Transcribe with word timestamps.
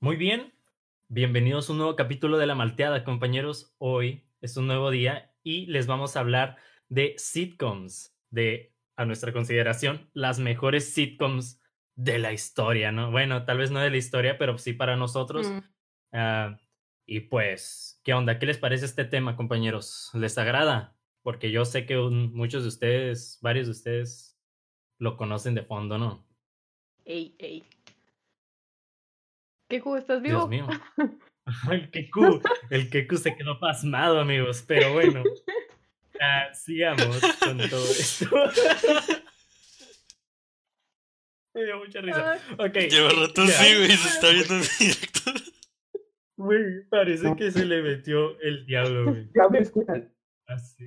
Muy 0.00 0.14
bien, 0.14 0.54
bienvenidos 1.08 1.68
a 1.68 1.72
un 1.72 1.78
nuevo 1.78 1.96
capítulo 1.96 2.38
de 2.38 2.46
La 2.46 2.54
Malteada, 2.54 3.02
compañeros. 3.02 3.74
Hoy 3.78 4.28
es 4.40 4.56
un 4.56 4.68
nuevo 4.68 4.92
día 4.92 5.34
y 5.42 5.66
les 5.66 5.88
vamos 5.88 6.16
a 6.16 6.20
hablar 6.20 6.56
de 6.88 7.14
sitcoms, 7.18 8.16
de, 8.30 8.76
a 8.94 9.04
nuestra 9.04 9.32
consideración, 9.32 10.08
las 10.12 10.38
mejores 10.38 10.94
sitcoms 10.94 11.60
de 11.96 12.20
la 12.20 12.32
historia, 12.32 12.92
¿no? 12.92 13.10
Bueno, 13.10 13.44
tal 13.44 13.58
vez 13.58 13.72
no 13.72 13.80
de 13.80 13.90
la 13.90 13.96
historia, 13.96 14.38
pero 14.38 14.56
sí 14.56 14.72
para 14.72 14.96
nosotros. 14.96 15.50
Mm. 15.50 15.58
Ah, 16.12 16.60
y 17.04 17.20
pues, 17.20 18.00
¿qué 18.04 18.14
onda? 18.14 18.38
¿Qué 18.38 18.46
les 18.46 18.58
parece 18.58 18.84
este 18.84 19.04
tema, 19.04 19.34
compañeros? 19.34 20.10
¿Les 20.14 20.38
agrada? 20.38 20.96
Porque 21.22 21.50
yo 21.50 21.64
sé 21.64 21.86
que 21.86 21.98
un- 21.98 22.32
muchos 22.34 22.62
de 22.62 22.68
ustedes, 22.68 23.40
varios 23.42 23.66
de 23.66 23.72
ustedes, 23.72 24.38
lo 24.98 25.16
conocen 25.16 25.56
de 25.56 25.62
fondo, 25.64 25.98
¿no? 25.98 26.24
Ey, 27.04 27.34
ey. 27.38 27.64
¿Qué 29.68 29.80
jugo 29.80 29.96
estás 29.96 30.22
vivo? 30.22 30.48
Dios 30.48 30.48
mío. 30.48 30.66
El 31.70 31.90
Keku, 31.90 32.42
el 32.68 32.90
Keku 32.90 33.16
se 33.16 33.34
quedó 33.34 33.58
pasmado, 33.58 34.20
amigos, 34.20 34.62
pero 34.68 34.92
bueno. 34.92 35.22
ah, 36.20 36.52
sigamos 36.52 37.18
con 37.40 37.56
todo 37.70 37.84
esto. 37.90 38.26
Me 41.54 41.64
dio 41.64 41.78
mucha 41.78 42.00
risa. 42.02 42.32
Ay, 42.32 42.40
Ok. 42.68 42.74
Lleva 42.90 43.08
rato 43.08 43.44
ya. 43.46 43.50
así, 43.60 43.74
güey, 43.76 43.90
se 43.92 44.08
está 44.08 44.28
viendo 44.30 44.54
en 44.56 44.60
directo. 44.78 45.30
Güey, 46.36 46.84
parece 46.90 47.34
que 47.34 47.50
se 47.50 47.64
le 47.64 47.80
metió 47.82 48.38
el 48.40 48.66
diablo, 48.66 49.10
güey. 49.10 49.28
Ya 49.34 49.48
me 49.48 49.60
escuchan. 49.60 50.12
Así. 50.46 50.84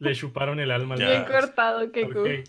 Le 0.00 0.14
chuparon 0.14 0.60
el 0.60 0.70
alma. 0.70 0.96
al. 0.96 1.00
Bien 1.00 1.24
cortado, 1.24 1.90
qué 1.92 2.10
cool. 2.10 2.40
Ok. 2.40 2.48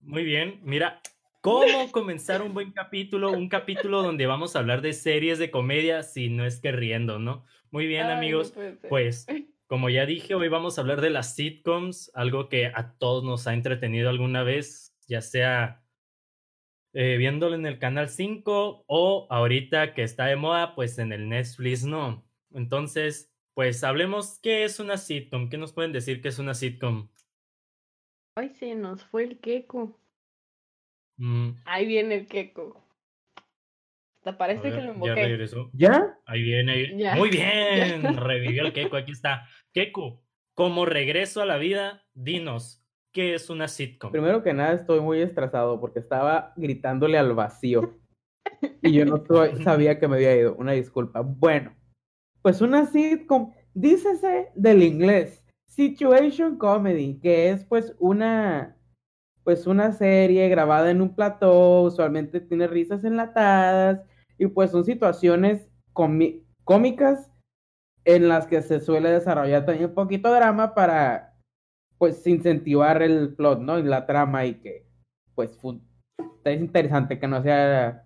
Muy 0.00 0.24
bien, 0.24 0.58
mira, 0.64 1.00
¿cómo 1.40 1.66
comenzar 1.92 2.42
un 2.42 2.54
buen 2.54 2.72
capítulo? 2.72 3.32
Un 3.32 3.48
capítulo 3.48 4.02
donde 4.02 4.26
vamos 4.26 4.54
a 4.54 4.60
hablar 4.60 4.82
de 4.82 4.92
series 4.92 5.38
de 5.38 5.50
comedia, 5.50 6.02
si 6.02 6.28
no 6.28 6.44
es 6.44 6.60
que 6.60 6.72
riendo, 6.72 7.18
¿no? 7.18 7.44
Muy 7.70 7.86
bien, 7.86 8.06
Ay, 8.06 8.12
amigos. 8.12 8.54
Pues, 8.88 9.26
como 9.66 9.88
ya 9.90 10.06
dije, 10.06 10.34
hoy 10.34 10.48
vamos 10.48 10.78
a 10.78 10.80
hablar 10.80 11.00
de 11.00 11.10
las 11.10 11.34
sitcoms, 11.34 12.10
algo 12.14 12.48
que 12.48 12.66
a 12.66 12.94
todos 12.98 13.24
nos 13.24 13.46
ha 13.46 13.54
entretenido 13.54 14.10
alguna 14.10 14.42
vez, 14.42 14.96
ya 15.06 15.20
sea 15.20 15.84
eh, 16.92 17.16
viéndolo 17.18 17.54
en 17.54 17.66
el 17.66 17.78
canal 17.78 18.08
5 18.08 18.84
o 18.86 19.26
ahorita 19.30 19.94
que 19.94 20.02
está 20.02 20.26
de 20.26 20.36
moda, 20.36 20.74
pues 20.74 20.98
en 20.98 21.12
el 21.12 21.28
Netflix, 21.28 21.84
¿no? 21.84 22.26
Entonces, 22.52 23.32
pues 23.54 23.84
hablemos 23.84 24.40
qué 24.40 24.64
es 24.64 24.80
una 24.80 24.96
sitcom, 24.96 25.48
qué 25.48 25.56
nos 25.56 25.72
pueden 25.72 25.92
decir 25.92 26.20
que 26.20 26.28
es 26.28 26.38
una 26.38 26.54
sitcom. 26.54 27.08
Ay, 28.34 28.48
se 28.50 28.74
nos 28.74 29.04
fue 29.04 29.24
el 29.24 29.38
queco. 29.38 30.00
Mm, 31.20 31.50
Ahí 31.66 31.86
viene 31.86 32.14
el 32.14 32.26
queco. 32.26 32.82
Hasta 34.18 34.36
parece 34.38 34.62
que 34.62 34.70
lo 34.70 34.80
ya 34.82 34.92
invoqué. 34.92 35.14
regresó. 35.14 35.70
¿Ya? 35.72 36.18
Ahí 36.26 36.42
viene. 36.42 36.72
ahí- 36.72 36.96
Ya, 36.98 37.14
Muy 37.16 37.30
ya. 37.36 37.38
bien, 37.74 38.16
revivió 38.16 38.64
el 38.66 38.72
Keiko, 38.72 38.96
aquí 38.96 39.12
está. 39.12 39.46
Keiko, 39.72 40.22
como 40.54 40.84
regreso 40.86 41.40
a 41.42 41.46
la 41.46 41.56
vida, 41.58 42.04
dinos, 42.14 42.82
¿qué 43.12 43.34
es 43.34 43.50
una 43.50 43.68
sitcom? 43.68 44.10
Primero 44.12 44.42
que 44.42 44.52
nada 44.54 44.72
estoy 44.74 45.00
muy 45.00 45.20
estresado 45.20 45.78
porque 45.80 45.98
estaba 46.00 46.52
gritándole 46.56 47.18
al 47.18 47.34
vacío. 47.34 47.98
Y 48.82 48.92
yo 48.92 49.04
no 49.04 49.22
sabía 49.64 49.98
que 49.98 50.08
me 50.08 50.16
había 50.16 50.36
ido. 50.36 50.54
Una 50.56 50.72
disculpa. 50.72 51.20
Bueno, 51.20 51.74
pues 52.42 52.60
una 52.62 52.86
sitcom, 52.86 53.52
dícese 53.74 54.48
del 54.54 54.82
inglés, 54.82 55.44
situation 55.66 56.56
comedy, 56.58 57.18
que 57.20 57.50
es 57.50 57.64
pues 57.64 57.94
una 57.98 58.76
pues 59.44 59.66
una 59.66 59.92
serie 59.92 60.48
grabada 60.48 60.90
en 60.90 61.00
un 61.00 61.14
plató, 61.14 61.82
usualmente 61.82 62.40
tiene 62.40 62.66
risas 62.66 63.04
enlatadas 63.04 64.02
y 64.38 64.46
pues 64.46 64.70
son 64.70 64.84
situaciones 64.84 65.68
cómicas 65.92 67.30
en 68.04 68.28
las 68.28 68.46
que 68.46 68.62
se 68.62 68.80
suele 68.80 69.10
desarrollar 69.10 69.66
también 69.66 69.90
un 69.90 69.94
poquito 69.94 70.28
de 70.28 70.36
drama 70.36 70.74
para 70.74 71.34
pues 71.98 72.26
incentivar 72.26 73.02
el 73.02 73.34
plot, 73.34 73.60
¿no? 73.60 73.78
Y 73.78 73.82
la 73.82 74.06
trama 74.06 74.46
y 74.46 74.54
que 74.54 74.86
pues 75.34 75.58
es 76.44 76.60
interesante 76.60 77.18
que 77.18 77.28
no 77.28 77.42
sea 77.42 78.04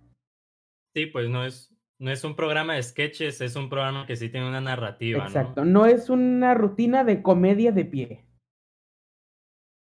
Sí, 0.94 1.06
pues 1.06 1.28
no 1.28 1.44
es, 1.44 1.74
no 1.98 2.12
es 2.12 2.22
un 2.22 2.36
programa 2.36 2.74
de 2.74 2.82
sketches, 2.82 3.40
es 3.40 3.56
un 3.56 3.68
programa 3.68 4.06
que 4.06 4.14
sí 4.14 4.28
tiene 4.28 4.48
una 4.48 4.60
narrativa, 4.60 5.24
exacto, 5.24 5.64
¿no? 5.64 5.80
no 5.80 5.86
es 5.86 6.08
una 6.08 6.54
rutina 6.54 7.02
de 7.02 7.20
comedia 7.20 7.72
de 7.72 7.84
pie. 7.84 8.24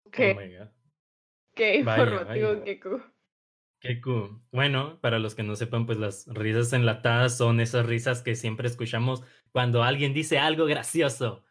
Oh 0.07 0.11
Qué, 0.13 0.35
my 0.35 0.57
God, 0.57 0.69
qué 1.55 1.77
informativo, 1.77 2.49
vaya. 2.49 2.65
queco. 2.65 3.03
qué 3.81 4.01
cool. 4.01 4.43
Bueno, 4.53 5.01
para 5.01 5.19
los 5.19 5.35
que 5.35 5.43
no 5.43 5.57
sepan, 5.57 5.87
pues 5.87 5.99
las 5.99 6.27
risas 6.27 6.73
enlatadas 6.73 7.37
son 7.37 7.61
esas 7.61 7.87
risas 7.87 8.23
que 8.23 8.35
siempre 8.35 8.69
escuchamos 8.69 9.23
cuando 9.53 9.83
alguien 9.83 10.15
dice 10.15 10.39
algo 10.39 10.67
gracioso. 10.67 11.45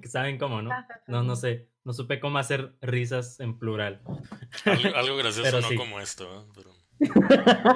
Que 0.00 0.08
¿Saben 0.08 0.38
cómo, 0.38 0.60
no? 0.60 0.70
No, 1.06 1.22
no 1.22 1.34
sé, 1.34 1.68
no 1.84 1.92
supe 1.92 2.20
cómo 2.20 2.38
hacer 2.38 2.76
risas 2.82 3.40
en 3.40 3.58
plural. 3.58 4.02
Algo, 4.64 4.88
algo 4.96 5.16
gracioso, 5.16 5.42
Pero 5.42 5.60
no 5.62 5.68
sí. 5.68 5.76
como 5.76 6.00
esto, 6.00 6.24
¿eh? 6.40 6.52
Pero... 6.54 6.82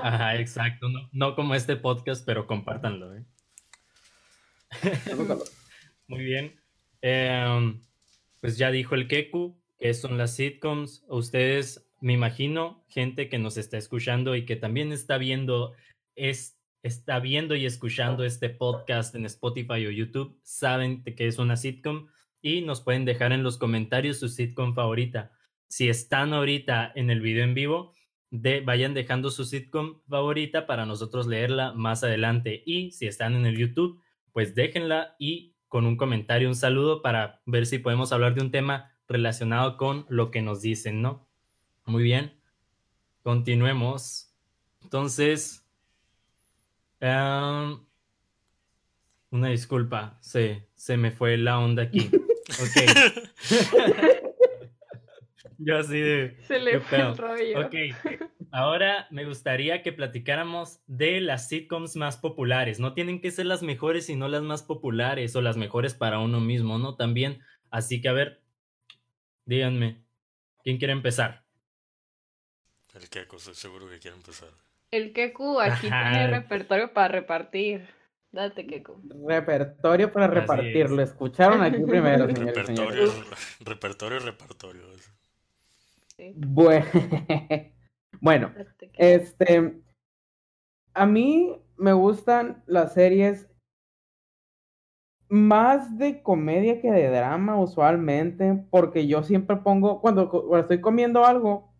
Ajá, 0.03 0.37
exacto. 0.37 0.88
No, 0.88 1.08
no 1.12 1.34
como 1.34 1.54
este 1.54 1.76
podcast, 1.76 2.25
pero 2.25 2.47
compártanlo. 2.47 3.14
¿eh? 3.16 3.25
Muy 6.08 6.25
bien. 6.25 6.60
Em, 7.00 7.81
pues 8.41 8.58
ya 8.58 8.70
dijo 8.70 8.94
el 8.94 9.08
Keku, 9.08 9.58
que 9.78 9.94
son 9.94 10.19
las 10.19 10.34
sitcoms. 10.34 11.04
Ustedes, 11.09 11.91
me 12.00 12.12
imagino, 12.12 12.84
gente 12.88 13.28
que 13.28 13.38
nos 13.38 13.56
está 13.56 13.78
escuchando 13.78 14.37
y 14.37 14.44
que 14.44 14.56
también 14.56 14.92
está 14.92 15.19
viendo, 15.19 15.72
es, 16.14 16.59
está 16.82 17.20
viendo 17.20 17.54
y 17.54 17.66
escuchando 17.66 18.25
este 18.25 18.50
podcast 18.50 19.14
en 19.14 19.26
Spotify 19.26 19.87
o 19.87 19.91
YouTube, 19.91 20.38
saben 20.42 21.03
qué 21.04 21.26
es 21.26 21.38
una 21.38 21.56
sitcom 21.56 22.09
y 22.42 22.60
nos 22.60 22.81
pueden 22.81 23.04
dejar 23.04 23.32
en 23.32 23.42
los 23.42 23.59
comentarios 23.59 24.19
su 24.19 24.28
sitcom 24.28 24.75
favorita. 24.75 25.32
Si 25.69 25.88
están 25.88 26.32
ahorita 26.32 26.93
en 26.94 27.10
el 27.10 27.20
video 27.20 27.44
en 27.44 27.54
vivo, 27.54 27.93
de, 28.31 28.60
vayan 28.60 28.94
dejando 28.94 29.31
su 29.31 29.44
sitcom 29.44 30.00
favorita 30.08 30.66
para 30.66 30.87
nosotros 30.87 31.26
leerla 31.26 31.72
más 31.72 32.04
adelante. 32.04 32.62
Y 32.64 32.93
si 32.93 33.06
están 33.06 33.34
en 33.34 33.47
el 33.47 33.56
YouTube, 33.56 34.00
pues 34.32 34.54
déjenla 34.54 35.16
y 35.19 35.54
con 35.69 35.87
un 35.87 35.97
comentario, 35.97 36.48
un 36.48 36.54
saludo 36.54 37.03
para 37.03 37.43
ver 37.47 37.66
si 37.66 37.78
podemos 37.78 38.12
hablar 38.12 38.34
de 38.34 38.43
un 38.43 38.50
tema 38.50 38.96
relacionado 39.09 39.77
con 39.77 40.06
lo 40.09 40.31
que 40.31 40.43
nos 40.43 40.62
dicen, 40.62 41.03
¿no? 41.03 41.27
Muy 41.84 42.03
bien. 42.03 42.34
Continuemos. 43.22 44.34
Entonces, 44.83 45.65
em, 47.00 47.78
una 49.31 49.49
disculpa, 49.49 50.19
se, 50.21 50.69
se 50.75 50.97
me 50.97 51.11
fue 51.11 51.37
la 51.37 51.59
onda 51.59 51.83
aquí. 51.84 52.11
Ok. 52.49 52.77
Yo 55.59 55.78
así 55.78 55.99
de... 55.99 56.37
Se 56.47 56.61
le 56.61 56.78
fue 56.78 57.00
el 57.00 57.17
rollo. 57.17 57.67
Ok, 57.67 57.75
ahora 58.53 59.09
me 59.11 59.25
gustaría 59.25 59.83
que 59.83 59.93
platicáramos 59.93 60.81
de 60.87 61.21
las 61.21 61.49
sitcoms 61.49 61.97
más 61.97 62.17
populares. 62.19 62.78
No 62.78 62.94
tienen 62.94 63.21
que 63.21 63.33
ser 63.33 63.47
las 63.47 63.62
mejores, 63.62 64.06
sino 64.06 64.28
las 64.28 64.43
más 64.43 64.62
populares 64.62 65.34
o 65.34 65.41
las 65.41 65.56
mejores 65.56 65.94
para 65.94 66.21
uno 66.21 66.41
mismo, 66.41 66.78
¿no? 66.78 66.94
También. 66.94 67.41
Así 67.71 68.00
que, 68.00 68.09
a 68.09 68.12
ver, 68.12 68.43
díganme, 69.47 70.05
¿quién 70.62 70.77
quiere 70.79 70.93
empezar? 70.93 71.45
El 72.95 73.09
Keiko, 73.09 73.37
estoy 73.37 73.55
seguro 73.55 73.89
que 73.89 73.99
quiere 73.99 74.17
empezar. 74.17 74.49
El 74.91 75.12
queco 75.12 75.61
aquí 75.61 75.89
Ajá. 75.89 76.12
tiene 76.12 76.27
repertorio 76.29 76.93
para 76.93 77.09
repartir. 77.09 77.87
Date, 78.33 78.67
queco. 78.67 79.01
Repertorio 79.27 80.12
para 80.12 80.27
Así 80.27 80.35
repartir. 80.35 80.77
es. 80.87 80.91
Lo 80.91 81.03
escucharon 81.03 81.62
aquí 81.62 81.83
primero, 81.87 82.27
señores 82.27 82.56
y 82.71 82.77
señores. 82.77 83.11
Repertorio, 83.61 84.19
repertorio, 84.19 84.19
repertorio. 84.21 84.83
Sí. 86.17 86.33
Bue- 86.37 87.73
Bueno, 88.21 88.53
Date, 88.56 88.91
queco. 88.91 88.95
este, 88.99 89.83
a 90.95 91.05
mí 91.06 91.55
me 91.76 91.93
gustan 91.93 92.62
las 92.67 92.94
series 92.94 93.47
más 95.28 95.99
de 95.99 96.23
comedia 96.23 96.81
que 96.81 96.90
de 96.90 97.08
drama 97.08 97.61
usualmente, 97.61 98.64
porque 98.70 99.06
yo 99.06 99.23
siempre 99.23 99.56
pongo, 99.56 100.00
cuando, 100.00 100.56
estoy 100.58 100.81
comiendo 100.81 101.25
algo, 101.25 101.73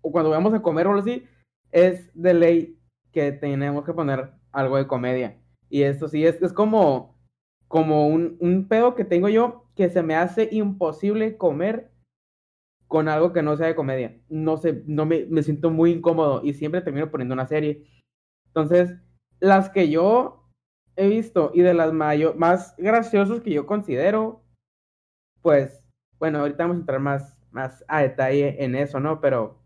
o 0.00 0.10
cuando 0.10 0.30
vamos 0.30 0.54
a 0.54 0.62
comer 0.62 0.86
o 0.86 0.90
algo 0.90 1.02
así, 1.02 1.26
es 1.70 2.10
de 2.14 2.34
ley 2.34 2.78
que 3.12 3.32
tenemos 3.32 3.84
que 3.84 3.92
poner 3.92 4.32
algo 4.52 4.76
de 4.76 4.86
comedia. 4.86 5.38
Y 5.68 5.82
esto 5.82 6.08
sí, 6.08 6.24
es, 6.24 6.40
es 6.40 6.52
como, 6.52 7.18
como 7.66 8.08
un, 8.08 8.36
un 8.40 8.68
pedo 8.68 8.94
que 8.94 9.04
tengo 9.04 9.28
yo 9.28 9.66
que 9.74 9.90
se 9.90 10.02
me 10.02 10.16
hace 10.16 10.48
imposible 10.50 11.36
comer 11.36 11.92
con 12.86 13.08
algo 13.08 13.32
que 13.32 13.42
no 13.42 13.56
sea 13.56 13.66
de 13.66 13.74
comedia. 13.74 14.18
No 14.28 14.56
sé, 14.56 14.82
no 14.86 15.04
me, 15.04 15.26
me 15.26 15.42
siento 15.42 15.70
muy 15.70 15.92
incómodo 15.92 16.40
y 16.42 16.54
siempre 16.54 16.80
termino 16.80 17.10
poniendo 17.10 17.34
una 17.34 17.46
serie. 17.46 17.86
Entonces, 18.46 18.98
las 19.40 19.68
que 19.68 19.90
yo 19.90 20.37
he 20.98 21.08
visto 21.08 21.50
y 21.54 21.62
de 21.62 21.74
las 21.74 21.92
mayo- 21.92 22.34
más 22.36 22.74
graciosas 22.76 23.40
que 23.40 23.50
yo 23.52 23.66
considero, 23.66 24.44
pues, 25.42 25.82
bueno, 26.18 26.40
ahorita 26.40 26.64
vamos 26.64 26.76
a 26.76 26.80
entrar 26.80 27.00
más, 27.00 27.38
más 27.50 27.84
a 27.88 28.02
detalle 28.02 28.62
en 28.64 28.74
eso, 28.74 28.98
¿no? 29.00 29.20
Pero 29.20 29.62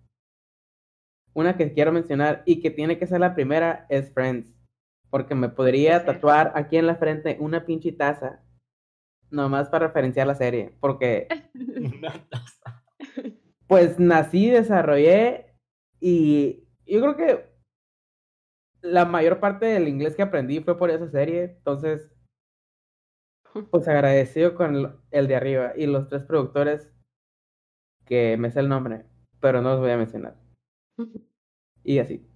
una 1.35 1.57
que 1.57 1.73
quiero 1.73 1.93
mencionar 1.93 2.43
y 2.45 2.61
que 2.61 2.71
tiene 2.71 2.99
que 2.99 3.07
ser 3.07 3.21
la 3.21 3.35
primera 3.35 3.87
es 3.89 4.13
Friends. 4.13 4.55
Porque 5.11 5.35
me 5.35 5.49
podría 5.49 6.01
Sí. 6.01 6.07
tatuar 6.07 6.53
aquí 6.55 6.77
en 6.77 6.87
la 6.87 6.97
frente 6.97 7.37
una 7.41 7.65
pinche 7.65 7.93
taza. 7.93 8.43
Nomás 9.31 9.69
para 9.71 9.87
referenciar 9.89 10.27
la 10.27 10.35
serie. 10.35 10.77
Porque 10.81 11.29
Una 11.55 12.13
taza. 12.29 12.85
pues 13.67 13.99
nací, 13.99 14.51
desarrollé 14.51 15.47
y 16.01 16.69
yo 16.87 17.01
creo 17.01 17.17
que 17.17 17.52
la 18.83 19.05
mayor 19.05 19.41
parte 19.41 19.67
del 19.67 19.89
inglés 19.89 20.15
que 20.15 20.23
aprendí 20.23 20.61
fue 20.61 20.77
por 20.77 20.91
esa 20.91 21.09
serie. 21.09 21.45
Entonces, 21.45 22.11
pues 23.71 23.89
agradecido 23.89 24.55
con 24.55 24.77
el, 24.77 24.93
el 25.11 25.29
de 25.29 25.37
arriba 25.37 25.73
y 25.77 25.87
los 25.87 26.09
tres 26.09 26.25
productores 26.25 26.93
que 28.05 28.37
me 28.37 28.51
sé 28.51 28.61
el 28.61 28.69
nombre, 28.69 29.07
pero 29.41 29.63
no 29.63 29.71
los 29.71 29.81
voy 29.81 29.91
a 29.91 29.97
mencionar. 29.97 30.37
Y 31.85 31.99
así. 31.99 32.27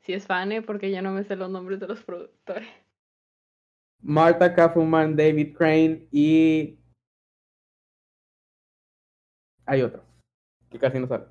Si 0.00 0.14
es 0.14 0.26
fan, 0.26 0.52
¿eh? 0.52 0.62
porque 0.62 0.90
ya 0.90 1.02
no 1.02 1.12
me 1.12 1.24
sé 1.24 1.36
los 1.36 1.50
nombres 1.50 1.80
de 1.80 1.88
los 1.88 2.02
productores. 2.02 2.68
Marta 4.02 4.54
Kaufman, 4.54 5.14
David 5.14 5.54
Crane 5.56 6.08
y 6.10 6.78
hay 9.66 9.82
otro 9.82 10.02
que 10.70 10.78
casi 10.78 10.98
no 10.98 11.06
sabe. 11.06 11.26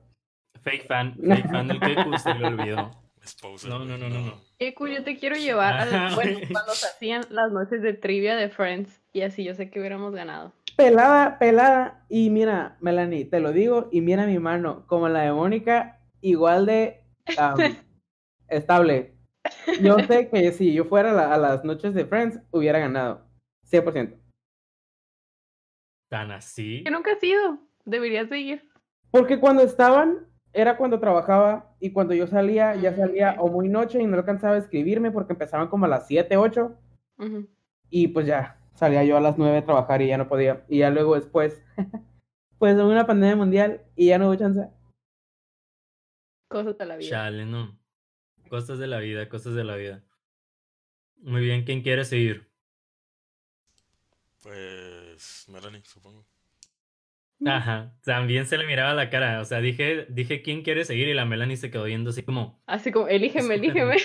Fake 0.62 0.86
fan, 0.86 1.16
fake 1.20 1.50
fan 1.50 1.68
del 1.68 1.80
Keku 1.80 2.18
se 2.18 2.34
le 2.36 2.46
olvidó. 2.46 3.09
Exposer, 3.34 3.70
No, 3.70 3.80
no, 3.86 3.98
no, 3.98 4.10
no, 4.10 4.20
no. 4.22 4.34
Eku, 4.60 4.88
yo 4.88 5.04
te 5.04 5.18
quiero 5.18 5.36
llevar 5.36 5.76
al... 5.76 5.90
Bueno, 6.16 6.40
cuando 6.52 6.74
se 6.74 6.88
hacían 6.88 7.24
las 7.30 7.52
noches 7.52 7.82
de 7.82 7.94
trivia 7.94 8.36
de 8.36 8.50
Friends. 8.50 9.02
Y 9.14 9.22
así 9.22 9.44
yo 9.44 9.54
sé 9.56 9.70
que 9.70 9.80
hubiéramos 9.80 10.14
ganado. 10.14 10.54
Pelada, 10.76 11.38
pelada. 11.40 12.06
Y 12.10 12.30
mira, 12.30 12.78
Melanie, 12.82 13.26
te 13.26 13.40
lo 13.40 13.52
digo, 13.52 13.90
y 13.92 14.02
mira 14.02 14.26
mi 14.26 14.40
mano, 14.40 14.86
como 14.88 15.10
la 15.10 15.22
de 15.22 15.32
Mónica, 15.32 16.00
igual 16.22 16.66
de 16.66 17.04
estable. 18.48 19.16
Yo 19.82 19.98
sé 20.00 20.30
que 20.30 20.52
si 20.52 20.74
yo 20.74 20.86
fuera 20.86 21.12
a, 21.12 21.14
la- 21.14 21.34
a 21.34 21.38
las 21.38 21.64
noches 21.64 21.94
de 21.94 22.06
Friends, 22.06 22.40
hubiera 22.52 22.80
ganado. 22.80 23.26
100%. 23.72 24.16
Tan 26.10 26.32
así. 26.32 26.84
Que 26.84 26.92
nunca 26.92 27.14
has 27.14 27.24
ido. 27.24 27.60
Deberías 27.86 28.30
de 28.30 28.40
ir. 28.40 28.70
Porque 29.12 29.40
cuando 29.40 29.64
estaban, 29.64 30.28
era 30.54 30.78
cuando 30.78 31.00
trabajaba, 31.00 31.76
y 31.80 31.92
cuando 31.92 32.14
yo 32.14 32.28
salía, 32.28 32.76
ya 32.76 32.96
salía 32.96 33.36
o 33.40 33.50
muy 33.50 33.70
noche 33.70 34.02
y 34.02 34.08
no 34.08 34.18
alcanzaba 34.18 34.56
a 34.56 34.60
escribirme 34.60 35.12
porque 35.12 35.34
empezaban 35.34 35.68
como 35.68 35.86
a 35.86 35.90
las 35.90 36.08
7, 36.08 36.38
8. 36.38 36.76
Ujú. 37.18 37.48
Y 37.90 38.10
pues 38.10 38.26
ya, 38.26 38.60
salía 38.74 39.04
yo 39.04 39.18
a 39.18 39.22
las 39.22 39.38
9 39.38 39.58
a 39.58 39.66
trabajar 39.66 40.02
y 40.02 40.08
ya 40.08 40.18
no 40.18 40.28
podía. 40.28 40.66
Y 40.68 40.80
ya 40.80 40.90
luego 40.90 41.16
después, 41.16 41.62
pues 42.58 42.76
hubo 42.76 42.90
una 42.90 43.06
pandemia 43.06 43.36
mundial 43.36 43.82
y 43.96 44.08
ya 44.08 44.18
no 44.18 44.28
hubo 44.28 44.36
chance. 44.36 44.70
Cosas 46.48 46.78
de 46.78 46.86
la 46.86 46.98
vida. 46.98 47.10
Chale, 47.10 47.46
no. 47.46 47.78
Cosas 48.50 48.80
de 48.80 48.88
la 48.88 49.00
vida, 49.00 49.30
cosas 49.30 49.54
de 49.54 49.64
la 49.64 49.76
vida. 49.76 50.04
Muy 51.18 51.42
bien, 51.42 51.64
¿quién 51.64 51.84
quiere 51.84 52.06
seguir? 52.06 52.50
Pues 54.42 55.46
Melanie, 55.50 55.84
supongo. 55.84 56.26
Ajá, 57.46 57.94
también 58.04 58.46
se 58.46 58.58
le 58.58 58.66
miraba 58.66 58.94
la 58.94 59.10
cara. 59.10 59.40
O 59.40 59.46
sea, 59.46 59.62
dije, 59.62 60.06
dije 60.10 60.42
quién 60.42 60.62
quiere 60.62 60.84
seguir 60.84 61.08
y 61.08 61.14
la 61.14 61.26
Melanie 61.26 61.58
se 61.58 61.72
quedó 61.72 61.86
viendo 61.86 62.10
así 62.10 62.24
como. 62.24 62.62
Así 62.66 62.92
como, 62.92 63.08
elígeme, 63.08 63.56
elígeme. 63.56 63.98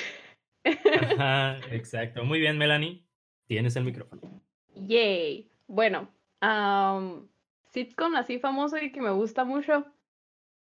Ajá, 1.18 1.58
exacto. 1.70 2.24
Muy 2.24 2.40
bien, 2.40 2.58
Melanie. 2.58 3.04
Tienes 3.46 3.76
el 3.76 3.84
micrófono. 3.84 4.42
Yay. 4.74 5.50
Bueno, 5.66 6.10
am, 6.40 7.28
sitcom 7.72 8.14
así 8.16 8.38
famoso 8.38 8.78
y 8.78 8.92
que 8.92 9.00
me 9.00 9.10
gusta 9.10 9.44
mucho. 9.44 9.86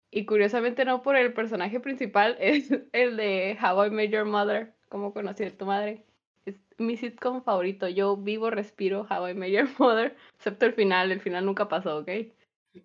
Y 0.10 0.26
curiosamente 0.26 0.86
no 0.86 1.02
por 1.02 1.16
el 1.16 1.34
personaje 1.34 1.80
principal, 1.80 2.38
es 2.40 2.72
el 2.94 3.18
de 3.18 3.58
How 3.62 3.86
I 3.86 3.90
Met 3.92 4.12
Your 4.12 4.26
Mother. 4.26 4.74
¿Cómo 4.90 5.14
conocí 5.14 5.44
a 5.44 5.58
tu 5.58 5.66
madre? 5.66 6.06
Es 6.46 6.56
mi 6.78 6.96
sitcom 6.98 7.44
favorito. 7.44 7.88
Yo 7.88 8.18
vivo, 8.18 8.50
respiro 8.50 9.06
How 9.10 9.30
I 9.30 9.34
Met 9.34 9.52
Your 9.52 9.70
Mother, 9.80 10.16
excepto 10.36 10.66
el 10.66 10.74
final. 10.74 11.12
El 11.12 11.22
final 11.22 11.46
nunca 11.46 11.68
pasó, 11.68 11.98
¿ok? 12.00 12.10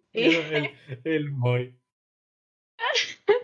El. 0.13 1.33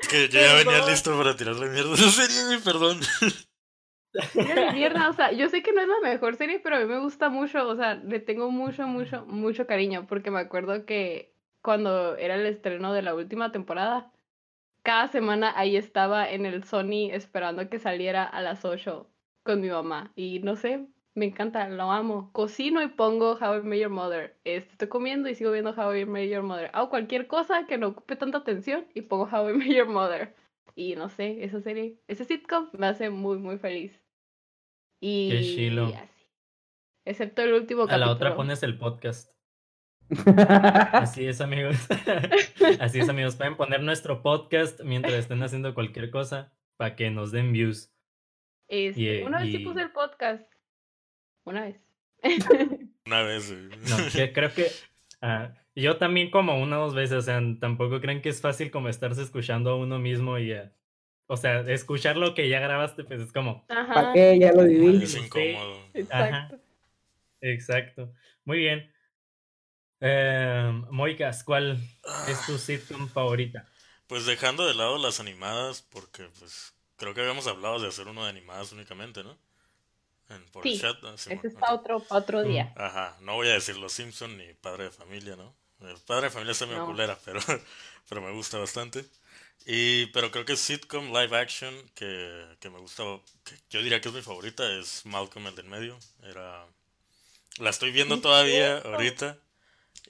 Es 0.00 0.08
que 0.08 0.28
yo 0.28 0.40
ya 0.40 0.54
venía 0.54 0.86
listo 0.86 1.16
para 1.16 1.36
tirarle 1.36 1.68
mierda 1.68 1.90
a 1.90 1.94
esa 1.94 2.10
serie, 2.10 2.44
güey, 2.46 2.60
perdón. 2.60 3.00
Mierda, 4.74 5.10
o 5.10 5.12
sea, 5.12 5.32
yo 5.32 5.48
sé 5.48 5.62
que 5.62 5.72
no 5.72 5.82
es 5.82 5.88
la 5.88 6.00
mejor 6.00 6.36
serie, 6.36 6.58
pero 6.60 6.76
a 6.76 6.80
mí 6.80 6.86
me 6.86 6.98
gusta 6.98 7.28
mucho, 7.28 7.68
o 7.68 7.76
sea, 7.76 7.94
le 7.94 8.20
tengo 8.20 8.50
mucho, 8.50 8.86
mucho, 8.86 9.24
mucho 9.26 9.66
cariño, 9.66 10.06
porque 10.06 10.30
me 10.30 10.40
acuerdo 10.40 10.86
que 10.86 11.34
cuando 11.62 12.16
era 12.16 12.34
el 12.34 12.46
estreno 12.46 12.92
de 12.92 13.02
la 13.02 13.14
última 13.14 13.52
temporada, 13.52 14.10
cada 14.82 15.08
semana 15.08 15.52
ahí 15.56 15.76
estaba 15.76 16.30
en 16.30 16.46
el 16.46 16.64
Sony 16.64 17.10
esperando 17.12 17.68
que 17.68 17.78
saliera 17.78 18.24
a 18.24 18.40
las 18.40 18.64
8 18.64 19.08
con 19.42 19.60
mi 19.60 19.68
mamá, 19.68 20.12
y 20.16 20.40
no 20.40 20.56
sé, 20.56 20.86
me 21.18 21.26
encanta, 21.26 21.68
lo 21.68 21.90
amo. 21.92 22.30
Cocino 22.32 22.82
y 22.82 22.88
pongo 22.88 23.32
How 23.40 23.58
I 23.58 23.62
Met 23.62 23.80
Your 23.80 23.90
Mother. 23.90 24.36
Este, 24.44 24.72
estoy 24.72 24.88
comiendo 24.88 25.28
y 25.28 25.34
sigo 25.34 25.50
viendo 25.52 25.70
How 25.72 25.94
I 25.94 26.06
Met 26.06 26.30
Your 26.30 26.42
Mother. 26.42 26.70
Hago 26.72 26.88
cualquier 26.90 27.26
cosa 27.26 27.66
que 27.66 27.76
no 27.78 27.88
ocupe 27.88 28.16
tanta 28.16 28.38
atención 28.38 28.86
y 28.94 29.02
pongo 29.02 29.24
How 29.30 29.50
I 29.50 29.52
Met 29.54 29.68
Your 29.68 29.88
Mother. 29.88 30.34
Y 30.74 30.94
no 30.96 31.08
sé, 31.08 31.44
esa 31.44 31.60
serie, 31.60 31.98
ese 32.06 32.24
sitcom 32.24 32.68
me 32.72 32.86
hace 32.86 33.10
muy, 33.10 33.38
muy 33.38 33.58
feliz. 33.58 34.00
Y 35.00 35.30
Qué 35.30 35.40
chilo. 35.42 35.86
así. 35.86 36.24
Excepto 37.04 37.42
el 37.42 37.54
último 37.54 37.82
A 37.82 37.86
capítulo. 37.86 38.06
la 38.06 38.12
otra 38.12 38.36
pones 38.36 38.62
el 38.62 38.78
podcast. 38.78 39.32
Así 40.92 41.26
es, 41.26 41.40
amigos. 41.40 41.76
Así 42.80 43.00
es, 43.00 43.08
amigos. 43.08 43.36
Pueden 43.36 43.56
poner 43.56 43.82
nuestro 43.82 44.22
podcast 44.22 44.80
mientras 44.82 45.14
estén 45.14 45.42
haciendo 45.42 45.74
cualquier 45.74 46.10
cosa 46.10 46.52
para 46.78 46.96
que 46.96 47.10
nos 47.10 47.30
den 47.32 47.52
views. 47.52 47.92
Este, 48.68 49.20
y- 49.20 49.22
una 49.22 49.40
vez 49.40 49.50
sí 49.50 49.58
puse 49.58 49.80
el 49.82 49.90
podcast. 49.90 50.50
Una 51.48 51.62
vez. 51.62 51.80
Una 53.06 53.22
vez, 53.22 53.50
güey. 53.50 53.68
No, 53.88 53.96
que 54.12 54.32
creo 54.32 54.52
que 54.52 54.70
ah, 55.22 55.54
yo 55.74 55.96
también 55.96 56.30
como 56.30 56.60
una 56.60 56.78
o 56.80 56.84
dos 56.86 56.94
veces, 56.94 57.16
o 57.18 57.22
sea, 57.22 57.40
tampoco 57.60 58.00
creen 58.00 58.20
que 58.22 58.28
es 58.28 58.40
fácil 58.40 58.70
como 58.70 58.88
estarse 58.88 59.22
escuchando 59.22 59.70
a 59.70 59.76
uno 59.76 59.98
mismo 59.98 60.38
y, 60.38 60.52
eh, 60.52 60.70
o 61.26 61.36
sea, 61.36 61.60
escuchar 61.60 62.16
lo 62.16 62.34
que 62.34 62.48
ya 62.48 62.60
grabaste, 62.60 63.04
pues 63.04 63.20
es 63.20 63.32
como, 63.32 63.64
Ajá. 63.68 63.94
¿Para 63.94 64.12
qué? 64.12 64.38
Ya 64.38 64.52
lo 64.52 64.64
viví. 64.64 65.02
Es 65.02 65.12
Sí. 65.12 65.20
incómodo. 65.20 65.80
Exacto. 65.94 66.58
exacto. 67.40 68.12
Muy 68.44 68.58
bien. 68.58 68.92
Eh, 70.00 70.82
Moicas, 70.90 71.42
¿cuál 71.44 71.78
es 72.28 72.46
tu 72.46 72.56
sitcom 72.58 73.08
favorita? 73.08 73.66
Pues 74.06 74.26
dejando 74.26 74.66
de 74.66 74.74
lado 74.74 74.96
las 74.98 75.20
animadas, 75.20 75.82
porque 75.82 76.24
pues 76.38 76.74
creo 76.96 77.14
que 77.14 77.20
habíamos 77.20 77.46
hablado 77.46 77.78
de 77.80 77.88
hacer 77.88 78.06
uno 78.08 78.24
de 78.24 78.30
animadas 78.30 78.72
únicamente, 78.72 79.22
¿no? 79.24 79.36
En, 80.28 80.44
por 80.52 80.64
el 80.66 80.72
Sí, 80.72 80.80
chat. 80.80 80.96
Ese 81.04 81.34
es 81.48 81.54
para 81.54 81.74
otro, 81.74 82.42
día. 82.42 82.72
Ajá, 82.76 83.16
no 83.20 83.34
voy 83.34 83.48
a 83.48 83.54
decir 83.54 83.76
Los 83.76 83.92
Simpson 83.92 84.36
ni 84.36 84.52
Padre 84.54 84.84
de 84.84 84.90
Familia, 84.90 85.36
¿no? 85.36 85.54
El 85.80 85.96
Padre 86.06 86.24
de 86.24 86.30
Familia 86.30 86.52
está 86.52 86.66
medio 86.66 86.80
No. 86.80 86.86
culera, 86.86 87.18
pero, 87.24 87.40
pero 88.08 88.20
me 88.20 88.32
gusta 88.32 88.58
bastante. 88.58 89.04
Y, 89.66 90.06
pero 90.06 90.30
creo 90.30 90.44
que 90.44 90.56
sitcom 90.56 91.08
live 91.12 91.36
action 91.36 91.74
que, 91.94 92.46
que 92.60 92.70
me 92.70 92.78
gusta, 92.78 93.02
que 93.44 93.54
yo 93.70 93.82
diría 93.82 94.00
que 94.00 94.08
es 94.08 94.14
mi 94.14 94.22
favorita, 94.22 94.70
es 94.78 95.04
Malcolm 95.06 95.46
el 95.48 95.54
del 95.56 95.66
medio. 95.66 95.98
Era, 96.22 96.66
la 97.58 97.70
estoy 97.70 97.90
viendo 97.92 98.16
Sí, 98.16 98.22
todavía 98.22 98.78
cierto. 98.78 98.88
ahorita. 98.88 99.38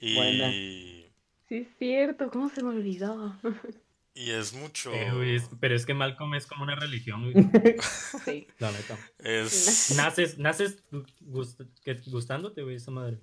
Buena. 0.09 0.61
Y, 0.61 1.05
Sí, 1.49 1.55
es 1.57 1.67
cierto. 1.77 2.29
¿Cómo 2.31 2.49
se 2.49 2.63
me 2.63 2.69
olvidó? 2.69 3.37
y 4.21 4.31
es 4.31 4.53
mucho... 4.53 4.93
Eh, 4.93 5.11
güey, 5.13 5.35
es- 5.35 5.49
pero 5.59 5.75
es 5.75 5.85
que 5.85 5.93
Malcolm 5.93 6.35
es 6.35 6.45
como 6.45 6.63
una 6.63 6.75
religión, 6.75 7.31
güey, 7.31 7.45
Sí. 8.25 8.47
la 8.59 8.71
neta. 8.71 8.97
Es... 9.19 9.91
Naces, 9.95 10.37
naces 10.37 10.83
gu- 10.91 11.05
gust- 11.21 11.67
que- 11.83 12.01
gustándote, 12.11 12.61
güey, 12.63 12.75
esa 12.75 12.91
madre. 12.91 13.19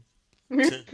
Sí. 0.51 0.85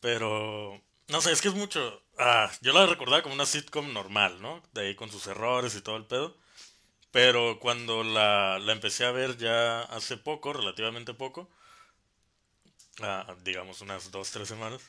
Pero, 0.00 0.80
no 1.08 1.20
sé, 1.20 1.32
es 1.32 1.40
que 1.40 1.48
es 1.48 1.54
mucho. 1.54 2.02
Ah, 2.18 2.50
yo 2.62 2.72
la 2.72 2.86
recordaba 2.86 3.22
como 3.22 3.34
una 3.34 3.46
sitcom 3.46 3.92
normal, 3.92 4.40
¿no? 4.40 4.62
De 4.72 4.82
ahí 4.88 4.94
con 4.94 5.10
sus 5.10 5.26
errores 5.26 5.74
y 5.76 5.80
todo 5.82 5.96
el 5.96 6.06
pedo. 6.06 6.36
Pero 7.10 7.58
cuando 7.58 8.04
la, 8.04 8.58
la 8.60 8.72
empecé 8.72 9.04
a 9.04 9.10
ver 9.10 9.36
ya 9.36 9.80
hace 9.82 10.16
poco, 10.16 10.52
relativamente 10.52 11.12
poco, 11.14 11.50
ah, 13.02 13.34
digamos 13.42 13.80
unas 13.80 14.10
dos, 14.10 14.30
tres 14.30 14.48
semanas, 14.48 14.80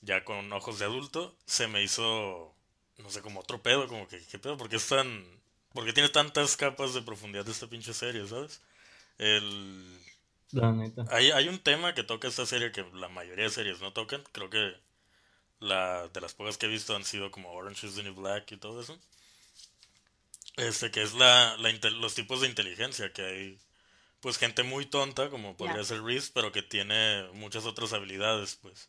ya 0.00 0.24
con 0.24 0.52
ojos 0.52 0.78
de 0.78 0.86
adulto, 0.86 1.36
se 1.46 1.68
me 1.68 1.82
hizo, 1.82 2.55
no 2.98 3.10
sé, 3.10 3.22
como 3.22 3.40
otro 3.40 3.62
pedo, 3.62 3.88
como 3.88 4.08
que, 4.08 4.20
¿qué 4.26 4.38
pedo? 4.38 4.56
porque 4.56 4.76
es 4.76 4.86
tan, 4.88 5.24
porque 5.72 5.92
tiene 5.92 6.08
tantas 6.08 6.56
capas 6.56 6.94
de 6.94 7.02
profundidad 7.02 7.44
de 7.44 7.52
esta 7.52 7.68
pinche 7.68 7.94
serie, 7.94 8.26
¿sabes? 8.26 8.62
El, 9.18 10.00
La 10.50 10.72
neta. 10.72 11.06
hay, 11.10 11.30
hay 11.30 11.48
un 11.48 11.58
tema 11.58 11.94
que 11.94 12.02
toca 12.04 12.28
esta 12.28 12.46
serie 12.46 12.72
que 12.72 12.84
la 12.94 13.08
mayoría 13.08 13.44
de 13.44 13.50
series 13.50 13.80
no 13.80 13.92
tocan. 13.92 14.22
Creo 14.32 14.50
que 14.50 14.74
la 15.60 16.08
de 16.08 16.20
las 16.20 16.34
pocas 16.34 16.58
que 16.58 16.66
he 16.66 16.68
visto 16.68 16.94
han 16.96 17.04
sido 17.04 17.30
como 17.30 17.52
Orange 17.52 17.86
is 17.86 17.94
the 17.96 18.02
New 18.02 18.14
Black 18.14 18.52
y 18.52 18.56
todo 18.56 18.80
eso. 18.80 18.98
Este, 20.56 20.90
que 20.90 21.02
es 21.02 21.14
la, 21.14 21.56
la 21.58 21.70
los 21.90 22.14
tipos 22.14 22.40
de 22.40 22.48
inteligencia 22.48 23.12
que 23.12 23.22
hay. 23.22 23.58
Pues 24.20 24.38
gente 24.38 24.62
muy 24.62 24.86
tonta, 24.86 25.30
como 25.30 25.56
podría 25.56 25.84
ser 25.84 26.02
Reese, 26.02 26.30
pero 26.34 26.50
que 26.52 26.62
tiene 26.62 27.28
muchas 27.34 27.64
otras 27.66 27.92
habilidades, 27.92 28.56
pues. 28.56 28.88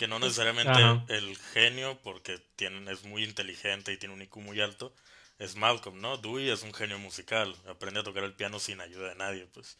Que 0.00 0.08
no 0.08 0.18
necesariamente 0.18 0.72
Ajá. 0.72 1.04
el 1.08 1.36
genio, 1.52 1.98
porque 2.02 2.38
tienen, 2.56 2.88
es 2.88 3.04
muy 3.04 3.22
inteligente 3.22 3.92
y 3.92 3.98
tiene 3.98 4.14
un 4.14 4.22
IQ 4.22 4.36
muy 4.38 4.58
alto, 4.58 4.94
es 5.38 5.56
Malcolm, 5.56 6.00
¿no? 6.00 6.16
Dewey 6.16 6.48
es 6.48 6.62
un 6.62 6.72
genio 6.72 6.98
musical, 6.98 7.54
aprende 7.68 8.00
a 8.00 8.02
tocar 8.02 8.24
el 8.24 8.32
piano 8.32 8.58
sin 8.58 8.80
ayuda 8.80 9.10
de 9.10 9.16
nadie, 9.16 9.46
pues. 9.52 9.76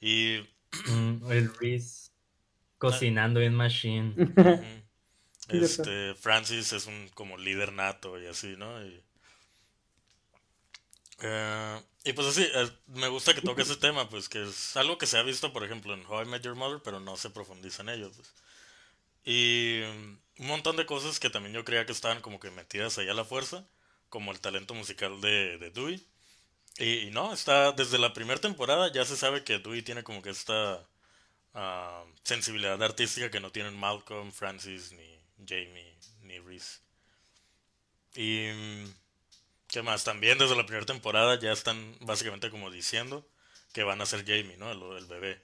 Y... 0.00 0.40
Mm, 0.88 1.30
el 1.30 1.54
Reese 1.54 2.10
cocinando 2.78 3.40
en 3.40 3.54
Machine. 3.54 4.14
Este, 5.48 6.14
Francis 6.14 6.72
es 6.72 6.86
un 6.86 7.08
como 7.14 7.36
líder 7.36 7.72
nato 7.72 8.20
y 8.20 8.26
así, 8.26 8.56
¿no? 8.56 8.84
Y, 8.84 9.02
eh, 11.22 11.82
y 12.04 12.12
pues 12.12 12.26
así, 12.26 12.42
eh, 12.42 12.70
me 12.86 13.08
gusta 13.08 13.34
que 13.34 13.40
toque 13.40 13.62
ese 13.62 13.76
tema, 13.76 14.08
pues 14.08 14.28
que 14.28 14.44
es 14.44 14.76
algo 14.76 14.96
que 14.96 15.06
se 15.06 15.18
ha 15.18 15.22
visto, 15.22 15.52
por 15.52 15.64
ejemplo, 15.64 15.94
en 15.94 16.04
How 16.06 16.22
I 16.22 16.26
Met 16.26 16.42
Your 16.42 16.54
Mother, 16.54 16.80
pero 16.84 17.00
no 17.00 17.16
se 17.16 17.30
profundiza 17.30 17.82
en 17.82 17.90
ello, 17.90 18.10
pues. 18.14 18.32
Y 19.24 19.80
un 19.82 20.46
montón 20.46 20.76
de 20.76 20.86
cosas 20.86 21.20
que 21.20 21.30
también 21.30 21.54
yo 21.54 21.64
creía 21.64 21.86
que 21.86 21.92
estaban 21.92 22.20
como 22.20 22.40
que 22.40 22.50
metidas 22.50 22.98
ahí 22.98 23.08
a 23.08 23.14
la 23.14 23.24
fuerza, 23.24 23.64
como 24.08 24.32
el 24.32 24.40
talento 24.40 24.74
musical 24.74 25.20
de, 25.20 25.58
de 25.58 25.70
Dewey. 25.70 26.06
Y, 26.78 27.10
no, 27.10 27.32
está 27.32 27.72
desde 27.72 27.98
la 27.98 28.12
primera 28.14 28.40
temporada 28.40 28.90
ya 28.92 29.04
se 29.04 29.16
sabe 29.16 29.44
que 29.44 29.58
Dewey 29.58 29.82
tiene 29.82 30.02
como 30.02 30.22
que 30.22 30.30
esta 30.30 30.86
ah, 31.54 32.04
sensibilidad 32.24 32.82
artística 32.82 33.30
que 33.30 33.40
no 33.40 33.52
tienen 33.52 33.78
Malcolm, 33.78 34.32
Francis, 34.32 34.92
ni 34.92 35.18
Jamie, 35.46 35.96
ni 36.22 36.38
Reese. 36.38 36.80
Y... 38.14 38.48
¿Qué 39.70 39.82
más? 39.82 40.02
También 40.02 40.36
desde 40.36 40.56
la 40.56 40.66
primera 40.66 40.84
temporada 40.84 41.38
ya 41.38 41.52
están 41.52 41.96
básicamente 42.00 42.50
como 42.50 42.72
diciendo 42.72 43.24
que 43.72 43.84
van 43.84 44.00
a 44.00 44.06
ser 44.06 44.24
Jamie, 44.26 44.56
¿no? 44.56 44.72
El, 44.72 44.82
el 44.96 45.06
bebé. 45.06 45.40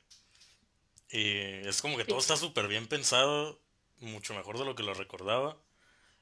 Y 1.11 1.68
es 1.68 1.80
como 1.80 1.97
que 1.97 2.04
todo 2.04 2.18
está 2.18 2.37
súper 2.37 2.66
bien 2.66 2.88
pensado, 2.88 3.61
mucho 4.00 4.35
mejor 4.35 4.59
de 4.59 4.65
lo 4.65 4.75
que 4.75 4.83
lo 4.83 4.95
recordaba. 4.95 5.57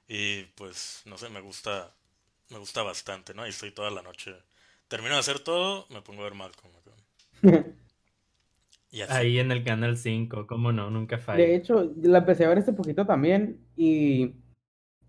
Y 0.09 0.45
pues, 0.57 1.03
no 1.07 1.19
sé, 1.19 1.29
me 1.31 1.41
gusta, 1.41 1.95
me 2.51 2.59
gusta 2.59 2.83
bastante, 2.83 3.35
¿no? 3.35 3.47
Y 3.47 3.51
estoy 3.51 3.71
toda 3.71 3.91
la 3.91 4.03
noche 4.03 4.35
termino 4.89 5.15
de 5.15 5.21
hacer 5.21 5.41
todo, 5.41 5.87
me 5.91 6.03
pongo 6.03 6.23
a 6.23 6.25
ver 6.25 6.35
Malcolm. 6.35 6.73
y 8.91 9.03
Ahí 9.03 9.39
en 9.39 9.51
el 9.51 9.65
canal 9.65 9.97
5, 9.97 10.47
cómo 10.47 10.73
no, 10.73 10.91
nunca 10.91 11.19
falla. 11.19 11.45
De 11.45 11.57
hecho, 11.57 11.93
la 12.01 12.19
empecé 12.19 12.45
a 12.45 12.49
ver 12.49 12.59
este 12.59 12.73
poquito 12.73 13.05
también 13.05 13.61
y 13.77 14.37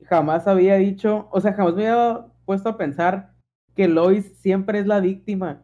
jamás 0.05 0.47
había 0.47 0.75
dicho, 0.75 1.29
o 1.31 1.39
sea, 1.39 1.53
jamás 1.53 1.75
me 1.75 1.87
había 1.87 2.25
puesto 2.45 2.69
a 2.69 2.77
pensar 2.77 3.33
que 3.75 3.87
Lois 3.87 4.33
siempre 4.39 4.79
es 4.79 4.87
la 4.87 4.99
víctima. 4.99 5.63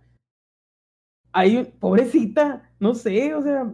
Hay, 1.32 1.64
pobrecita, 1.80 2.70
no 2.80 2.94
sé, 2.94 3.34
o 3.34 3.42
sea, 3.42 3.74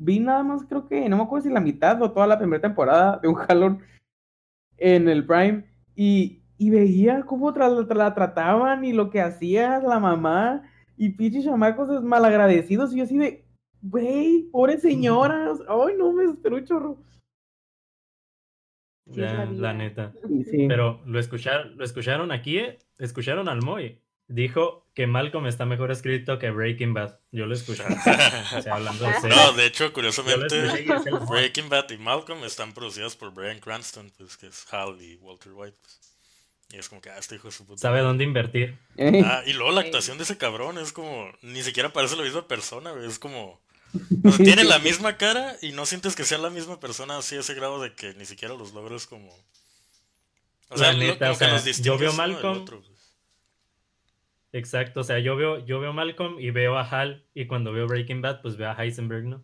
vi 0.00 0.18
nada 0.18 0.42
más, 0.42 0.64
creo 0.64 0.88
que, 0.88 1.08
no 1.08 1.16
me 1.16 1.22
acuerdo 1.22 1.46
si 1.46 1.52
la 1.52 1.60
mitad 1.60 2.00
o 2.02 2.10
toda 2.10 2.26
la 2.26 2.38
primera 2.38 2.60
temporada 2.60 3.18
de 3.22 3.28
un 3.28 3.34
jalón 3.34 3.82
en 4.78 5.08
el 5.08 5.26
Prime 5.26 5.64
y 5.94 6.40
y 6.60 6.68
veía 6.68 7.22
cómo 7.22 7.52
la 7.52 8.14
trataban 8.14 8.84
y 8.84 8.92
lo 8.92 9.08
que 9.08 9.22
hacía 9.22 9.78
la 9.78 9.98
mamá 9.98 10.62
y 10.94 11.08
pinches 11.08 11.46
chamacos 11.46 12.04
malagradecidos 12.04 12.92
y 12.92 12.98
yo 12.98 13.04
así 13.04 13.16
de, 13.16 13.46
güey, 13.80 14.42
pobres 14.52 14.82
señoras, 14.82 15.58
ay 15.66 15.94
no, 15.96 16.12
me 16.12 16.24
desesperó 16.24 16.56
un 16.56 16.64
chorro. 16.66 17.02
la 19.06 19.72
neta. 19.72 20.12
Pero 20.68 21.00
lo 21.06 21.18
escucharon, 21.18 21.78
lo 21.78 21.84
escucharon 21.84 22.30
aquí, 22.30 22.58
¿eh? 22.58 22.78
escucharon 22.98 23.48
al 23.48 23.62
Moy. 23.62 23.98
Dijo 24.30 24.86
que 24.94 25.08
Malcolm 25.08 25.48
está 25.48 25.66
mejor 25.66 25.90
escrito 25.90 26.38
que 26.38 26.50
Breaking 26.50 26.94
Bad. 26.94 27.18
Yo 27.32 27.46
lo 27.46 27.54
escuché. 27.54 27.82
No, 29.28 29.52
de 29.54 29.66
hecho, 29.66 29.92
curiosamente, 29.92 30.84
Breaking 31.28 31.68
Bad 31.68 31.90
y 31.90 31.96
Malcolm 31.98 32.44
están 32.44 32.72
producidas 32.72 33.16
por 33.16 33.34
Brian 33.34 33.58
Cranston, 33.58 34.12
pues, 34.16 34.36
que 34.36 34.46
es 34.46 34.72
Hal 34.72 35.02
y 35.02 35.16
Walter 35.16 35.52
White. 35.52 35.76
Pues. 35.80 36.00
Y 36.72 36.76
es 36.76 36.88
como 36.88 37.00
que, 37.00 37.10
ah, 37.10 37.18
este 37.18 37.34
hijo 37.34 37.48
de 37.48 37.52
su 37.52 37.66
puta. 37.66 37.80
Sabe 37.80 38.02
dónde 38.02 38.22
invertir. 38.22 38.78
Ah, 39.24 39.42
y 39.46 39.52
luego 39.52 39.72
la 39.72 39.80
actuación 39.80 40.16
de 40.16 40.22
ese 40.22 40.38
cabrón 40.38 40.78
es 40.78 40.92
como, 40.92 41.28
ni 41.42 41.64
siquiera 41.64 41.92
parece 41.92 42.14
la 42.14 42.22
misma 42.22 42.46
persona, 42.46 42.92
Es 43.04 43.18
como, 43.18 43.60
tiene 44.36 44.62
la 44.62 44.78
misma 44.78 45.16
cara 45.16 45.56
y 45.60 45.72
no 45.72 45.86
sientes 45.86 46.14
que 46.14 46.22
sea 46.22 46.38
la 46.38 46.50
misma 46.50 46.78
persona 46.78 47.18
así 47.18 47.34
a 47.34 47.40
ese 47.40 47.54
grado 47.54 47.82
de 47.82 47.94
que 47.94 48.14
ni 48.14 48.26
siquiera 48.26 48.54
los 48.54 48.74
logros 48.74 49.08
como... 49.08 49.36
O 50.68 50.78
sea, 50.78 50.92
neta, 50.92 51.32
o 51.32 51.34
sea 51.34 51.58
yo 51.58 51.98
veo 51.98 52.12
Malcolm. 52.12 52.64
Pues. 52.64 52.99
Exacto, 54.52 55.00
o 55.00 55.04
sea, 55.04 55.18
yo 55.20 55.36
veo, 55.36 55.64
yo 55.64 55.80
veo 55.80 55.92
Malcolm 55.92 56.40
y 56.40 56.50
veo 56.50 56.76
a 56.76 56.82
Hal 56.82 57.24
y 57.34 57.46
cuando 57.46 57.72
veo 57.72 57.86
Breaking 57.86 58.20
Bad, 58.20 58.42
pues 58.42 58.56
veo 58.56 58.70
a 58.70 58.74
Heisenberg, 58.74 59.24
¿no? 59.24 59.42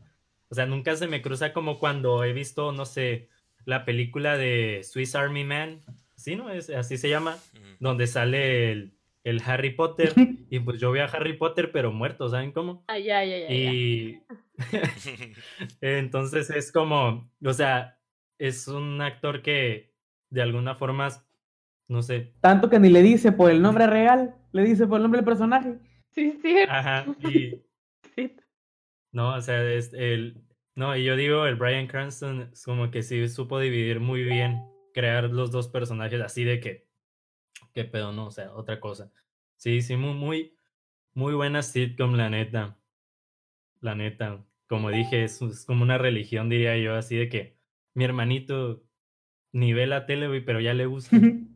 O 0.48 0.54
sea, 0.54 0.66
nunca 0.66 0.96
se 0.96 1.06
me 1.06 1.22
cruza 1.22 1.52
como 1.52 1.78
cuando 1.78 2.24
he 2.24 2.32
visto, 2.32 2.72
no 2.72 2.84
sé, 2.86 3.28
la 3.64 3.84
película 3.84 4.36
de 4.36 4.82
Swiss 4.82 5.14
Army 5.14 5.44
Man 5.44 5.80
sí, 6.16 6.36
¿no? 6.36 6.50
Es, 6.50 6.70
así 6.70 6.96
se 6.96 7.08
llama, 7.08 7.36
donde 7.78 8.06
sale 8.06 8.72
el, 8.72 8.94
el, 9.22 9.42
Harry 9.44 9.70
Potter, 9.70 10.12
y 10.50 10.58
pues 10.60 10.80
yo 10.80 10.90
veo 10.90 11.04
a 11.04 11.08
Harry 11.08 11.34
Potter, 11.34 11.70
pero 11.70 11.92
muerto, 11.92 12.28
¿saben 12.28 12.52
cómo? 12.52 12.84
Ah, 12.88 12.98
ya, 12.98 13.24
ya, 13.24 13.38
ya. 13.38 13.52
Y 13.52 14.22
entonces 15.80 16.50
es 16.50 16.72
como, 16.72 17.30
o 17.44 17.52
sea, 17.52 17.98
es 18.38 18.66
un 18.68 19.00
actor 19.00 19.42
que 19.42 19.94
de 20.30 20.42
alguna 20.42 20.74
forma, 20.74 21.08
no 21.88 22.02
sé. 22.02 22.32
Tanto 22.40 22.68
que 22.68 22.80
ni 22.80 22.88
le 22.88 23.02
dice 23.02 23.32
por 23.32 23.50
el 23.50 23.62
nombre 23.62 23.86
real, 23.86 24.34
le 24.56 24.64
dice 24.64 24.86
por 24.86 24.96
el 24.96 25.02
nombre 25.02 25.18
del 25.18 25.24
personaje. 25.24 25.78
Sí, 26.10 26.38
sí. 26.42 26.56
Ajá, 26.68 27.06
y... 27.30 27.62
No, 29.12 29.34
o 29.34 29.40
sea, 29.40 29.62
es 29.70 29.92
el... 29.92 30.42
No, 30.74 30.96
y 30.96 31.04
yo 31.04 31.16
digo, 31.16 31.46
el 31.46 31.56
Brian 31.56 31.86
Cranston 31.86 32.50
es 32.52 32.64
como 32.64 32.90
que 32.90 33.02
sí 33.02 33.28
supo 33.28 33.58
dividir 33.58 34.00
muy 34.00 34.24
bien 34.24 34.60
crear 34.92 35.24
los 35.24 35.50
dos 35.50 35.68
personajes 35.68 36.20
así 36.20 36.44
de 36.44 36.60
que, 36.60 36.86
qué 37.72 37.84
pedo, 37.84 38.12
no, 38.12 38.26
o 38.26 38.30
sea, 38.30 38.52
otra 38.52 38.80
cosa. 38.80 39.10
Sí, 39.56 39.80
sí, 39.80 39.96
muy, 39.96 40.14
muy, 40.14 40.54
muy 41.14 41.34
buena 41.34 41.62
sitcom, 41.62 42.14
la 42.14 42.28
neta. 42.28 42.78
La 43.80 43.94
neta, 43.94 44.44
como 44.66 44.90
dije, 44.90 45.24
es, 45.24 45.40
como 45.66 45.82
una 45.82 45.98
religión, 45.98 46.48
diría 46.48 46.76
yo, 46.76 46.94
así 46.94 47.16
de 47.16 47.28
que 47.28 47.56
mi 47.94 48.04
hermanito 48.04 48.82
ni 49.52 49.72
ve 49.72 49.86
la 49.86 50.04
tele, 50.06 50.40
pero 50.42 50.60
ya 50.60 50.74
le 50.74 50.86
gusta. 50.86 51.16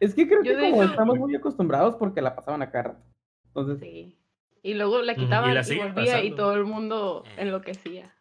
es 0.00 0.14
que 0.14 0.26
creo 0.26 0.42
que 0.42 0.54
como 0.70 0.82
estamos 0.82 1.18
muy 1.18 1.34
acostumbrados 1.34 1.96
porque 1.96 2.20
la 2.20 2.34
pasaban 2.34 2.62
a 2.62 2.70
cara. 2.70 3.02
Entonces... 3.46 3.80
Sí. 3.80 4.18
Y 4.62 4.74
luego 4.74 5.02
la 5.02 5.16
quitaban 5.16 5.50
y, 5.50 5.76
volvía 5.76 6.22
y 6.22 6.34
todo 6.36 6.54
el 6.54 6.64
mundo 6.64 7.24
enloquecía. 7.36 8.14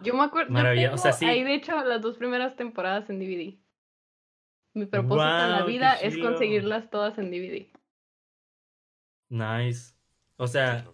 Yo 0.00 0.14
me 0.14 0.22
acuerdo. 0.22 0.52
Maravilloso. 0.52 1.10
Ahí, 1.22 1.42
de 1.42 1.54
hecho, 1.54 1.84
las 1.84 2.00
dos 2.00 2.16
primeras 2.16 2.54
temporadas 2.56 3.10
en 3.10 3.18
DVD. 3.18 3.58
Mi 4.72 4.86
propósito 4.86 5.44
en 5.44 5.50
la 5.50 5.64
vida 5.64 5.94
es 5.94 6.16
conseguirlas 6.16 6.90
todas 6.90 7.18
en 7.18 7.30
DVD. 7.30 7.66
Nice. 9.28 9.94
O 10.36 10.46
sea, 10.46 10.86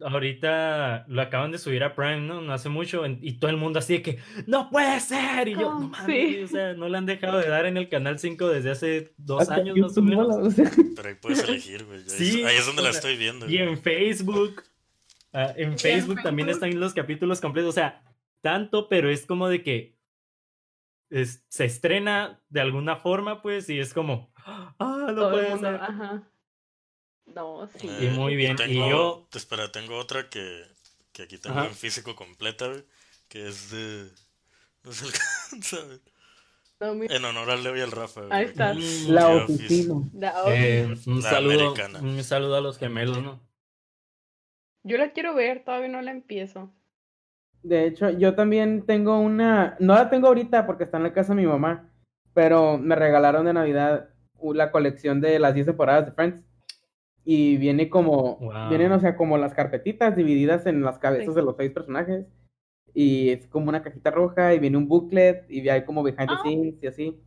ahorita 0.00 1.06
lo 1.08 1.22
acaban 1.22 1.50
de 1.50 1.58
subir 1.58 1.82
a 1.84 1.94
Prime, 1.94 2.20
¿no? 2.20 2.40
No 2.40 2.52
hace 2.52 2.68
mucho, 2.68 3.04
y 3.06 3.38
todo 3.38 3.50
el 3.50 3.56
mundo 3.56 3.78
así 3.78 3.94
de 3.94 4.02
que, 4.02 4.18
¡no 4.46 4.70
puede 4.70 5.00
ser! 5.00 5.48
Y 5.48 5.54
yo, 5.54 5.78
no 5.78 5.88
mames, 5.88 6.44
o 6.44 6.48
sea, 6.48 6.74
no 6.74 6.88
le 6.88 6.98
han 6.98 7.06
dejado 7.06 7.38
de 7.38 7.48
dar 7.48 7.66
en 7.66 7.76
el 7.76 7.88
Canal 7.88 8.18
5 8.18 8.48
desde 8.48 8.70
hace 8.70 9.14
dos 9.16 9.48
años 9.48 9.76
más 9.78 9.96
o 9.96 10.02
menos. 10.02 10.54
Pero 10.96 11.08
ahí 11.08 11.14
puedes 11.14 11.42
elegir, 11.48 11.84
güey. 11.84 12.00
Sí, 12.06 12.44
ahí 12.44 12.56
es 12.56 12.66
donde 12.66 12.82
la 12.82 12.90
estoy 12.90 13.16
viendo. 13.16 13.48
Y 13.48 13.58
en 13.58 13.78
Facebook, 13.78 14.62
ah, 15.32 15.52
en 15.56 15.78
Facebook 15.78 16.22
también 16.22 16.48
están 16.48 16.78
los 16.78 16.94
capítulos 16.94 17.40
completos, 17.40 17.70
o 17.70 17.72
sea, 17.72 18.02
tanto, 18.42 18.88
pero 18.88 19.10
es 19.10 19.26
como 19.26 19.48
de 19.48 19.62
que 19.62 19.96
se 21.10 21.64
estrena 21.64 22.40
de 22.48 22.60
alguna 22.60 22.96
forma, 22.96 23.42
pues, 23.42 23.68
y 23.70 23.78
es 23.78 23.94
como, 23.94 24.32
ah, 24.36 25.12
lo 25.12 25.30
puede 25.30 25.58
ser. 25.58 25.74
Ajá. 25.76 26.22
No, 27.26 27.68
sí. 27.78 27.88
y 27.88 28.06
muy 28.08 28.36
bien. 28.36 28.56
y 28.68 28.74
yo. 28.74 29.26
Espera, 29.34 29.70
tengo 29.72 29.96
otra 29.98 30.28
que, 30.30 30.64
que 31.12 31.22
aquí 31.22 31.38
tengo 31.38 31.62
en 31.62 31.74
físico 31.74 32.14
completa, 32.14 32.70
que 33.28 33.48
es 33.48 33.70
de. 33.70 34.10
No 34.84 34.92
se 34.92 35.06
alcanza, 35.50 35.78
en 36.78 37.24
honor 37.24 37.50
al 37.50 37.62
Leo 37.62 37.76
y 37.76 37.80
al 37.80 37.90
Rafa. 37.90 38.22
Ahí 38.30 38.44
está. 38.44 38.74
La 39.08 39.28
oficina. 39.28 40.02
Eh, 40.48 40.94
un, 41.06 41.22
saludo, 41.22 41.74
un 42.02 42.22
saludo 42.22 42.56
a 42.56 42.60
los 42.60 42.78
gemelos, 42.78 43.22
¿no? 43.22 43.40
Yo 44.82 44.98
la 44.98 45.12
quiero 45.12 45.34
ver, 45.34 45.64
todavía 45.64 45.88
no 45.88 46.02
la 46.02 46.10
empiezo. 46.10 46.70
De 47.62 47.86
hecho, 47.86 48.10
yo 48.10 48.34
también 48.34 48.84
tengo 48.86 49.18
una, 49.18 49.76
no 49.80 49.94
la 49.94 50.10
tengo 50.10 50.28
ahorita 50.28 50.66
porque 50.66 50.84
está 50.84 50.98
en 50.98 51.02
la 51.02 51.12
casa 51.12 51.34
de 51.34 51.40
mi 51.40 51.46
mamá, 51.46 51.90
pero 52.34 52.78
me 52.78 52.94
regalaron 52.94 53.46
de 53.46 53.54
Navidad 53.54 54.10
la 54.54 54.70
colección 54.70 55.20
de 55.20 55.38
las 55.38 55.54
10 55.54 55.66
temporadas 55.66 56.06
de 56.06 56.12
Friends. 56.12 56.44
Y 57.28 57.56
viene 57.56 57.90
como, 57.90 58.38
vienen, 58.70 58.92
o 58.92 59.00
sea, 59.00 59.16
como 59.16 59.36
las 59.36 59.52
carpetitas 59.52 60.14
divididas 60.14 60.64
en 60.66 60.82
las 60.82 60.98
cabezas 60.98 61.34
de 61.34 61.42
los 61.42 61.56
seis 61.56 61.72
personajes. 61.72 62.26
Y 62.94 63.30
es 63.30 63.46
como 63.48 63.68
una 63.68 63.82
cajita 63.82 64.10
roja 64.10 64.54
y 64.54 64.60
viene 64.60 64.78
un 64.78 64.88
booklet 64.88 65.44
y 65.50 65.68
hay 65.68 65.84
como 65.84 66.02
behind 66.02 66.28
the 66.28 66.34
ah. 66.34 66.40
scenes 66.42 66.74
y 66.80 66.86
así. 66.86 67.20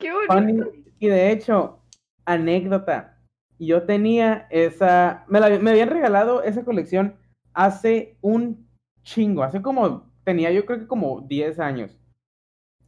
¡Qué 0.00 0.10
bonito! 0.28 0.72
Y 0.98 1.06
de 1.06 1.30
hecho, 1.30 1.80
anécdota, 2.24 3.18
yo 3.58 3.82
tenía 3.82 4.46
esa, 4.50 5.24
me, 5.28 5.38
la, 5.38 5.50
me 5.58 5.70
habían 5.70 5.90
regalado 5.90 6.42
esa 6.42 6.64
colección 6.64 7.16
hace 7.54 8.16
un 8.20 8.66
chingo, 9.02 9.42
hace 9.42 9.62
como, 9.62 10.10
tenía 10.24 10.50
yo 10.50 10.64
creo 10.64 10.80
que 10.80 10.86
como 10.86 11.20
10 11.20 11.60
años. 11.60 11.98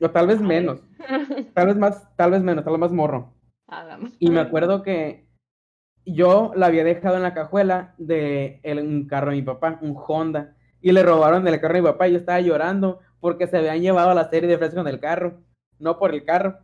O 0.00 0.11
tal 0.11 0.26
vez 0.26 0.40
menos. 0.40 0.83
Tal 1.54 1.66
vez 1.66 1.76
más, 1.76 2.16
tal 2.16 2.33
vez 2.33 2.42
menos, 2.42 2.64
tal 2.64 2.73
vez 2.73 2.80
más 2.80 2.92
morro. 2.92 3.33
Adam. 3.68 4.12
Y 4.18 4.30
me 4.30 4.40
acuerdo 4.40 4.83
que 4.83 5.24
yo 6.05 6.53
la 6.55 6.67
había 6.67 6.85
dejado 6.85 7.17
en 7.17 7.23
la 7.23 7.35
cajuela 7.35 7.95
de 7.99 8.61
un 8.65 9.07
carro 9.07 9.31
de 9.31 9.37
mi 9.37 9.43
papá, 9.43 9.79
un 9.81 9.97
Honda. 9.97 10.57
Y 10.81 10.93
le 10.93 11.03
robaron 11.03 11.47
el 11.49 11.61
carro 11.61 11.75
de 11.75 11.81
mi 11.81 11.87
papá 11.89 12.09
y 12.09 12.13
yo 12.13 12.19
estaba 12.19 12.41
llorando 12.41 13.01
porque 13.21 13.47
se 13.47 13.57
habían 13.57 13.81
llevado 13.81 14.11
a 14.11 14.15
la 14.15 14.29
serie 14.29 14.49
de 14.49 14.59
Fresco 14.59 14.81
en 14.81 14.89
el 14.89 15.01
carro, 15.01 15.41
no 15.79 15.99
por 15.99 16.13
el 16.13 16.25
carro. 16.25 16.59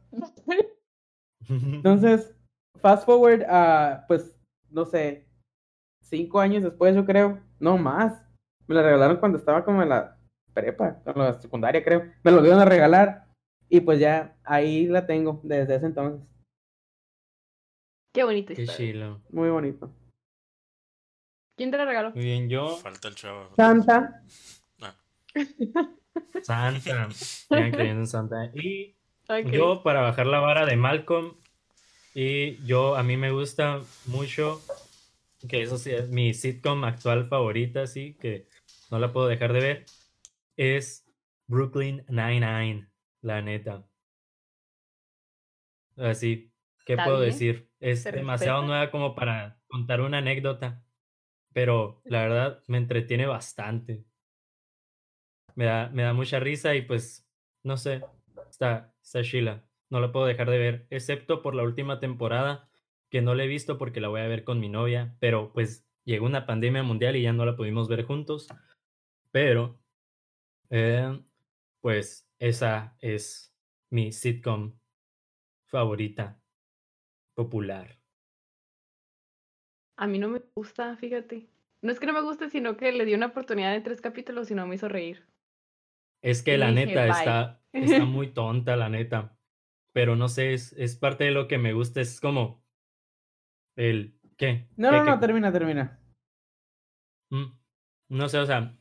Entonces, 1.48 2.34
fast 2.80 3.06
forward 3.06 3.44
a, 3.48 4.04
pues, 4.06 4.38
no 4.70 4.84
sé, 4.84 5.26
cinco 6.02 6.38
años 6.38 6.62
después, 6.62 6.94
yo 6.94 7.04
creo, 7.06 7.40
no 7.58 7.78
más. 7.78 8.22
Me 8.66 8.74
la 8.74 8.82
regalaron 8.82 9.16
cuando 9.16 9.38
estaba 9.38 9.64
como 9.64 9.82
en 9.82 9.88
la 9.88 10.18
prepa, 10.52 11.00
en 11.06 11.18
la 11.18 11.34
secundaria, 11.40 11.82
creo. 11.82 12.04
Me 12.22 12.30
lo 12.30 12.42
dieron 12.42 12.60
a 12.60 12.66
regalar 12.66 13.26
y 13.68 13.80
pues 13.80 13.98
ya 13.98 14.36
ahí 14.44 14.86
la 14.86 15.06
tengo 15.06 15.40
desde 15.42 15.76
ese 15.76 15.86
entonces. 15.86 16.29
Qué 18.12 18.24
bonita 18.24 18.54
Qué 18.54 18.66
chilo. 18.66 19.22
Muy 19.30 19.50
bonito. 19.50 19.94
¿Quién 21.56 21.70
te 21.70 21.76
la 21.76 21.84
regaló? 21.84 22.10
Muy 22.12 22.24
bien, 22.24 22.48
yo, 22.48 22.76
Falta 22.78 23.08
el 23.08 23.14
chavo. 23.14 23.54
Santa, 23.54 24.22
Santa. 26.42 27.10
Sigan 27.12 27.70
creyendo 27.70 28.00
en 28.00 28.06
Santa. 28.06 28.50
Y 28.54 28.96
yo, 29.52 29.82
para 29.82 30.00
bajar 30.00 30.26
la 30.26 30.40
vara 30.40 30.66
de 30.66 30.76
Malcolm, 30.76 31.36
y 32.14 32.56
yo, 32.66 32.96
a 32.96 33.02
mí 33.04 33.16
me 33.16 33.30
gusta 33.30 33.82
mucho, 34.06 34.60
que 35.48 35.62
eso 35.62 35.78
sí 35.78 35.92
es 35.92 36.08
mi 36.08 36.34
sitcom 36.34 36.82
actual 36.84 37.28
favorita, 37.28 37.86
sí, 37.86 38.16
que 38.20 38.48
no 38.90 38.98
la 38.98 39.12
puedo 39.12 39.28
dejar 39.28 39.52
de 39.52 39.60
ver, 39.60 39.86
es 40.56 41.06
Brooklyn 41.46 42.04
Nine-Nine, 42.08 42.88
la 43.20 43.42
neta. 43.42 43.86
Así, 45.96 46.52
¿qué 46.84 46.96
puedo 46.96 47.20
bien, 47.20 47.30
decir? 47.30 47.69
Es 47.80 48.04
demasiado 48.04 48.62
nueva 48.62 48.90
como 48.90 49.14
para 49.14 49.62
contar 49.66 50.00
una 50.00 50.18
anécdota, 50.18 50.84
pero 51.52 52.02
la 52.04 52.22
verdad 52.22 52.62
me 52.68 52.78
entretiene 52.78 53.26
bastante. 53.26 54.04
Me 55.54 55.64
da, 55.64 55.88
me 55.90 56.02
da 56.02 56.12
mucha 56.12 56.40
risa 56.40 56.74
y 56.74 56.82
pues, 56.82 57.28
no 57.62 57.76
sé, 57.76 58.04
está, 58.48 58.94
está 59.02 59.22
chila. 59.22 59.68
No 59.88 60.00
la 60.00 60.12
puedo 60.12 60.26
dejar 60.26 60.48
de 60.50 60.58
ver, 60.58 60.86
excepto 60.90 61.42
por 61.42 61.54
la 61.54 61.64
última 61.64 61.98
temporada, 61.98 62.70
que 63.10 63.22
no 63.22 63.34
la 63.34 63.44
he 63.44 63.48
visto 63.48 63.76
porque 63.76 64.00
la 64.00 64.08
voy 64.08 64.20
a 64.20 64.28
ver 64.28 64.44
con 64.44 64.60
mi 64.60 64.68
novia, 64.68 65.16
pero 65.18 65.52
pues 65.52 65.88
llegó 66.04 66.26
una 66.26 66.46
pandemia 66.46 66.82
mundial 66.82 67.16
y 67.16 67.22
ya 67.22 67.32
no 67.32 67.44
la 67.44 67.56
pudimos 67.56 67.88
ver 67.88 68.04
juntos. 68.04 68.48
Pero, 69.32 69.82
eh, 70.70 71.22
pues 71.80 72.30
esa 72.38 72.96
es 73.00 73.56
mi 73.90 74.12
sitcom 74.12 74.78
favorita, 75.66 76.39
popular. 77.40 77.86
A 79.96 80.06
mí 80.06 80.18
no 80.18 80.28
me 80.28 80.42
gusta, 80.54 80.96
fíjate. 80.96 81.46
No 81.82 81.90
es 81.92 81.98
que 82.00 82.06
no 82.06 82.12
me 82.12 82.20
guste, 82.22 82.50
sino 82.50 82.76
que 82.76 82.92
le 82.92 83.04
di 83.06 83.14
una 83.14 83.26
oportunidad 83.26 83.72
de 83.72 83.80
tres 83.80 84.00
capítulos 84.00 84.50
y 84.50 84.54
no 84.54 84.66
me 84.66 84.74
hizo 84.74 84.88
reír. 84.88 85.24
Es 86.22 86.42
que 86.42 86.54
Y 86.54 86.58
la 86.58 86.70
neta 86.70 87.06
está, 87.08 87.62
está 87.72 88.04
muy 88.04 88.28
tonta, 88.34 88.76
la 88.76 88.88
neta. 88.90 89.38
Pero 89.92 90.16
no 90.16 90.28
sé, 90.28 90.52
es, 90.52 90.72
es 90.74 90.96
parte 90.96 91.24
de 91.24 91.30
lo 91.30 91.48
que 91.48 91.58
me 91.58 91.72
gusta, 91.72 92.00
es 92.00 92.20
como 92.20 92.62
el 93.76 94.14
¿qué? 94.36 94.66
No, 94.76 94.90
¿Qué- 94.90 94.98
no, 94.98 95.04
qué- 95.04 95.10
no, 95.12 95.20
termina, 95.20 95.52
termina. 95.52 95.98
Mm, 97.30 97.44
No 98.10 98.28
sé, 98.28 98.38
o 98.38 98.46
sea, 98.46 98.76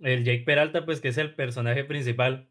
el 0.00 0.24
Jake 0.24 0.44
Peralta, 0.44 0.84
pues 0.84 1.00
que 1.00 1.08
es 1.08 1.18
el 1.18 1.34
personaje 1.34 1.84
principal, 1.84 2.48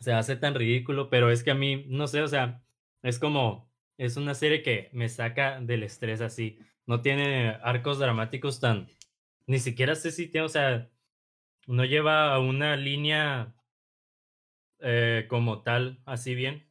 se 0.00 0.12
hace 0.12 0.36
tan 0.36 0.54
ridículo, 0.54 1.10
pero 1.10 1.30
es 1.30 1.44
que 1.44 1.52
a 1.52 1.54
mí, 1.54 1.84
no 1.88 2.06
sé, 2.08 2.22
o 2.22 2.28
sea, 2.28 2.64
es 3.02 3.18
como, 3.18 3.72
es 3.98 4.16
una 4.16 4.34
serie 4.34 4.62
que 4.62 4.90
me 4.92 5.08
saca 5.08 5.60
del 5.60 5.82
estrés 5.82 6.20
así. 6.20 6.58
No 6.86 7.00
tiene 7.00 7.58
arcos 7.62 7.98
dramáticos 7.98 8.60
tan, 8.60 8.88
ni 9.46 9.58
siquiera 9.58 9.94
sé 9.94 10.10
si 10.10 10.28
tiene, 10.28 10.46
o 10.46 10.48
sea, 10.48 10.90
no 11.66 11.84
lleva 11.84 12.34
a 12.34 12.38
una 12.40 12.76
línea 12.76 13.54
eh, 14.80 15.26
como 15.28 15.62
tal, 15.62 16.02
así 16.04 16.34
bien, 16.34 16.70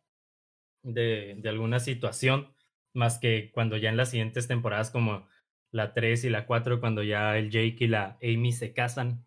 de, 0.84 1.36
de 1.38 1.50
alguna 1.50 1.80
situación, 1.80 2.56
más 2.94 3.20
que 3.20 3.52
cuando 3.54 3.78
ya 3.78 3.90
en 3.90 3.98
las 3.98 4.12
siguientes 4.12 4.48
temporadas 4.48 4.92
como 4.92 5.28
la 5.72 5.94
3 5.94 6.26
y 6.26 6.30
la 6.30 6.46
4, 6.46 6.80
cuando 6.80 7.04
ya 7.04 7.38
el 7.38 7.50
Jake 7.50 7.78
y 7.80 7.88
la 7.88 8.18
Amy 8.22 8.52
se 8.52 8.74
casan, 8.74 9.26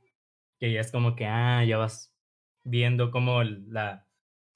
que 0.60 0.72
ya 0.72 0.80
es 0.80 0.92
como 0.92 1.16
que, 1.16 1.26
ah, 1.26 1.64
ya 1.64 1.78
vas 1.78 2.14
viendo 2.64 3.10
cómo 3.10 3.42
la 3.42 4.08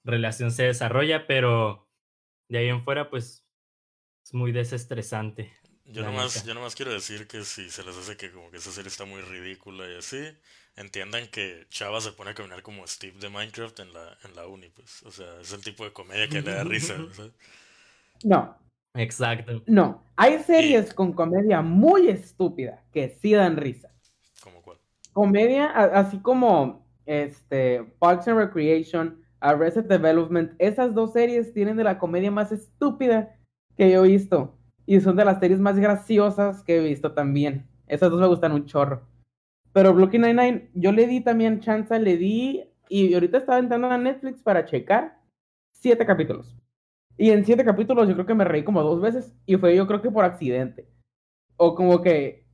relación 0.03 0.51
se 0.51 0.63
desarrolla, 0.63 1.27
pero 1.27 1.90
de 2.51 2.57
ahí 2.57 2.67
en 2.67 2.83
fuera, 2.83 3.09
pues, 3.09 3.45
es 4.25 4.33
muy 4.33 4.51
desestresante. 4.51 5.53
Yo 5.85 6.03
nomás, 6.03 6.45
yo 6.45 6.53
nomás 6.53 6.75
quiero 6.75 6.91
decir 6.91 7.27
que 7.27 7.43
si 7.43 7.69
se 7.69 7.83
les 7.83 7.97
hace 7.97 8.17
que 8.17 8.31
como 8.31 8.51
que 8.51 8.57
esa 8.57 8.71
serie 8.71 8.89
está 8.89 9.05
muy 9.05 9.21
ridícula 9.21 9.89
y 9.89 9.97
así, 9.97 10.21
entiendan 10.75 11.27
que 11.27 11.65
Chava 11.69 12.01
se 12.01 12.11
pone 12.11 12.31
a 12.31 12.33
caminar 12.33 12.61
como 12.61 12.85
Steve 12.87 13.17
de 13.19 13.29
Minecraft 13.29 13.79
en 13.79 13.93
la, 13.93 14.17
en 14.23 14.35
la 14.35 14.47
uni, 14.47 14.69
pues. 14.69 15.01
O 15.03 15.11
sea, 15.11 15.39
es 15.41 15.53
el 15.53 15.63
tipo 15.63 15.85
de 15.85 15.93
comedia 15.93 16.27
que 16.27 16.41
le 16.41 16.51
da 16.51 16.63
risa, 16.63 16.95
¿sabes? 17.13 17.31
No, 18.23 18.57
Exacto. 18.95 19.63
no. 19.65 20.03
Hay 20.17 20.43
series 20.43 20.93
con 20.93 21.13
comedia 21.13 21.61
muy 21.61 22.09
estúpida 22.09 22.83
que 22.91 23.17
sí 23.21 23.33
dan 23.33 23.55
risa. 23.55 23.89
Como 24.43 24.61
cual. 24.61 24.77
Comedia, 25.13 25.67
así 25.67 26.19
como 26.19 26.85
este, 27.05 27.83
Parks 27.99 28.27
and 28.27 28.37
Recreation, 28.37 29.20
Arrested 29.41 29.85
Development, 29.85 30.53
esas 30.59 30.93
dos 30.93 31.13
series 31.13 31.53
tienen 31.53 31.75
de 31.75 31.83
la 31.83 31.97
comedia 31.97 32.31
más 32.31 32.51
estúpida 32.51 33.35
que 33.75 33.91
yo 33.91 34.05
he 34.05 34.09
visto. 34.09 34.57
Y 34.85 34.99
son 35.01 35.15
de 35.15 35.25
las 35.25 35.39
series 35.39 35.59
más 35.59 35.77
graciosas 35.77 36.63
que 36.63 36.77
he 36.77 36.87
visto 36.87 37.13
también. 37.13 37.67
Esas 37.87 38.11
dos 38.11 38.21
me 38.21 38.27
gustan 38.27 38.51
un 38.51 38.65
chorro. 38.65 39.07
Pero 39.73 39.93
Brooklyn 39.93 40.21
Nine-Nine, 40.21 40.71
yo 40.73 40.91
le 40.91 41.07
di 41.07 41.21
también 41.21 41.59
chance, 41.59 41.97
le 41.99 42.17
di. 42.17 42.63
Y 42.89 43.13
ahorita 43.13 43.37
estaba 43.37 43.59
entrando 43.59 43.87
a 43.87 43.97
Netflix 43.97 44.41
para 44.41 44.65
checar 44.65 45.19
siete 45.71 46.05
capítulos. 46.05 46.57
Y 47.17 47.31
en 47.31 47.45
siete 47.45 47.63
capítulos 47.63 48.07
yo 48.07 48.13
creo 48.15 48.25
que 48.25 48.33
me 48.33 48.43
reí 48.43 48.63
como 48.63 48.83
dos 48.83 49.01
veces. 49.01 49.33
Y 49.45 49.55
fue 49.57 49.75
yo 49.75 49.87
creo 49.87 50.01
que 50.01 50.11
por 50.11 50.25
accidente. 50.25 50.87
O 51.57 51.73
como 51.75 52.01
que. 52.01 52.45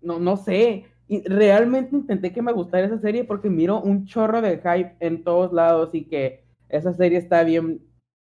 No, 0.00 0.18
no 0.18 0.36
sé. 0.36 0.86
Y 1.10 1.22
realmente 1.28 1.96
intenté 1.96 2.32
que 2.32 2.40
me 2.40 2.52
gustara 2.52 2.86
esa 2.86 3.00
serie 3.00 3.24
porque 3.24 3.50
miro 3.50 3.80
un 3.80 4.06
chorro 4.06 4.40
de 4.40 4.58
hype 4.58 4.94
en 5.00 5.24
todos 5.24 5.52
lados 5.52 5.92
y 5.92 6.04
que 6.04 6.44
esa 6.68 6.94
serie 6.94 7.18
está 7.18 7.42
bien. 7.42 7.84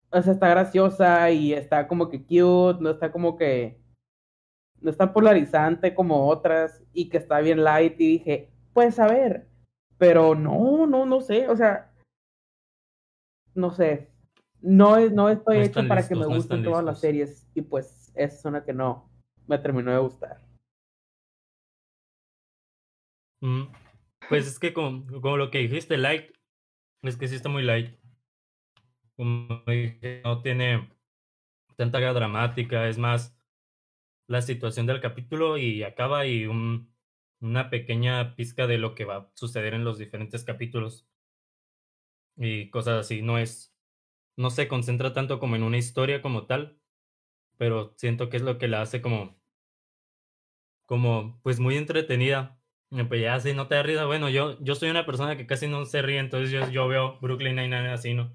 O 0.09 0.21
sea, 0.21 0.31
está 0.31 0.47
graciosa 0.47 1.29
y 1.31 1.51
está 1.51 1.85
como 1.85 2.07
que 2.09 2.21
cute, 2.21 2.81
no 2.81 2.91
está 2.91 3.11
como 3.11 3.35
que. 3.35 3.77
No 4.79 4.89
está 4.89 5.11
polarizante 5.11 5.93
como 5.93 6.29
otras 6.29 6.81
y 6.93 7.09
que 7.09 7.17
está 7.17 7.41
bien 7.41 7.61
light. 7.61 7.99
Y 7.99 8.07
dije, 8.07 8.49
pues 8.71 8.97
a 8.99 9.07
ver. 9.07 9.47
Pero 9.97 10.33
no, 10.33 10.87
no, 10.87 11.05
no 11.05 11.19
sé. 11.19 11.49
O 11.49 11.57
sea, 11.57 11.91
no 13.53 13.71
sé. 13.71 14.07
No, 14.61 14.95
es- 14.95 15.11
no 15.11 15.27
estoy 15.29 15.57
No 15.57 15.63
hecho 15.63 15.87
para 15.89 16.07
que 16.07 16.15
me 16.15 16.25
gusten 16.37 16.63
todas 16.63 16.85
las 16.85 16.99
series. 17.01 17.47
Y 17.53 17.61
pues 17.63 18.13
esa 18.15 18.35
es 18.37 18.45
una 18.45 18.63
que 18.63 18.71
no 18.71 19.09
me 19.45 19.57
terminó 19.57 19.91
de 19.91 19.97
gustar. 19.99 20.39
Mm, 23.41 23.63
Pues 24.29 24.47
es 24.47 24.59
que 24.59 24.73
como, 24.73 25.05
como 25.21 25.37
lo 25.37 25.51
que 25.51 25.59
dijiste, 25.59 25.97
light, 25.97 26.31
es 27.03 27.17
que 27.17 27.27
sí 27.27 27.35
está 27.35 27.49
muy 27.49 27.63
light. 27.63 27.97
Como 29.15 29.63
dije, 29.67 30.21
no 30.23 30.41
tiene 30.41 30.89
tanta 31.77 31.99
dramática, 32.13 32.87
es 32.89 32.97
más 32.97 33.37
la 34.27 34.41
situación 34.41 34.85
del 34.87 35.01
capítulo 35.01 35.57
y 35.57 35.83
acaba 35.83 36.25
y 36.27 36.45
un, 36.47 36.95
una 37.41 37.69
pequeña 37.69 38.35
pizca 38.35 38.67
de 38.67 38.77
lo 38.79 38.95
que 38.95 39.05
va 39.05 39.17
a 39.17 39.31
suceder 39.35 39.73
en 39.75 39.85
los 39.85 39.97
diferentes 39.99 40.43
capítulos 40.45 41.07
y 42.35 42.69
cosas 42.69 42.99
así. 43.05 43.21
No 43.21 43.37
es, 43.37 43.73
no 44.37 44.49
se 44.49 44.67
concentra 44.67 45.13
tanto 45.13 45.39
como 45.39 45.55
en 45.55 45.63
una 45.63 45.77
historia 45.77 46.21
como 46.21 46.47
tal, 46.47 46.79
pero 47.57 47.93
siento 47.97 48.29
que 48.29 48.37
es 48.37 48.43
lo 48.43 48.57
que 48.59 48.67
la 48.69 48.81
hace 48.81 49.01
como, 49.01 49.39
como, 50.85 51.39
pues 51.43 51.59
muy 51.59 51.75
entretenida. 51.77 52.60
Pues 53.07 53.21
ya 53.21 53.39
si 53.39 53.53
no 53.53 53.67
te 53.67 53.75
da 53.75 53.83
risa, 53.83 54.05
bueno, 54.05 54.27
yo, 54.29 54.57
yo 54.59 54.75
soy 54.75 54.89
una 54.89 55.05
persona 55.05 55.37
que 55.37 55.47
casi 55.47 55.67
no 55.67 55.85
se 55.85 56.01
ríe, 56.01 56.19
entonces 56.19 56.51
yo, 56.51 56.69
yo 56.69 56.87
veo 56.89 57.17
Brooklyn 57.21 57.55
Nine-Nine 57.55 57.89
así, 57.89 58.13
¿no? 58.13 58.33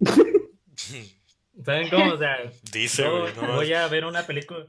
¿Saben 1.64 1.88
cómo? 1.90 2.12
O 2.12 2.18
sea, 2.18 2.36
Dice, 2.72 3.02
yo 3.02 3.20
güey, 3.22 3.34
no 3.34 3.54
voy 3.56 3.70
más. 3.70 3.78
a 3.78 3.88
ver 3.88 4.04
una 4.04 4.26
película. 4.26 4.66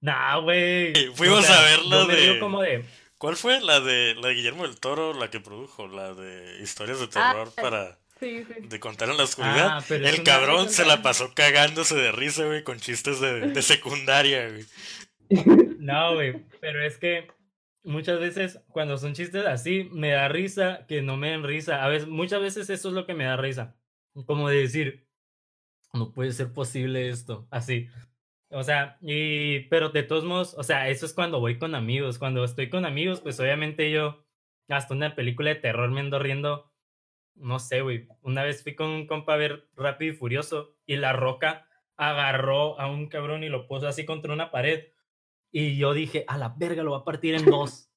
Nah, 0.00 0.38
güey. 0.38 0.94
Fuimos 1.14 1.40
O 1.40 1.42
sea, 1.42 1.58
a 1.58 1.62
ver 1.64 1.82
la 1.84 2.04
de- 2.06 2.38
como 2.38 2.62
de. 2.62 2.84
¿Cuál 3.18 3.36
fue 3.36 3.60
la 3.60 3.80
de 3.80 4.14
la 4.14 4.28
de 4.28 4.34
Guillermo 4.34 4.66
del 4.66 4.78
Toro, 4.78 5.14
la 5.14 5.30
que 5.30 5.40
produjo? 5.40 5.86
La 5.88 6.14
de 6.14 6.60
historias 6.62 6.98
de 7.00 7.06
Ah, 7.14 7.32
terror 7.32 7.52
para 7.54 7.98
Sí, 8.20 8.44
sí. 8.44 8.66
de 8.66 8.80
contar 8.80 9.08
en 9.10 9.16
la 9.18 9.24
oscuridad. 9.24 9.68
Ah, 9.78 9.84
El 9.90 10.22
cabrón 10.22 10.70
se 10.70 10.84
la 10.86 11.02
pasó 11.02 11.32
cagándose 11.34 11.94
de 11.96 12.12
risa, 12.12 12.44
güey, 12.44 12.62
con 12.62 12.78
chistes 12.80 13.20
de, 13.20 13.40
de 13.52 13.62
secundaria, 13.62 14.48
güey. 14.48 14.64
No, 15.78 16.14
güey. 16.14 16.42
Pero 16.60 16.82
es 16.84 16.96
que 16.98 17.26
muchas 17.86 18.20
veces 18.20 18.60
cuando 18.68 18.98
son 18.98 19.14
chistes 19.14 19.46
así, 19.46 19.88
me 19.92 20.10
da 20.10 20.28
risa 20.28 20.84
que 20.86 21.02
no 21.02 21.16
me 21.16 21.30
den 21.30 21.44
risa. 21.44 21.84
A 21.84 21.88
veces, 21.88 22.08
muchas 22.08 22.40
veces 22.40 22.68
eso 22.68 22.88
es 22.88 22.94
lo 22.94 23.06
que 23.06 23.14
me 23.14 23.24
da 23.24 23.36
risa. 23.36 23.76
Como 24.26 24.48
de 24.48 24.58
decir, 24.58 25.06
no 25.92 26.12
puede 26.12 26.32
ser 26.32 26.52
posible 26.52 27.08
esto, 27.08 27.46
así. 27.50 27.88
O 28.50 28.62
sea, 28.62 28.98
y, 29.00 29.60
pero 29.68 29.90
de 29.90 30.02
todos 30.02 30.24
modos, 30.24 30.54
o 30.54 30.62
sea, 30.62 30.88
eso 30.88 31.06
es 31.06 31.12
cuando 31.14 31.40
voy 31.40 31.58
con 31.58 31.74
amigos. 31.74 32.18
Cuando 32.18 32.44
estoy 32.44 32.68
con 32.70 32.84
amigos, 32.86 33.20
pues 33.20 33.40
obviamente 33.40 33.90
yo, 33.90 34.24
hasta 34.68 34.94
una 34.94 35.14
película 35.14 35.50
de 35.50 35.56
terror 35.56 35.90
me 35.90 36.00
ando 36.00 36.18
riendo, 36.18 36.72
no 37.34 37.58
sé, 37.58 37.80
güey. 37.82 38.08
Una 38.22 38.42
vez 38.44 38.62
fui 38.62 38.74
con 38.74 38.88
un 38.88 39.06
compa 39.06 39.34
a 39.34 39.36
ver 39.36 39.68
Rápido 39.76 40.12
y 40.12 40.16
Furioso 40.16 40.76
y 40.86 40.96
la 40.96 41.12
roca 41.12 41.68
agarró 41.96 42.78
a 42.80 42.88
un 42.88 43.08
cabrón 43.08 43.42
y 43.44 43.48
lo 43.48 43.66
puso 43.66 43.88
así 43.88 44.04
contra 44.04 44.32
una 44.32 44.50
pared. 44.50 44.84
Y 45.52 45.76
yo 45.76 45.94
dije, 45.94 46.24
a 46.28 46.38
la 46.38 46.54
verga, 46.56 46.82
lo 46.82 46.92
va 46.92 46.98
a 46.98 47.04
partir 47.04 47.34
en 47.34 47.46
dos. 47.46 47.90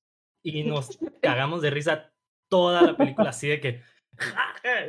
Y 0.44 0.64
nos 0.64 0.98
cagamos 1.22 1.62
de 1.62 1.70
risa 1.70 2.14
toda 2.48 2.82
la 2.82 2.98
película 2.98 3.30
así 3.30 3.48
de 3.48 3.60
que... 3.60 3.82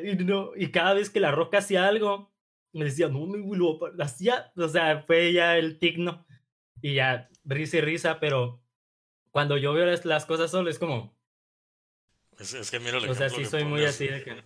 Y, 0.03 0.17
no, 0.25 0.53
y 0.57 0.71
cada 0.71 0.95
vez 0.95 1.11
que 1.11 1.21
la 1.21 1.31
roca 1.31 1.59
hacía 1.59 1.87
algo, 1.87 2.33
me 2.73 2.85
decía, 2.85 3.09
no, 3.09 3.27
me 3.27 3.39
lo 3.57 3.79
hacía, 4.01 4.53
o 4.57 4.69
sea, 4.69 5.03
fue 5.03 5.33
ya 5.33 5.57
el 5.57 5.79
tigno. 5.79 6.27
Y 6.83 6.95
ya, 6.95 7.29
risa 7.45 7.77
y 7.77 7.81
risa, 7.81 8.19
pero 8.19 8.61
cuando 9.31 9.57
yo 9.57 9.73
veo 9.73 9.87
las, 9.87 10.27
cosas 10.27 10.51
solo 10.51 10.71
es 10.71 10.79
como... 10.79 11.17
Es, 12.39 12.71
que 12.71 12.81
mira 12.81 12.99
O 12.99 13.15
sea, 13.15 13.29
sí 13.29 13.45
soy 13.45 13.65
muy 13.65 13.85
así 13.85 14.09
de 14.09 14.25
que... 14.25 14.45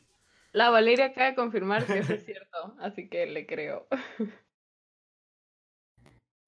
La 0.52 0.70
Valeria 0.70 1.06
acaba 1.06 1.30
de 1.30 1.34
confirmar 1.34 1.84
que 1.84 1.98
eso 1.98 2.12
es 2.12 2.24
cierto, 2.24 2.76
así 2.78 3.08
que 3.08 3.26
le 3.26 3.46
creo. 3.46 3.88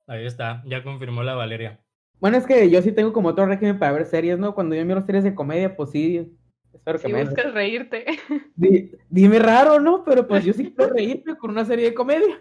Ahí 0.06 0.24
está, 0.24 0.62
ya 0.66 0.82
confirmó 0.82 1.22
la 1.22 1.34
Valeria. 1.34 1.80
Bueno, 2.20 2.38
es 2.38 2.46
que 2.46 2.70
yo 2.70 2.80
sí 2.80 2.92
tengo 2.92 3.12
como 3.12 3.28
otro 3.28 3.46
régimen 3.46 3.78
para 3.78 3.92
ver 3.92 4.06
series, 4.06 4.38
¿no? 4.38 4.54
Cuando 4.54 4.74
yo 4.74 4.84
miro 4.84 5.02
series 5.02 5.24
de 5.24 5.34
comedia, 5.34 5.76
pues 5.76 5.90
sí, 5.90 6.32
espero 6.72 6.98
que 6.98 7.08
si 7.08 7.12
buscas 7.12 7.52
reírte. 7.52 8.04
dime 9.10 9.38
raro, 9.38 9.80
¿no? 9.80 10.04
Pero 10.04 10.26
pues 10.26 10.44
yo 10.44 10.52
sí 10.52 10.72
quiero 10.76 10.92
reírme 10.92 11.36
con 11.36 11.50
una 11.50 11.64
serie 11.64 11.86
de 11.86 11.94
comedia. 11.94 12.40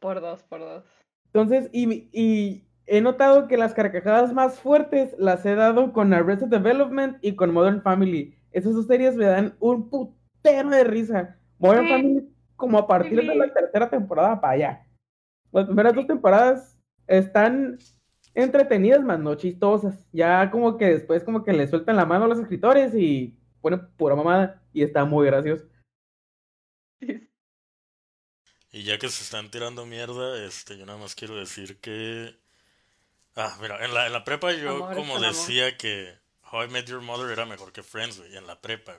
Por 0.00 0.20
dos, 0.20 0.42
por 0.44 0.60
dos. 0.60 0.84
Entonces, 1.26 1.68
y, 1.72 2.08
y 2.12 2.66
he 2.86 3.00
notado 3.00 3.48
que 3.48 3.58
las 3.58 3.74
carcajadas 3.74 4.32
más 4.32 4.58
fuertes 4.58 5.14
las 5.18 5.44
he 5.44 5.54
dado 5.54 5.92
con 5.92 6.14
Arrested 6.14 6.48
Development 6.48 7.18
y 7.20 7.36
con 7.36 7.52
Modern 7.52 7.82
Family. 7.82 8.34
Esas 8.50 8.74
dos 8.74 8.86
series 8.86 9.14
me 9.14 9.26
dan 9.26 9.56
un 9.60 9.90
putero 9.90 10.70
de 10.70 10.84
risa. 10.84 11.38
Modern 11.58 11.88
Family 11.88 12.28
como 12.56 12.78
a 12.78 12.86
partir 12.86 13.16
de 13.16 13.34
la 13.34 13.52
tercera 13.52 13.90
temporada 13.90 14.40
para 14.40 14.52
allá. 14.54 14.86
Las 15.52 15.66
primeras 15.66 15.94
dos 15.94 16.06
temporadas 16.06 16.77
están 17.08 17.78
entretenidas, 18.34 19.02
más 19.02 19.18
no 19.18 19.34
chistosas. 19.34 20.06
Ya 20.12 20.50
como 20.50 20.76
que 20.76 20.86
después 20.86 21.24
como 21.24 21.44
que 21.44 21.52
le 21.52 21.66
sueltan 21.66 21.96
la 21.96 22.06
mano 22.06 22.26
a 22.26 22.28
los 22.28 22.38
escritores 22.38 22.94
y 22.94 23.36
ponen 23.60 23.88
pura 23.96 24.14
mamada 24.14 24.62
y 24.72 24.82
está 24.82 25.04
muy 25.04 25.26
gracioso. 25.26 25.64
Y 28.70 28.82
ya 28.82 28.98
que 28.98 29.08
se 29.08 29.24
están 29.24 29.50
tirando 29.50 29.86
mierda, 29.86 30.44
este, 30.44 30.76
yo 30.76 30.84
nada 30.84 30.98
más 30.98 31.14
quiero 31.14 31.34
decir 31.36 31.80
que... 31.80 32.38
Ah, 33.34 33.56
mira, 33.60 33.84
en 33.84 33.94
la, 33.94 34.06
en 34.06 34.12
la 34.12 34.24
prepa 34.24 34.52
yo 34.52 34.90
como 34.94 35.18
decía 35.20 35.76
que 35.76 36.14
How 36.50 36.64
I 36.64 36.68
Met 36.68 36.86
Your 36.86 37.00
Mother 37.00 37.30
era 37.30 37.46
mejor 37.46 37.72
que 37.72 37.82
Friends, 37.82 38.18
güey, 38.18 38.36
en 38.36 38.46
la 38.46 38.60
prepa. 38.60 38.96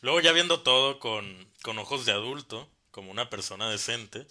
Luego 0.00 0.20
ya 0.20 0.32
viendo 0.32 0.62
todo 0.62 0.98
con, 0.98 1.24
con 1.62 1.78
ojos 1.78 2.06
de 2.06 2.12
adulto, 2.12 2.68
como 2.90 3.10
una 3.10 3.28
persona 3.28 3.68
decente, 3.68 4.26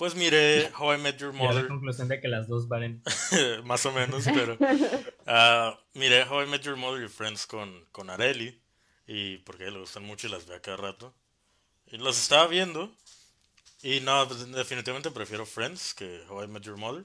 pues 0.00 0.14
miré 0.14 0.72
How 0.78 0.94
I 0.94 0.98
Met 0.98 1.18
Your 1.18 1.34
Mother. 1.34 1.64
la 1.64 1.68
conclusión 1.68 2.08
de 2.08 2.22
que 2.22 2.28
las 2.28 2.48
dos 2.48 2.68
valen. 2.68 3.02
Más 3.64 3.84
o 3.84 3.92
menos, 3.92 4.24
pero. 4.24 4.56
Uh, 5.30 5.76
miré 5.94 6.24
How 6.24 6.42
I 6.42 6.46
Met 6.46 6.62
Your 6.62 6.76
Mother 6.76 7.04
y 7.04 7.08
Friends 7.08 7.46
con, 7.46 7.84
con 7.92 8.10
Areli. 8.10 8.60
Y 9.06 9.38
porque 9.38 9.70
le 9.70 9.78
gustan 9.78 10.02
mucho 10.02 10.26
y 10.26 10.30
las 10.30 10.44
ve 10.46 10.56
a 10.56 10.60
cada 10.60 10.78
rato. 10.78 11.14
Y 11.86 11.98
las 11.98 12.20
estaba 12.20 12.48
viendo. 12.48 12.90
Y 13.82 14.00
no, 14.00 14.26
pues, 14.26 14.50
definitivamente 14.50 15.12
prefiero 15.12 15.46
Friends 15.46 15.94
que 15.94 16.24
How 16.28 16.44
I 16.44 16.48
Met 16.48 16.62
Your 16.64 16.78
Mother. 16.78 17.04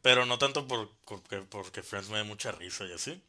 Pero 0.00 0.26
no 0.26 0.38
tanto 0.38 0.68
por, 0.68 0.90
porque, 1.06 1.38
porque 1.38 1.82
Friends 1.82 2.08
me 2.08 2.18
da 2.18 2.24
mucha 2.24 2.52
risa 2.52 2.84
y 2.84 2.92
así. 2.92 3.20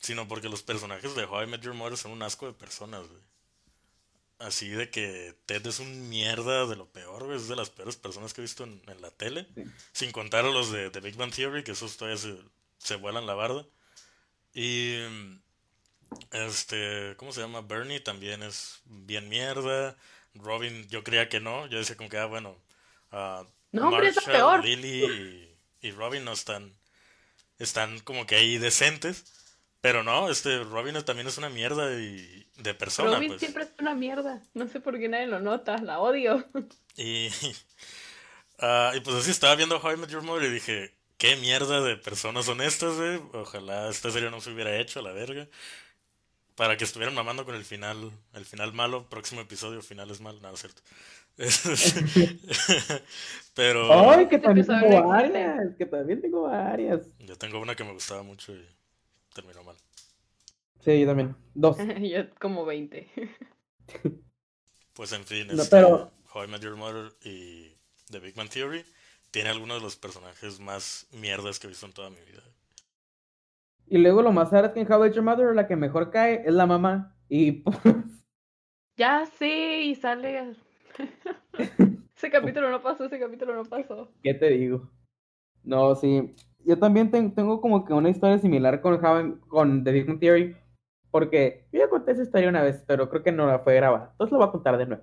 Sino 0.00 0.28
porque 0.28 0.50
los 0.50 0.62
personajes 0.62 1.14
de 1.14 1.24
How 1.24 1.44
I 1.44 1.46
Met 1.46 1.62
Your 1.62 1.74
Mother 1.74 1.96
son 1.96 2.10
un 2.10 2.22
asco 2.22 2.46
de 2.46 2.52
personas, 2.52 3.06
güey 3.08 3.29
así 4.40 4.68
de 4.70 4.90
que 4.90 5.34
Ted 5.46 5.66
es 5.66 5.78
un 5.78 6.08
mierda 6.08 6.66
de 6.66 6.76
lo 6.76 6.90
peor, 6.90 7.32
Es 7.32 7.48
de 7.48 7.56
las 7.56 7.70
peores 7.70 7.96
personas 7.96 8.34
que 8.34 8.40
he 8.40 8.42
visto 8.42 8.64
en, 8.64 8.82
la 9.00 9.10
tele. 9.10 9.46
Sin 9.92 10.10
contar 10.10 10.44
a 10.44 10.50
los 10.50 10.72
de, 10.72 10.88
Big 11.00 11.16
Bang 11.16 11.32
Theory, 11.32 11.62
que 11.62 11.72
esos 11.72 11.96
todavía 11.96 12.18
se, 12.18 12.36
se 12.78 12.96
vuelan 12.96 13.26
la 13.26 13.34
barda. 13.34 13.66
Y. 14.52 14.96
Este. 16.32 17.14
¿Cómo 17.16 17.32
se 17.32 17.40
llama? 17.40 17.60
Bernie 17.60 18.00
también 18.00 18.42
es 18.42 18.80
bien 18.84 19.28
mierda. 19.28 19.96
Robin, 20.34 20.88
yo 20.88 21.04
creía 21.04 21.28
que 21.28 21.40
no. 21.40 21.66
Yo 21.66 21.78
decía 21.78 21.96
como 21.96 22.08
que, 22.08 22.18
ah, 22.18 22.26
bueno. 22.26 22.56
Uh, 23.12 23.44
no, 23.72 23.90
peor. 24.26 24.64
Lily 24.64 25.04
y, 25.80 25.88
y 25.88 25.90
Robin 25.92 26.24
no 26.24 26.32
están. 26.32 26.74
Están 27.58 28.00
como 28.00 28.26
que 28.26 28.36
ahí 28.36 28.58
decentes. 28.58 29.39
Pero 29.80 30.02
no, 30.02 30.28
este 30.30 30.62
Robin 30.64 30.94
también 31.04 31.26
es 31.26 31.38
una 31.38 31.48
mierda 31.48 31.92
y 31.94 32.46
de 32.58 32.74
persona. 32.74 33.14
Robin 33.14 33.28
pues. 33.28 33.40
siempre 33.40 33.64
es 33.64 33.70
una 33.78 33.94
mierda. 33.94 34.42
No 34.52 34.68
sé 34.68 34.80
por 34.80 34.98
qué 34.98 35.08
nadie 35.08 35.26
lo 35.26 35.40
nota, 35.40 35.78
la 35.78 36.00
odio. 36.00 36.44
Y, 36.96 37.28
uh, 38.58 38.94
y 38.96 39.00
pues 39.00 39.16
así 39.16 39.30
estaba 39.30 39.54
viendo 39.54 39.78
How 39.78 39.92
I 39.92 39.96
Met 39.96 40.10
Your 40.10 40.22
Mother 40.22 40.50
y 40.50 40.52
dije, 40.52 40.92
qué 41.16 41.36
mierda 41.36 41.80
de 41.80 41.96
personas 41.96 42.44
son 42.44 42.60
estas, 42.60 42.96
güey. 42.96 43.20
Ojalá 43.32 43.88
esta 43.88 44.10
serie 44.10 44.30
no 44.30 44.40
se 44.40 44.50
hubiera 44.50 44.76
hecho 44.76 44.98
a 44.98 45.02
la 45.02 45.12
verga. 45.12 45.48
Para 46.56 46.76
que 46.76 46.84
estuvieran 46.84 47.14
mamando 47.14 47.46
con 47.46 47.54
el 47.54 47.64
final, 47.64 48.10
el 48.34 48.44
final 48.44 48.74
malo, 48.74 49.08
próximo 49.08 49.40
episodio, 49.40 49.80
final 49.80 50.10
es 50.10 50.20
malo, 50.20 50.40
nada, 50.40 50.56
cierto. 50.56 50.82
Pero. 53.54 54.10
¡Ay, 54.10 54.28
que 54.28 54.38
también 54.38 54.66
tengo 54.66 55.08
varias! 55.08 55.74
Que 55.78 55.86
también 55.86 56.20
tengo 56.20 56.42
varias. 56.42 57.06
Yo 57.20 57.38
tengo 57.38 57.60
una 57.60 57.74
que 57.74 57.84
me 57.84 57.92
gustaba 57.92 58.22
mucho 58.22 58.52
y 58.52 58.68
terminó 59.34 59.62
mal. 59.64 59.76
Sí, 60.80 61.00
yo 61.00 61.06
también. 61.06 61.36
Dos. 61.54 61.76
yo 62.00 62.30
como 62.38 62.64
20. 62.64 63.08
pues 64.94 65.12
en 65.12 65.24
fin, 65.24 65.48
no, 65.48 65.62
este, 65.62 65.76
pero... 65.76 66.10
How 66.32 66.44
I 66.44 66.48
Met 66.48 66.62
Your 66.62 66.76
Mother 66.76 67.12
y 67.24 67.76
The 68.10 68.20
Big 68.20 68.36
Man 68.36 68.48
Theory 68.48 68.84
tiene 69.30 69.48
algunos 69.48 69.78
de 69.78 69.82
los 69.82 69.96
personajes 69.96 70.60
más 70.60 71.08
mierdas 71.12 71.58
que 71.58 71.66
he 71.66 71.70
visto 71.70 71.86
en 71.86 71.92
toda 71.92 72.10
mi 72.10 72.20
vida. 72.20 72.42
Y 73.86 73.98
luego 73.98 74.22
lo 74.22 74.30
más 74.30 74.52
raro 74.52 74.68
es 74.68 74.72
que 74.72 74.80
en 74.80 74.90
How 74.90 74.98
I 74.98 75.08
Met 75.08 75.14
Your 75.14 75.24
Mother 75.24 75.54
la 75.54 75.66
que 75.66 75.76
mejor 75.76 76.10
cae 76.10 76.42
es 76.46 76.52
la 76.52 76.66
mamá. 76.66 77.16
Y 77.28 77.52
pues... 77.52 77.76
Ya 78.96 79.26
sí, 79.38 79.90
y 79.90 79.94
sale... 79.94 80.56
ese 82.16 82.30
capítulo 82.30 82.70
no 82.70 82.82
pasó, 82.82 83.04
ese 83.04 83.18
capítulo 83.18 83.54
no 83.54 83.64
pasó. 83.64 84.12
¿Qué 84.22 84.34
te 84.34 84.50
digo? 84.50 84.90
No, 85.62 85.94
sí 85.94 86.34
yo 86.64 86.78
también 86.78 87.10
tengo 87.10 87.60
como 87.60 87.84
que 87.84 87.92
una 87.92 88.10
historia 88.10 88.38
similar 88.38 88.80
con, 88.80 89.40
con 89.48 89.84
The 89.84 89.92
Big 89.92 90.20
Theory, 90.20 90.56
porque 91.10 91.66
yo 91.72 91.80
ya 91.80 91.88
conté 91.88 92.12
esa 92.12 92.22
historia 92.22 92.48
una 92.48 92.62
vez, 92.62 92.84
pero 92.86 93.08
creo 93.08 93.22
que 93.22 93.32
no 93.32 93.46
la 93.46 93.60
fue 93.60 93.74
grabada, 93.74 94.10
entonces 94.12 94.32
lo 94.32 94.38
voy 94.38 94.48
a 94.48 94.52
contar 94.52 94.78
de 94.78 94.86
nuevo. 94.86 95.02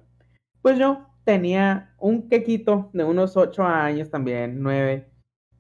Pues 0.62 0.78
yo 0.78 1.06
tenía 1.24 1.94
un 2.00 2.30
quequito 2.30 2.90
de 2.94 3.04
unos 3.04 3.36
8 3.36 3.64
años 3.64 4.10
también, 4.10 4.62
9, 4.62 5.10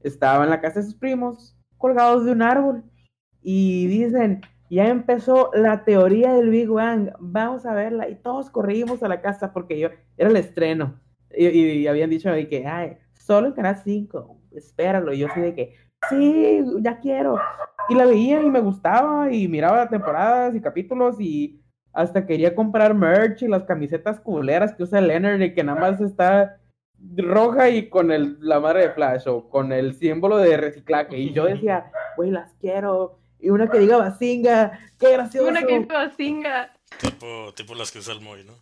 estaba 0.01 0.43
en 0.43 0.49
la 0.49 0.61
casa 0.61 0.79
de 0.79 0.85
sus 0.85 0.95
primos, 0.95 1.57
colgados 1.77 2.25
de 2.25 2.31
un 2.31 2.41
árbol, 2.41 2.83
y 3.41 3.87
dicen, 3.87 4.41
ya 4.69 4.87
empezó 4.87 5.51
la 5.53 5.83
teoría 5.83 6.33
del 6.33 6.49
Big 6.49 6.69
Bang, 6.69 7.11
vamos 7.19 7.65
a 7.65 7.73
verla, 7.73 8.09
y 8.09 8.15
todos 8.15 8.49
corrimos 8.49 9.03
a 9.03 9.07
la 9.07 9.21
casa 9.21 9.53
porque 9.53 9.79
yo, 9.79 9.89
era 10.17 10.29
el 10.29 10.37
estreno, 10.37 10.99
y, 11.35 11.85
habían 11.87 12.09
dicho 12.09 12.29
que, 12.49 12.65
ay, 12.65 12.97
solo 13.13 13.47
en 13.47 13.53
Canal 13.53 13.81
5, 13.83 14.41
espéralo, 14.51 15.13
y 15.13 15.19
yo 15.19 15.27
soy 15.33 15.43
de 15.43 15.55
que, 15.55 15.75
sí, 16.09 16.63
ya 16.81 16.99
quiero. 16.99 17.39
Y 17.89 17.95
la 17.95 18.05
veía 18.05 18.41
y 18.41 18.49
me 18.49 18.59
gustaba 18.59 19.31
y 19.31 19.47
miraba 19.47 19.89
temporadas 19.89 20.55
y 20.55 20.61
capítulos 20.61 21.19
y 21.19 21.61
hasta 21.93 22.25
quería 22.25 22.53
comprar 22.53 22.93
merch 22.93 23.41
y 23.41 23.47
las 23.47 23.63
camisetas 23.63 24.19
culeras 24.19 24.75
que 24.75 24.83
usa 24.83 25.01
Leonard 25.01 25.41
y 25.41 25.53
que 25.53 25.63
nada 25.63 25.79
más 25.79 26.01
está 26.01 26.59
roja 27.15 27.69
y 27.69 27.89
con 27.89 28.11
el, 28.11 28.37
la 28.41 28.59
madre 28.59 28.81
de 28.81 28.91
Flash 28.91 29.27
o 29.27 29.49
con 29.49 29.71
el 29.71 29.95
símbolo 29.95 30.37
de 30.37 30.57
reciclaje. 30.57 31.17
Y 31.17 31.33
yo 31.33 31.45
decía, 31.45 31.91
güey, 32.15 32.31
las 32.31 32.53
quiero. 32.55 33.19
Y 33.39 33.49
una 33.49 33.69
que 33.69 33.79
diga 33.79 33.97
Basinga, 33.97 34.79
qué 34.99 35.13
gracioso. 35.13 35.47
Una 35.47 35.63
que 35.63 35.79
diga 35.79 36.05
Basinga. 36.05 36.73
Tipo, 36.99 37.53
tipo 37.55 37.75
las 37.75 37.91
que 37.91 37.99
usa 37.99 38.13
el 38.13 38.21
Moy, 38.21 38.43
¿no? 38.43 38.53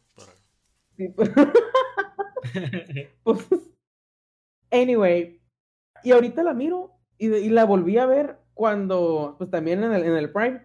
Pues, 1.15 1.29
pues, 3.23 3.47
anyway, 4.71 5.41
y 6.03 6.11
ahorita 6.11 6.41
la 6.43 6.53
miro 6.53 6.94
y, 7.17 7.49
la 7.49 7.65
volví 7.65 7.97
a 7.97 8.05
ver 8.05 8.37
cuando, 8.53 9.35
pues 9.37 9.49
también 9.49 9.83
en 9.83 9.93
el, 9.93 10.03
en 10.03 10.15
el 10.15 10.31
Prime. 10.31 10.61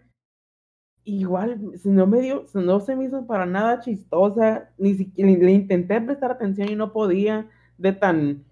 Igual, 1.05 1.61
no 1.85 2.07
me 2.07 2.21
dio, 2.21 2.45
no 2.55 2.81
se 2.81 2.95
me 2.95 3.05
hizo 3.05 3.27
para 3.27 3.47
nada 3.47 3.81
chistosa, 3.81 4.71
ni 4.79 4.95
siquiera 4.95 5.31
le, 5.31 5.53
intenté 5.53 6.01
prestar 6.01 6.33
atención 6.33 6.69
y 6.69 6.77
no 6.77 6.93
podía, 6.93 7.49
de 7.79 7.93
tan, 7.93 8.45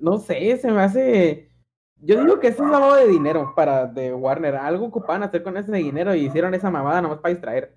no 0.00 0.18
sé, 0.18 0.56
se 0.56 0.70
me 0.70 0.80
hace, 0.80 1.50
yo 1.96 2.22
digo 2.22 2.40
que 2.40 2.48
eso 2.48 2.64
es 2.64 2.72
algo 2.72 2.94
de 2.96 3.06
dinero 3.06 3.52
para 3.54 3.86
de 3.86 4.14
Warner, 4.14 4.56
algo 4.56 4.86
ocupaban 4.86 5.22
hacer 5.22 5.42
con 5.42 5.56
ese 5.56 5.72
dinero 5.76 6.14
y 6.14 6.26
hicieron 6.26 6.54
esa 6.54 6.70
mamada 6.70 7.02
nomás 7.02 7.18
para 7.18 7.34
distraer. 7.34 7.76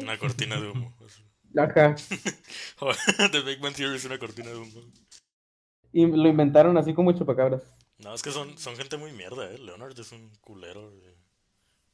Una 0.00 0.18
cortina 0.18 0.60
de 0.60 0.70
humo. 0.70 0.96
Ajá. 1.56 1.94
The 3.32 3.40
Big 3.40 3.60
Bang 3.60 3.74
Theory 3.74 3.96
es 3.96 4.04
una 4.04 4.18
cortina 4.18 4.50
de 4.50 4.56
humo. 4.56 4.80
Y 5.92 6.06
lo 6.06 6.28
inventaron 6.28 6.76
así 6.76 6.94
como 6.94 7.12
chupacabras. 7.12 7.62
No, 7.98 8.14
es 8.14 8.22
que 8.22 8.30
son, 8.30 8.56
son 8.58 8.76
gente 8.76 8.96
muy 8.96 9.12
mierda, 9.12 9.50
eh. 9.50 9.58
Leonard 9.58 9.98
es 9.98 10.12
un 10.12 10.30
culero 10.40 10.92
eh, 10.92 11.14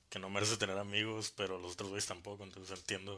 que 0.09 0.19
no 0.19 0.29
merece 0.31 0.57
tener 0.57 0.77
amigos, 0.79 1.33
pero 1.37 1.59
los 1.59 1.75
otros 1.75 1.91
güeyes 1.91 2.07
tampoco, 2.07 2.43
entonces 2.43 2.77
entiendo 2.79 3.17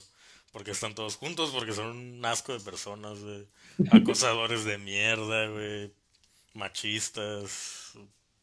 por 0.52 0.64
qué 0.64 0.72
están 0.72 0.94
todos 0.94 1.16
juntos, 1.16 1.50
porque 1.50 1.72
son 1.72 1.96
un 1.96 2.24
asco 2.24 2.52
de 2.52 2.60
personas, 2.60 3.18
güey. 3.20 3.48
Acosadores 3.90 4.64
de 4.64 4.78
mierda, 4.78 5.48
güey. 5.48 5.92
Machistas, 6.52 7.94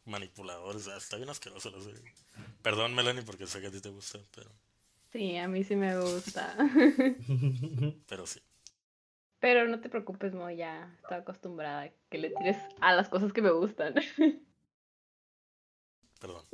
manipuladores. 0.05 0.87
Ah, 0.87 0.97
está 0.97 1.17
bien 1.17 1.29
asqueroso 1.29 1.69
la 1.69 1.81
serie. 1.81 2.01
Perdón, 2.61 2.95
Melanie, 2.95 3.21
porque 3.21 3.47
sé 3.47 3.61
que 3.61 3.67
a 3.67 3.71
ti 3.71 3.79
te 3.79 3.89
gusta, 3.89 4.19
pero, 4.35 4.49
Sí, 5.11 5.35
a 5.37 5.47
mí 5.47 5.63
sí 5.63 5.75
me 5.75 5.99
gusta. 5.99 6.55
pero 8.07 8.25
sí. 8.25 8.39
Pero 9.41 9.67
no 9.67 9.81
te 9.81 9.89
preocupes, 9.89 10.33
Mo, 10.35 10.49
ya 10.51 10.93
estoy 11.01 11.17
acostumbrada 11.17 11.81
a 11.81 11.89
que 12.09 12.19
le 12.19 12.29
tires 12.29 12.57
a 12.79 12.93
las 12.93 13.09
cosas 13.09 13.33
que 13.33 13.41
me 13.41 13.49
gustan. 13.51 13.95
Perdón. 16.21 16.45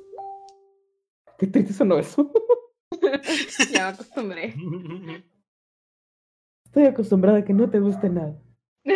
Qué 1.37 1.47
triste 1.47 1.73
sonó 1.73 1.99
eso. 1.99 2.31
ya 3.71 3.87
me 3.87 3.89
acostumbré. 3.89 4.55
Estoy 6.63 6.85
acostumbrada 6.85 7.39
a 7.39 7.45
que 7.45 7.53
no 7.53 7.69
te 7.69 7.79
guste 7.79 8.09
nada. 8.09 8.41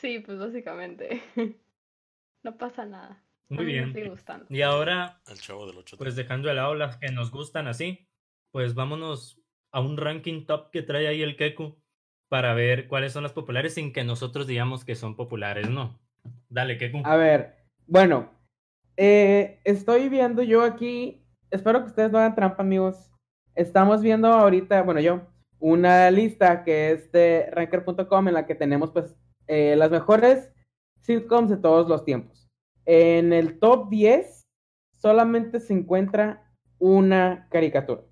Sí, 0.00 0.20
pues 0.20 0.38
básicamente. 0.38 1.20
No 2.44 2.56
pasa 2.56 2.86
nada. 2.86 3.20
Muy 3.48 3.64
me 3.64 3.72
bien. 3.72 4.08
gustando. 4.10 4.46
Y 4.48 4.62
ahora, 4.62 5.20
El 5.26 5.40
chavo 5.40 5.66
del 5.66 5.76
8. 5.76 5.96
pues 5.98 6.14
dejando 6.14 6.46
de 6.46 6.54
lado 6.54 6.76
las 6.76 6.98
que 6.98 7.10
nos 7.10 7.32
gustan 7.32 7.66
así, 7.66 8.08
pues 8.52 8.74
vámonos 8.74 9.42
a 9.72 9.80
un 9.80 9.96
ranking 9.96 10.46
top 10.46 10.70
que 10.70 10.82
trae 10.82 11.08
ahí 11.08 11.20
el 11.22 11.36
Keku 11.36 11.82
para 12.28 12.54
ver 12.54 12.88
cuáles 12.88 13.12
son 13.12 13.22
las 13.22 13.32
populares 13.32 13.74
sin 13.74 13.92
que 13.92 14.04
nosotros 14.04 14.46
digamos 14.46 14.84
que 14.84 14.94
son 14.94 15.16
populares, 15.16 15.68
¿no? 15.68 15.98
Dale, 16.48 16.76
Keku. 16.76 17.02
A 17.04 17.16
ver, 17.16 17.56
bueno, 17.86 18.30
eh, 18.96 19.60
estoy 19.64 20.08
viendo 20.08 20.42
yo 20.42 20.62
aquí, 20.62 21.24
espero 21.50 21.80
que 21.80 21.90
ustedes 21.90 22.10
no 22.10 22.18
hagan 22.18 22.34
trampa, 22.34 22.62
amigos. 22.62 23.10
Estamos 23.54 24.02
viendo 24.02 24.28
ahorita, 24.28 24.82
bueno, 24.82 25.00
yo, 25.00 25.22
una 25.58 26.10
lista 26.10 26.64
que 26.64 26.92
es 26.92 27.10
de 27.12 27.48
ranker.com 27.52 28.28
en 28.28 28.34
la 28.34 28.46
que 28.46 28.54
tenemos 28.54 28.90
pues 28.90 29.16
eh, 29.46 29.74
las 29.76 29.90
mejores 29.90 30.50
sitcoms 31.00 31.50
de 31.50 31.56
todos 31.56 31.88
los 31.88 32.04
tiempos. 32.04 32.48
En 32.84 33.32
el 33.32 33.58
top 33.58 33.88
10 33.88 34.46
solamente 34.96 35.60
se 35.60 35.72
encuentra 35.72 36.52
una 36.78 37.48
caricatura. 37.50 38.02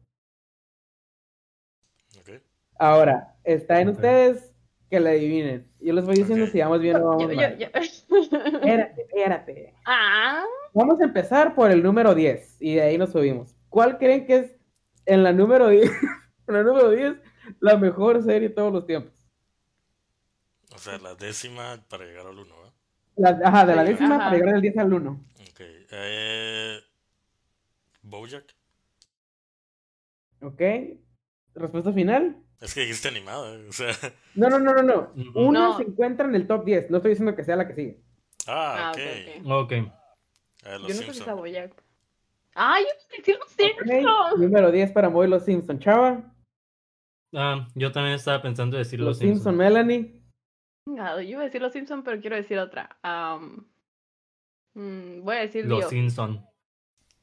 Ahora, 2.78 3.34
está 3.44 3.80
en 3.80 3.88
ustedes 3.90 4.52
que 4.90 5.00
la 5.00 5.10
adivinen. 5.10 5.66
Yo 5.80 5.92
les 5.92 6.04
voy 6.04 6.16
diciendo 6.16 6.46
si 6.46 6.60
vamos 6.60 6.80
bien 6.80 6.96
o 6.96 7.06
vamos 7.08 7.22
Yo- 7.22 7.34
mal. 7.36 7.58
yo- 7.58 7.66
Espérate, 7.74 9.02
espérate. 9.02 9.74
Ah, 9.86 10.44
Vamos 10.74 11.00
a 11.00 11.04
empezar 11.04 11.54
por 11.54 11.70
el 11.70 11.82
número 11.82 12.14
10 12.14 12.56
y 12.60 12.74
de 12.74 12.82
ahí 12.82 12.98
nos 12.98 13.10
subimos. 13.12 13.54
¿Cuál 13.70 13.96
creen 13.98 14.26
que 14.26 14.36
es 14.36 14.56
en 15.06 15.22
la 15.22 15.32
número 15.32 15.68
10, 15.68 15.90
en 16.48 16.54
la 16.54 16.62
número 16.62 16.90
10 16.90 17.14
la 17.60 17.76
mejor 17.78 18.22
serie 18.22 18.48
de 18.50 18.54
todos 18.54 18.72
los 18.72 18.86
tiempos? 18.86 19.12
O 20.74 20.78
sea, 20.78 20.98
la 20.98 21.14
décima 21.14 21.82
para 21.88 22.04
llegar 22.04 22.26
al 22.26 22.38
1, 22.38 22.54
¿eh? 22.66 22.70
La- 23.16 23.40
ajá, 23.42 23.64
de 23.64 23.74
la 23.76 23.84
décima 23.84 24.16
ajá. 24.16 24.24
para 24.26 24.36
llegar 24.36 24.52
del 24.52 24.62
10 24.62 24.76
al 24.78 24.92
1. 24.92 25.24
Ok. 25.50 25.60
Eh, 25.90 26.78
Bojack. 28.02 28.54
¿Ok? 30.42 30.60
¿Respuesta 31.54 31.92
final? 31.92 32.36
Es 32.60 32.74
que 32.74 32.80
dijiste 32.80 33.08
animada, 33.08 33.54
eh, 33.54 33.66
o 33.68 33.72
sea. 33.72 33.92
No, 34.34 34.48
no, 34.48 34.58
no, 34.58 34.72
no, 34.74 34.82
no. 34.82 35.12
Una 35.34 35.60
No. 35.68 35.76
se 35.76 35.82
encuentra 35.84 36.26
en 36.26 36.34
el 36.34 36.46
top 36.46 36.64
10. 36.64 36.90
No 36.90 36.96
estoy 36.98 37.10
diciendo 37.10 37.34
que 37.36 37.44
sea 37.44 37.56
la 37.56 37.66
que 37.68 37.74
sigue. 37.74 38.00
Ah, 38.46 38.88
Ah, 38.88 38.92
ok. 38.92 38.98
ok, 38.98 39.46
ok. 39.46 39.62
Ok. 39.64 39.72
Eh, 39.72 39.82
yo 40.64 40.78
no 40.78 40.88
sé 40.88 40.94
si 40.94 41.02
Simpson. 41.04 41.26
Saboyac. 41.26 41.82
¡Ay, 42.54 42.84
yo 42.84 42.90
pensé 43.10 43.38
los 43.38 43.50
Simpsons! 43.50 44.38
Número 44.38 44.72
10 44.72 44.92
para 44.92 45.10
Moy 45.10 45.28
Los 45.28 45.44
Simpson. 45.44 45.78
Chava. 45.78 46.32
Ah, 47.34 47.68
yo 47.74 47.92
también 47.92 48.14
estaba 48.14 48.40
pensando 48.40 48.76
decir 48.78 48.98
Los, 48.98 49.08
los, 49.08 49.18
Simpson, 49.18 49.36
Simpsons. 49.36 49.56
Melanie. 49.56 50.22
Chingado, 50.88 51.20
Yo 51.20 51.28
iba 51.30 51.40
a 51.42 51.44
decir 51.44 51.60
los 51.60 51.72
Simpsons, 51.72 52.02
pero 52.04 52.20
quiero 52.20 52.36
decir 52.36 52.58
otra. 52.58 52.96
Mm, 54.74 55.22
voy 55.22 55.36
a 55.36 55.40
decir 55.40 55.66
Los 55.66 55.84
The, 55.84 55.90
Simpson. 55.90 56.46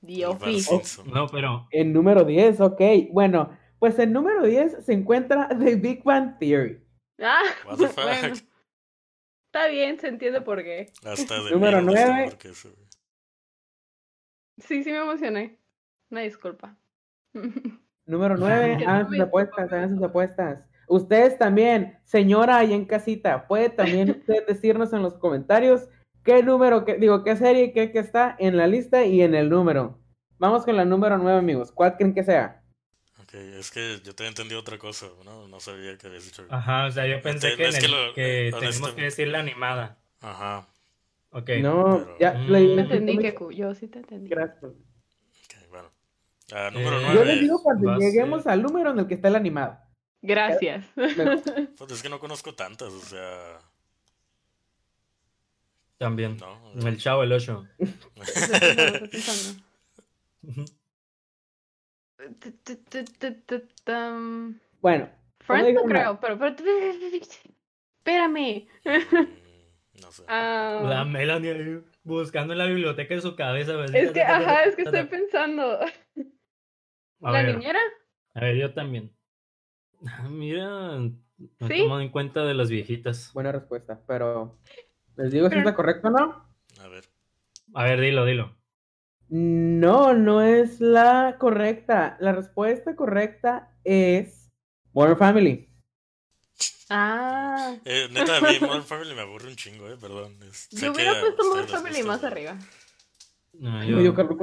The 0.06 0.26
Office. 0.28 0.70
Simpson. 0.70 1.10
No, 1.12 1.28
pero 1.28 1.68
En 1.72 1.94
número 1.94 2.24
10, 2.24 2.60
ok. 2.62 2.82
Bueno, 3.12 3.58
pues 3.84 4.00
en 4.00 4.14
número 4.14 4.44
10 4.44 4.86
se 4.86 4.94
encuentra 4.94 5.50
The 5.50 5.76
Big 5.76 6.06
Bang 6.06 6.38
Theory. 6.40 6.82
Ah, 7.20 7.42
What 7.66 7.80
the 7.80 7.88
fuck? 7.90 8.06
bueno. 8.06 8.34
Está 9.48 9.68
bien, 9.68 10.00
se 10.00 10.08
entiende 10.08 10.40
por 10.40 10.64
qué. 10.64 10.94
Hasta 11.04 11.44
de 11.44 11.52
Número 11.52 11.82
miedo 11.82 11.92
está 11.94 12.06
nueve. 12.06 12.22
mejor 12.22 12.38
que 12.38 12.48
eso, 12.48 12.70
güey. 12.74 12.88
Sí, 14.60 14.86
sí 14.86 14.92
me 14.94 15.00
emocioné. 15.00 15.60
Una 16.10 16.22
disculpa. 16.22 16.78
Número 18.06 18.38
9, 18.38 18.78
Que 18.78 18.86
hagan 18.88 19.10
sus 19.10 19.20
apuestas, 19.20 19.74
hagan 19.74 19.96
sus 19.98 20.04
apuestas. 20.06 20.64
Ustedes 20.88 21.38
también, 21.38 22.00
señora 22.06 22.60
ahí 22.60 22.72
en 22.72 22.86
casita, 22.86 23.50
puede 23.50 23.68
también 23.68 24.12
usted 24.18 24.48
decirnos 24.48 24.94
en 24.94 25.02
los 25.02 25.16
comentarios 25.16 25.90
qué 26.24 26.42
número, 26.42 26.86
qué, 26.86 26.96
digo, 26.96 27.26
qué 27.26 27.36
serie 27.36 27.74
cree 27.74 27.92
que 27.92 28.00
está 28.00 28.34
en 28.40 28.56
la 28.56 28.66
lista 28.68 29.04
y 29.04 29.22
en 29.24 29.36
el 29.36 29.50
número. 29.50 30.00
Vamos 30.38 30.64
con 30.64 30.78
la 30.78 30.86
número 30.86 31.18
9, 31.18 31.38
amigos. 31.38 31.74
¿Cuál 31.74 31.98
creen 31.98 32.14
que 32.14 32.24
sea? 32.24 32.63
Ok, 33.34 33.40
es 33.40 33.72
que 33.72 34.00
yo 34.04 34.14
te 34.14 34.28
entendí 34.28 34.54
otra 34.54 34.78
cosa, 34.78 35.08
¿no? 35.26 35.48
No 35.48 35.60
sabía 35.60 35.98
que 35.98 36.06
habías 36.06 36.24
dicho. 36.26 36.46
Ajá, 36.52 36.86
o 36.86 36.92
sea, 36.92 37.08
yo 37.08 37.20
pensé 37.20 37.50
que, 37.56 37.56
que 37.58 37.64
el- 37.86 37.92
lo- 37.92 38.14
que 38.14 38.48
eh, 38.50 38.52
tenemos 38.52 38.92
que 38.92 39.02
decir 39.02 39.28
la 39.30 39.40
animada. 39.40 39.98
Ajá. 40.22 40.68
Ok. 41.32 41.50
No, 41.62 42.04
pero- 42.06 42.20
ya 42.20 42.34
Mm. 42.34 42.56
entendí, 42.80 43.18
Keku. 43.18 43.52
Yo 43.52 43.74
sí 43.74 43.88
te 43.88 44.00
entendí. 44.00 44.30
Gracias. 44.30 44.64
Ok, 44.64 44.74
bueno. 45.72 45.90
Ah, 46.52 46.70
número 46.72 47.00
Eh, 47.02 47.14
Yo 47.16 47.26
les 47.26 47.40
digo 47.42 47.60
cuando 47.64 47.98
lleguemos 47.98 48.44
ser- 48.44 48.52
al 48.52 48.62
número 48.62 48.92
en 48.92 49.00
el 49.00 49.08
que 49.08 49.16
está 49.16 49.32
la 49.32 49.40
animada. 49.40 49.90
Gracias. 50.22 50.86
Pues 50.96 51.92
es 51.92 52.02
que 52.04 52.10
no 52.10 52.20
conozco 52.20 52.54
tantas, 52.54 52.94
o 52.94 53.02
sea. 53.02 53.60
También. 55.98 56.38
No. 56.38 56.88
El 56.88 56.98
chavo, 57.00 57.24
el 57.24 57.32
8. 57.34 57.66
Bueno, 64.82 65.10
Friends 65.40 65.74
no 65.74 65.84
creo, 65.84 66.20
pero, 66.20 66.38
pero 66.40 66.56
espérame. 68.00 68.68
mm, 68.86 70.02
No 70.02 70.12
sé. 70.12 70.24
Ah, 70.28 70.82
La 70.84 71.06
Melanie 71.06 71.52
ahí 71.52 71.84
buscando 72.04 72.54
en 72.54 72.60
la 72.60 72.66
biblioteca 72.66 73.16
de 73.16 73.22
su 73.22 73.36
cabeza. 73.36 73.84
es 73.86 74.12
que, 74.12 74.22
ajá, 74.22 74.64
es 74.64 74.76
que 74.76 74.82
estoy 74.84 75.06
pensando. 75.06 75.80
A 75.80 77.32
¿La 77.32 77.44
ver, 77.44 77.58
niñera? 77.58 77.80
a 78.34 78.42
ver, 78.42 78.56
yo 78.58 78.74
también. 78.74 79.12
Ah, 80.06 80.28
Mira, 80.30 80.68
no 80.98 81.14
he 81.62 81.68
¿Sí? 81.68 81.82
tomado 81.84 82.02
en 82.02 82.10
cuenta 82.10 82.44
de 82.46 82.54
las 82.54 82.70
viejitas. 82.70 83.32
buena 83.34 83.52
respuesta, 83.54 84.02
pero 84.08 84.60
les 85.16 85.32
digo 85.32 85.46
si 85.46 85.50
Pero- 85.52 85.60
es 85.62 85.66
la 85.66 85.76
correcta 85.76 86.08
o 86.10 86.12
no. 86.12 86.50
A 86.82 86.88
ver. 86.90 87.06
A 87.76 87.84
ver, 87.86 88.02
dilo, 88.02 88.26
dilo. 88.26 88.56
No, 89.30 90.14
no 90.14 90.42
es 90.42 90.80
la 90.80 91.38
correcta. 91.40 92.18
La 92.20 92.34
respuesta 92.34 92.96
correcta 92.96 93.76
es 93.84 94.52
Modern 94.94 95.18
Family. 95.18 95.70
Ah. 96.90 97.76
Eh, 97.86 98.08
neta, 98.12 98.38
a 98.38 98.42
mí 98.42 98.48
Modern 98.62 98.84
Family 98.84 99.16
me 99.16 99.22
aburre 99.22 99.48
un 99.48 99.56
chingo, 99.56 99.90
eh, 99.90 99.98
perdón. 100.00 100.38
Es- 100.44 100.70
Yo 100.72 100.92
hubiera 100.92 101.20
puesto 101.20 101.44
Modern 101.50 101.68
Family 101.68 102.04
más 102.04 102.24
arriba. 102.24 102.58
No, 103.54 103.84
yo, 103.84 104.02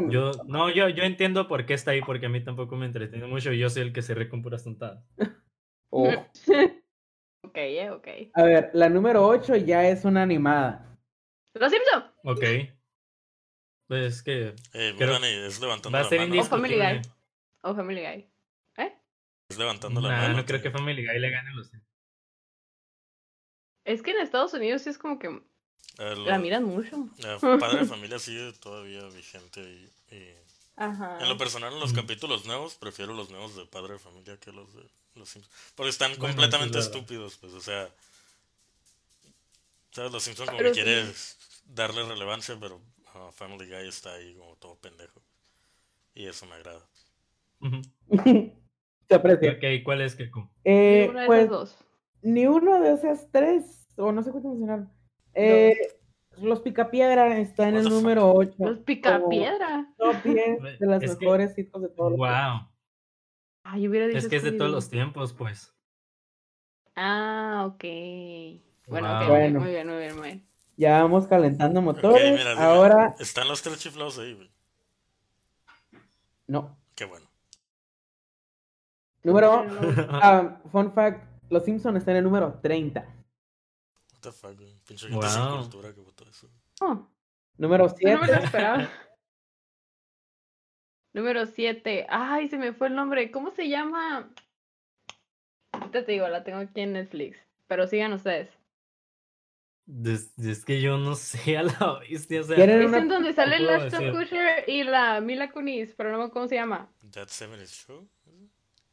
yo- 0.09 0.31
no, 0.47 0.71
yo, 0.71 0.89
yo 0.89 1.03
entiendo 1.03 1.49
por 1.49 1.67
qué 1.67 1.75
está 1.75 1.91
ahí, 1.93 2.01
porque 2.01 2.27
a 2.27 2.29
mí 2.29 2.43
tampoco 2.45 2.77
me 2.77 2.87
entretiene 2.87 3.27
mucho 3.27 3.53
y 3.53 3.59
yo 3.59 3.69
soy 3.69 3.83
el 3.83 3.93
que 3.93 4.03
se 4.03 4.15
ríe 4.15 4.29
con 4.29 4.43
puras 4.43 4.65
tontadas. 4.65 5.05
Oh. 5.93 6.09
Ok, 7.43 7.57
eh, 7.57 7.91
ok. 7.91 8.07
A 8.35 8.43
ver, 8.45 8.71
la 8.75 8.89
número 8.89 9.27
8 9.27 9.57
ya 9.57 9.89
es 9.89 10.05
una 10.05 10.23
animada. 10.23 10.97
Los 11.55 11.73
Simpsons. 11.73 12.05
Ok. 12.23 12.45
Pues 13.91 14.15
es 14.19 14.23
que 14.23 14.55
Eh, 14.73 14.95
Melanie, 14.97 15.47
es 15.49 15.59
levantando 15.59 15.97
va 15.97 15.99
a 15.99 16.03
la 16.05 16.09
ser 16.09 16.21
mano. 16.21 16.41
O 16.41 16.45
Family 16.45 16.77
Guy. 16.77 17.03
O 17.63 17.75
Family 17.75 18.01
Guy. 18.03 18.27
Es 19.49 19.59
levantando 19.59 20.01
la 20.01 20.11
mano. 20.11 20.37
no 20.37 20.47
creo 20.47 20.63
que 20.63 20.71
Family 20.71 21.05
Guy 21.05 21.19
le 21.19 21.29
gane 21.31 21.53
los 21.55 21.69
Es 23.85 24.01
que 24.03 24.13
en 24.13 24.21
Estados 24.21 24.55
Unidos 24.55 24.83
sí 24.83 24.91
es 24.91 24.97
como 24.99 25.19
que 25.19 25.27
Eh, 25.27 25.43
lo- 25.99 26.25
la 26.27 26.39
miran 26.39 26.63
mucho. 26.63 27.09
eh, 27.19 27.37
Padre 27.59 27.81
de 27.81 27.85
Familia 27.87 28.21
sigue 28.21 28.53
todavía 28.61 29.03
vigente 29.09 29.61
y, 29.61 30.15
y 30.15 30.35
Ajá. 30.77 31.19
En 31.21 31.29
lo 31.29 31.37
personal, 31.37 31.73
en 31.73 31.81
los 31.81 31.93
Mm. 31.93 31.97
capítulos 31.97 32.47
nuevos, 32.47 32.77
prefiero 32.77 33.13
los 33.13 33.29
nuevos 33.31 33.57
de 33.57 33.67
Padre 33.67 33.95
de 33.95 33.99
Familia 33.99 34.37
que 34.39 34.53
los 34.53 34.73
de 34.73 34.89
Los 35.17 35.31
Simpsons. 35.31 35.53
Porque 35.75 35.91
están 35.91 36.13
Bueno, 36.13 36.27
completamente 36.37 36.79
es 36.79 36.85
estúpidos, 36.87 37.37
pues, 37.39 37.53
o 37.55 37.61
sea. 37.61 37.91
¿Sabes? 39.91 40.13
Los 40.13 40.23
Simpsons 40.23 40.49
como 40.49 40.59
Pero 40.59 40.71
que 40.71 40.75
sí. 40.79 40.85
quiere 40.85 41.13
darle 41.65 42.05
relevancia, 42.05 42.57
pero 42.61 42.81
ah, 43.15 43.31
Family 43.33 43.67
Guy 43.67 43.89
está 43.89 44.13
ahí 44.15 44.35
como 44.35 44.57
todo 44.57 44.77
pendejo. 44.81 45.21
Y 46.15 46.27
eso 46.27 46.47
me 46.47 46.55
agrada. 46.55 46.87
Ujú. 47.61 47.81
Se 49.09 49.15
aprecia. 49.15 49.53
Ok, 49.53 49.83
¿cuál 49.85 50.01
es 50.03 50.15
Keku? 50.15 50.49
Eh, 50.65 51.09
Una 51.11 51.23
de 51.23 51.27
pues, 51.27 51.39
esas 51.41 51.51
dos. 51.51 51.79
ni 52.23 52.47
uno 52.47 52.81
de 52.81 52.93
esas 52.93 53.29
tres, 53.33 53.89
o 53.97 54.13
no 54.13 54.23
sé 54.23 54.31
cuánto 54.31 54.49
mencionaron. 54.51 54.93
Eh, 55.35 55.77
los 56.39 56.61
Picapiedra 56.61 57.39
está 57.39 57.69
en 57.69 57.77
el 57.77 57.89
número 57.89 58.33
8. 58.33 58.55
Los 58.59 58.79
picapiedra. 58.79 59.93
Top 59.99 60.15
10 60.23 60.63
de 60.81 60.87
las 60.87 61.03
Es 61.03 61.17
que- 61.17 61.25
mejores 61.27 61.55
sitcoms 61.55 61.83
de 61.89 61.95
todos 61.95 62.13
los 62.13 62.21
tiempos. 62.21 62.61
Wow. 62.61 62.71
Ay, 63.65 63.89
hubiera 63.89 64.07
dicho 64.07 64.19
Es 64.19 64.29
que 64.29 64.37
es 64.37 64.43
de 64.45 64.53
todos 64.53 64.71
los 64.71 64.89
tiempos, 64.89 65.33
pues. 65.33 65.75
Ah, 66.97 67.65
ok. 67.67 67.85
Bueno, 68.89 69.19
Wow. 69.19 69.29
Bueno. 69.29 69.61
muy 69.61 69.71
bien, 69.71 69.87
muy 69.89 69.99
bien, 69.99 70.17
muy 70.17 70.27
bien. 70.29 70.50
Ya 70.81 71.03
vamos 71.03 71.27
calentando 71.27 71.83
motores. 71.83 72.39
mira, 72.39 72.55
mira, 72.55 72.65
Ahora, 72.65 73.15
Están 73.19 73.47
los 73.49 73.61
tres 73.61 73.79
chiflados 73.81 74.19
ahí, 74.19 74.33
güey. 74.33 74.51
no. 76.47 76.75
Qué 76.95 77.05
bueno. 77.05 77.29
Número, 79.23 79.65
no- 79.65 79.71
ah, 80.11 80.59
fun 80.73 80.91
fact, 80.95 81.23
Los 81.51 81.67
Simpsons 81.67 81.99
está 81.99 82.13
en 82.13 82.17
el 82.19 82.25
número 82.25 82.55
30. 82.63 83.01
What 83.03 84.21
the 84.23 84.33
fuck, 84.33 84.57
güey. 84.59 84.75
Pinche 84.87 85.07
gente 85.09 85.29
sin 85.29 85.43
Wow. 85.43 85.59
cultura 85.59 85.93
que 85.93 86.01
votó 86.01 86.25
eso. 86.27 86.49
Oh, 86.81 87.07
Número 87.59 87.85
no 87.87 87.95
me 88.03 88.17
lo 88.17 88.25
7, 88.25 88.45
esperaba. 88.45 88.89
Número 91.13 91.45
7. 91.45 92.07
Ay, 92.09 92.49
se 92.49 92.57
me 92.57 92.73
fue 92.73 92.87
el 92.87 92.95
nombre. 92.95 93.31
¿Cómo 93.31 93.51
se 93.51 93.69
llama? 93.69 94.31
Ahorita 95.73 96.07
te 96.07 96.13
digo, 96.13 96.27
la 96.29 96.43
tengo 96.43 96.61
aquí 96.61 96.81
en 96.81 96.95
Netflix. 96.95 97.37
Pero 97.67 97.87
sigan 97.87 98.15
ustedes. 98.15 98.49
Es, 100.05 100.39
es 100.39 100.65
que 100.65 100.81
yo 100.81 100.99
no 100.99 101.15
sé 101.17 101.57
a 101.59 101.63
la 101.65 101.99
bestia. 102.09 102.41
O 102.41 102.45
sea, 102.45 102.57
¿Quieren 102.57 102.83
Es 102.83 102.89
una- 102.89 102.99
en 102.99 103.09
donde 103.09 103.33
sale 103.33 103.59
la 103.59 103.77
Ashton. 103.77 104.13
Kutcher 104.13 104.65
y 104.69 104.85
la 104.85 105.21
Mila 105.21 105.51
Kunis, 105.51 105.95
pero 105.97 106.11
no 106.13 106.19
me 106.19 106.25
acuerdo 106.25 106.35
cómo 106.35 106.49
se 106.49 106.55
llama. 106.57 106.89
That 107.13 107.29
70 107.29 107.65
Show. 107.67 108.09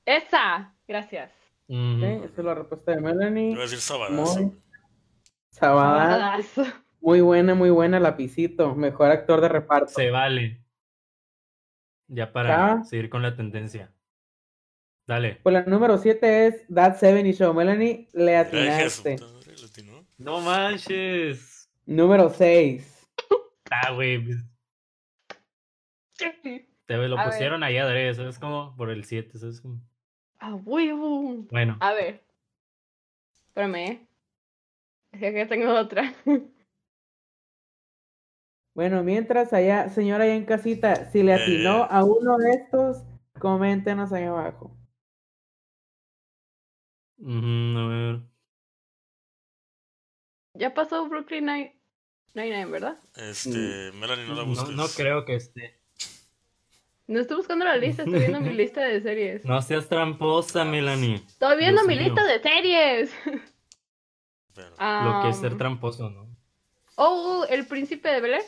¡Esa! 0.05 0.73
Gracias. 0.88 1.31
esa 1.67 2.25
es 2.25 2.38
la 2.45 2.55
respuesta 2.55 2.91
de 2.91 2.97
Yo 2.97 3.03
Melanie. 3.03 3.51
iba 3.51 3.60
a 3.60 3.63
decir 3.63 3.79
Sabadazo, 3.79 4.53
Sabadazo. 5.51 6.65
muy 7.01 7.21
buena, 7.21 7.55
muy 7.55 7.69
buena. 7.69 7.99
Lapicito, 7.99 8.73
mejor 8.75 9.12
actor 9.12 9.41
de 9.41 9.49
reparto. 9.49 9.89
Se 9.93 10.10
vale. 10.10 10.63
Ya 12.07 12.31
para 12.31 12.77
Ya. 12.77 12.83
seguir 12.86 13.10
con 13.10 13.21
la 13.21 13.36
tendencia. 13.36 13.91
Dale. 15.05 15.39
Pues 15.43 15.53
la 15.53 15.63
número 15.63 15.97
7 15.97 16.47
es 16.47 16.65
That 16.73 16.97
70 16.97 17.38
Show. 17.38 17.53
Melanie, 17.53 18.07
le 18.13 18.38
atinaste. 18.38 19.17
No 20.17 20.41
manches. 20.41 21.69
Número 21.86 22.30
6. 22.30 23.08
Ah, 23.71 23.91
güey. 23.93 24.23
pues, 24.23 24.38
Te 26.86 26.95
lo 26.97 27.17
A 27.17 27.23
ver. 27.23 27.32
pusieron 27.32 27.63
ahí 27.63 27.77
adrede, 27.77 28.13
¿sabes 28.15 28.39
cómo? 28.39 28.75
Por 28.75 28.89
el 28.89 29.03
7, 29.03 29.38
¿sabes 29.38 29.62
cómo? 29.62 29.82
¡A 30.39 30.56
huevo! 30.56 31.45
Bueno. 31.51 31.77
A 31.80 31.93
ver. 31.93 32.23
Espérame, 33.47 33.75
¿eh? 33.75 34.08
Es 35.12 35.19
que 35.34 35.45
tengo 35.45 35.73
otra. 35.73 36.13
Bueno, 38.73 39.01
mientras 39.03 39.53
allá, 39.53 39.89
señora 39.89 40.25
allá 40.25 40.36
en 40.36 40.45
casita, 40.45 41.10
si 41.10 41.23
le 41.23 41.34
atinó 41.34 41.86
Eh. 41.86 41.88
a 41.89 42.03
uno 42.03 42.38
de 42.38 42.51
estos, 42.51 43.03
coméntenos 43.39 44.13
ahí 44.13 44.25
abajo. 44.25 44.77
Ujú, 47.17 47.75
a 47.80 47.88
ver. 47.88 48.21
Ya 50.57 50.73
pasó 50.73 51.07
Brooklyn 51.07 51.45
Nine- 51.45 51.75
Nine-Nine, 52.33 52.65
¿verdad? 52.65 52.99
Este, 53.15 53.91
Melanie, 53.93 54.25
no 54.27 54.35
la 54.35 54.41
No, 54.43 54.45
busques. 54.47 54.75
no 54.75 54.87
creo 54.87 55.25
que 55.25 55.35
esté. 55.35 55.79
No 57.07 57.19
estoy 57.21 57.37
buscando 57.37 57.63
la 57.63 57.77
lista, 57.77 58.03
estoy 58.03 58.19
viendo 58.19 58.41
mi 58.41 58.53
lista 58.53 58.81
de 58.81 59.01
series. 59.01 59.45
No 59.45 59.61
seas 59.61 59.87
tramposa, 59.87 60.65
Melanie. 60.65 61.15
Estoy 61.27 61.57
viendo 61.57 61.81
Dios 61.83 61.87
mi 61.87 61.95
mío. 61.95 62.03
lista 62.05 62.25
de 62.25 62.41
series. 62.41 63.11
Pero, 64.53 64.69
Lo 65.03 65.21
que 65.23 65.29
es 65.29 65.37
ser 65.37 65.53
Am, 65.53 65.57
tramposo, 65.57 66.09
¿no? 66.09 66.27
Oh, 66.95 67.45
el 67.49 67.65
príncipe 67.67 68.09
de 68.09 68.21
Bel 68.21 68.41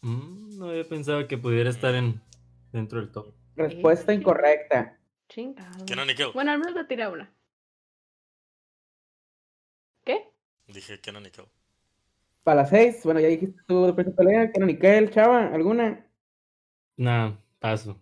Mm, 0.00 0.58
no 0.58 0.70
había 0.70 0.88
pensado 0.88 1.26
que 1.26 1.36
pudiera 1.38 1.70
estar 1.70 1.94
en 1.94 2.20
dentro 2.72 3.00
del 3.00 3.10
top. 3.10 3.34
Respuesta 3.56 4.12
Eh. 4.12 4.16
incorrecta. 4.16 4.96
Chingado. 5.28 5.84
Bueno, 6.32 6.52
al 6.52 6.58
menos 6.60 6.74
le 6.74 6.84
tiré 6.84 7.06
una. 7.08 7.30
Dije 10.68 11.00
Kenan 11.00 11.22
Nickel. 11.22 11.46
Para 12.42 12.62
las 12.62 12.70
6, 12.70 13.00
bueno, 13.04 13.20
ya 13.20 13.28
dijiste 13.28 13.60
tú 13.66 13.86
de 13.86 13.92
Príncipe 13.92 14.24
Leia, 14.24 14.52
que 14.52 14.60
no 14.60 14.66
Nickel, 14.66 15.10
Chava, 15.10 15.46
¿alguna? 15.48 16.06
Nah, 16.96 17.32
paso. 17.58 18.00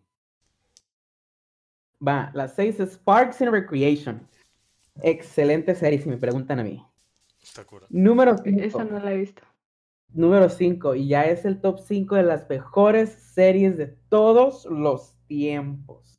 Va, 2.06 2.30
las 2.34 2.54
6 2.54 2.80
es 2.80 2.98
Parks 2.98 3.40
and 3.42 3.52
Recreation. 3.52 4.28
Excelente 5.02 5.74
serie, 5.74 6.00
si 6.00 6.08
me 6.08 6.16
preguntan 6.16 6.58
a 6.60 6.64
mí. 6.64 6.84
Está 7.42 7.64
cura. 7.64 7.86
Número 7.90 8.36
Esa 8.44 8.80
5. 8.80 8.84
no 8.84 8.98
la 9.00 9.12
he 9.12 9.16
visto. 9.16 9.42
Número 10.08 10.48
5, 10.48 10.94
y 10.94 11.08
ya 11.08 11.24
es 11.24 11.44
el 11.44 11.60
top 11.60 11.80
5 11.80 12.14
de 12.16 12.22
las 12.22 12.48
mejores 12.48 13.10
series 13.10 13.76
de 13.76 13.86
todos 13.86 14.64
los 14.66 15.16
tiempos. 15.26 16.18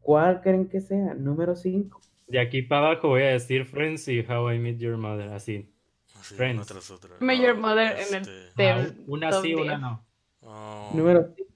¿Cuál 0.00 0.40
creen 0.40 0.68
que 0.68 0.80
sea? 0.80 1.14
Número 1.14 1.54
5. 1.54 2.00
De 2.28 2.40
aquí 2.40 2.62
para 2.62 2.86
abajo 2.90 3.08
voy 3.08 3.22
a 3.22 3.28
decir 3.28 3.64
Friends 3.64 4.06
y 4.08 4.20
How 4.20 4.52
I 4.52 4.58
Met 4.58 4.78
Your 4.78 4.96
Mother, 4.98 5.30
así. 5.30 5.72
Así, 6.18 6.34
Friends. 6.34 6.56
una 6.56 6.66
tras 6.66 6.90
otra. 6.90 7.16
Mayor 7.20 7.50
Ah, 7.56 7.60
Mother 7.60 7.92
en 7.92 8.14
el 8.14 8.14
este, 8.22 8.50
Te- 8.56 8.70
Ah, 8.70 8.86
una 9.06 9.32
sí, 9.32 9.54
una 9.54 9.62
10. 9.72 9.80
no. 9.80 10.06
ah, 10.42 10.90
Número 10.94 11.32
5. 11.34 11.48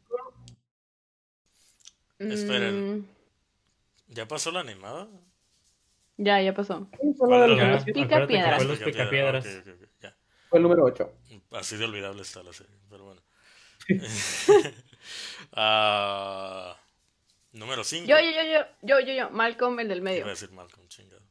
Esperen. 2.19 2.99
Mm, 2.99 3.07
¿Ya 4.09 4.29
pasó 4.29 4.51
la 4.51 4.61
animada? 4.61 5.09
ya, 6.19 6.41
ya 6.41 6.55
pasó. 6.55 6.89
Ya, 6.93 6.99
número 7.27 7.47
Los 7.73 7.85
picapiedras. 7.85 8.57
fue 8.59 8.67
los 8.67 8.81
ok, 8.81 8.87
ya. 10.01 10.17
fue 10.49 10.59
el 10.59 10.63
número 10.63 10.85
8. 10.85 11.13
Así 11.53 11.77
de 11.77 11.85
olvidable 11.85 12.23
está 12.23 12.43
la 12.43 12.53
serie, 12.53 12.77
pero 12.89 13.05
bueno. 13.05 13.21
Ah, 15.55 16.77
número 17.53 17.85
5. 17.85 18.07
Yo, 18.07 18.17
yo, 18.19 18.31
yo, 18.31 18.43
yo, 18.43 18.67
yo, 18.83 19.01
yo, 19.07 19.13
yo, 19.15 19.31
Malcolm, 19.31 19.79
el 19.81 19.89
del 19.89 19.99
Iba 19.99 20.05
medio. 20.05 20.25
a 20.27 20.29
decir 20.31 20.51
Malcolm, 20.53 20.87
chingado. 20.89 21.23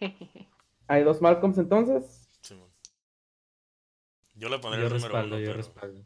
Hay 0.88 1.02
dos 1.04 1.20
Malcolms 1.20 1.58
entonces. 1.58 2.26
Yo 4.34 4.48
le 4.48 4.58
pondría 4.58 4.88
Yo 4.88 4.94
el 4.94 5.00
número 5.02 5.08
respaldo, 5.14 5.36
uno, 5.36 5.38
yo 5.44 5.50
pero- 5.50 5.56
respaldo. 5.58 6.04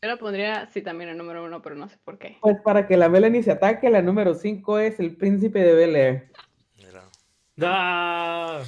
Yo 0.00 0.08
la 0.08 0.16
pondría, 0.16 0.66
sí, 0.72 0.80
también 0.82 1.10
el 1.10 1.16
número 1.18 1.44
uno, 1.44 1.60
pero 1.62 1.74
no 1.74 1.88
sé 1.88 1.98
por 2.04 2.18
qué. 2.18 2.36
Pues 2.40 2.60
para 2.62 2.86
que 2.86 2.96
la 2.96 3.08
Melanie 3.08 3.42
se 3.42 3.50
ataque, 3.50 3.90
la 3.90 4.00
número 4.02 4.34
5 4.34 4.78
es 4.78 5.00
El 5.00 5.16
Príncipe 5.16 5.58
de 5.60 5.74
Bel 5.74 5.96
Air. 5.96 6.30
Mira, 6.76 7.02
¡Ah! 7.62 8.62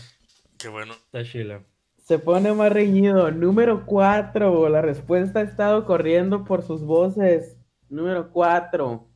qué 0.59 0.69
bueno. 0.69 0.95
Está 0.95 1.23
chila. 1.23 1.63
Se 2.03 2.19
pone 2.19 2.53
más 2.53 2.73
reñido. 2.73 3.31
Número 3.31 3.87
4. 3.87 4.69
La 4.71 4.83
respuesta 4.83 5.39
ha 5.39 5.43
estado 5.43 5.85
corriendo 5.87 6.45
por 6.45 6.63
sus 6.65 6.83
voces. 6.83 7.57
Número 7.89 8.33
4. 8.33 9.07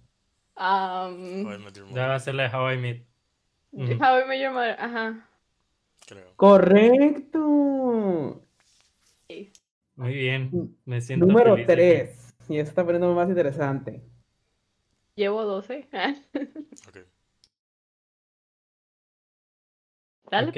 Um, 0.56 1.44
How 1.44 1.54
I 1.54 1.58
Met 1.58 1.76
Your 1.76 1.88
Ya 1.88 2.06
va 2.06 2.06
Mother, 2.06 2.10
a 2.12 2.20
ser 2.20 2.34
la 2.34 2.42
de 2.44 2.48
How 2.56 2.72
I 2.72 2.78
Met. 2.78 3.06
Ujú. 3.72 3.92
How 4.00 4.20
I 4.20 4.24
Met 4.28 4.40
Your 4.40 4.52
Mother, 4.52 4.76
ajá. 4.78 5.28
creo. 6.06 6.32
Correcto. 6.36 7.40
Sí. 9.28 9.52
Muy 9.96 10.14
bien. 10.14 10.76
Me 10.84 11.00
siento 11.00 11.26
Número 11.26 11.54
feliz 11.54 11.66
de 11.66 11.74
3. 11.74 12.34
Y 12.48 12.58
está 12.58 12.84
poniendo 12.84 13.12
más 13.14 13.28
interesante. 13.28 14.02
Llevo 15.16 15.44
12. 15.44 15.88
Ok. 16.88 16.98
Dale. 20.30 20.48
Ok, 20.48 20.56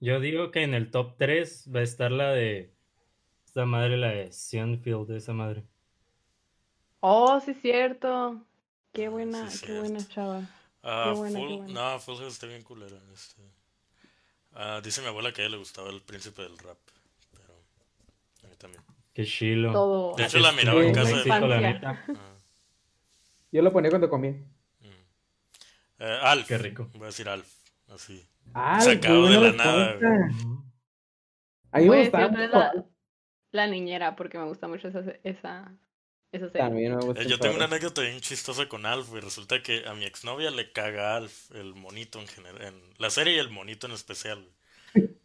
yo 0.00 0.20
digo 0.20 0.50
que 0.50 0.62
en 0.62 0.72
el 0.74 0.90
top 0.90 1.16
3 1.18 1.68
va 1.74 1.80
a 1.80 1.82
estar 1.82 2.10
la 2.10 2.30
de 2.30 2.72
esta 3.44 3.66
madre, 3.66 3.96
la 3.96 4.08
de 4.08 4.32
Sionfield, 4.32 5.10
esa 5.10 5.32
madre. 5.32 5.64
Oh, 7.00 7.40
sí, 7.40 7.54
cierto. 7.54 8.46
Qué 8.92 9.06
Ah, 9.06 9.10
buena, 9.10 9.50
sí, 9.50 9.66
qué 9.66 9.78
buena 9.78 9.98
chava. 10.08 10.42
Ah, 10.82 11.12
buena, 11.16 11.38
qué 11.40 11.56
buena. 11.56 11.92
no, 11.92 12.00
Full 12.00 12.16
House 12.16 12.32
está 12.34 12.46
bien 12.46 12.62
culera. 12.62 12.96
Este. 13.12 13.42
Ah, 14.52 14.80
dice 14.82 15.00
mi 15.00 15.06
abuela 15.08 15.32
que 15.32 15.42
a 15.42 15.44
ella 15.44 15.52
le 15.52 15.58
gustaba 15.58 15.90
el 15.90 16.00
príncipe 16.02 16.42
del 16.42 16.58
rap, 16.58 16.78
pero 17.30 17.54
a 18.44 18.46
mí 18.48 18.56
también. 18.56 18.82
Qué 19.14 19.24
chilo. 19.24 19.72
Todo. 19.72 20.16
De 20.16 20.24
hecho, 20.24 20.38
la 20.38 20.52
miraba 20.52 20.82
en 20.82 20.92
casa 20.94 21.16
de- 21.22 21.28
la 21.48 21.60
neta. 21.60 22.04
Ah, 22.08 22.34
Yo 23.52 23.62
lo 23.62 23.72
ponía 23.72 23.90
cuando 23.90 24.08
comía. 24.08 24.32
mm. 24.32 24.86
Eh, 26.00 26.18
Alf. 26.22 26.48
Qué 26.48 26.58
rico. 26.58 26.88
Voy 26.94 27.02
a 27.02 27.06
decir 27.06 27.28
Alf, 27.28 27.48
así. 27.88 28.24
Ah, 28.54 28.80
Sacado 28.80 29.28
de 29.28 29.40
la 29.40 29.52
nada, 29.52 29.92
respuesta. 29.92 30.36
Ujú. 30.46 30.64
A 31.72 31.78
mí 31.78 31.86
Voy 31.86 31.96
me 31.98 32.02
gustaba 32.02 32.46
la, 32.48 32.84
la 33.52 33.66
niñera 33.68 34.16
porque 34.16 34.38
me 34.38 34.46
gusta 34.46 34.66
mucho 34.66 34.88
esa, 34.88 35.00
esa, 35.22 35.72
esa 36.32 36.46
serie. 36.46 36.60
También 36.60 36.96
me 36.96 37.04
gusta 37.04 37.22
Eh, 37.22 37.26
yo 37.28 37.38
tengo 37.38 37.56
una 37.56 37.64
anécdota 37.64 38.02
bien 38.02 38.20
chistosa 38.20 38.68
con 38.68 38.86
Alf, 38.86 39.08
y 39.14 39.20
resulta 39.20 39.62
que 39.62 39.86
a 39.86 39.94
mi 39.94 40.04
exnovia 40.04 40.50
le 40.50 40.72
caga 40.72 41.16
Alf, 41.16 41.50
el 41.52 41.74
monito 41.74 42.20
en 42.20 42.28
general, 42.28 42.62
en 42.62 42.94
la 42.98 43.10
serie 43.10 43.34
y 43.34 43.38
el 43.38 43.50
monito 43.50 43.86
en 43.86 43.92
especial. 43.92 44.48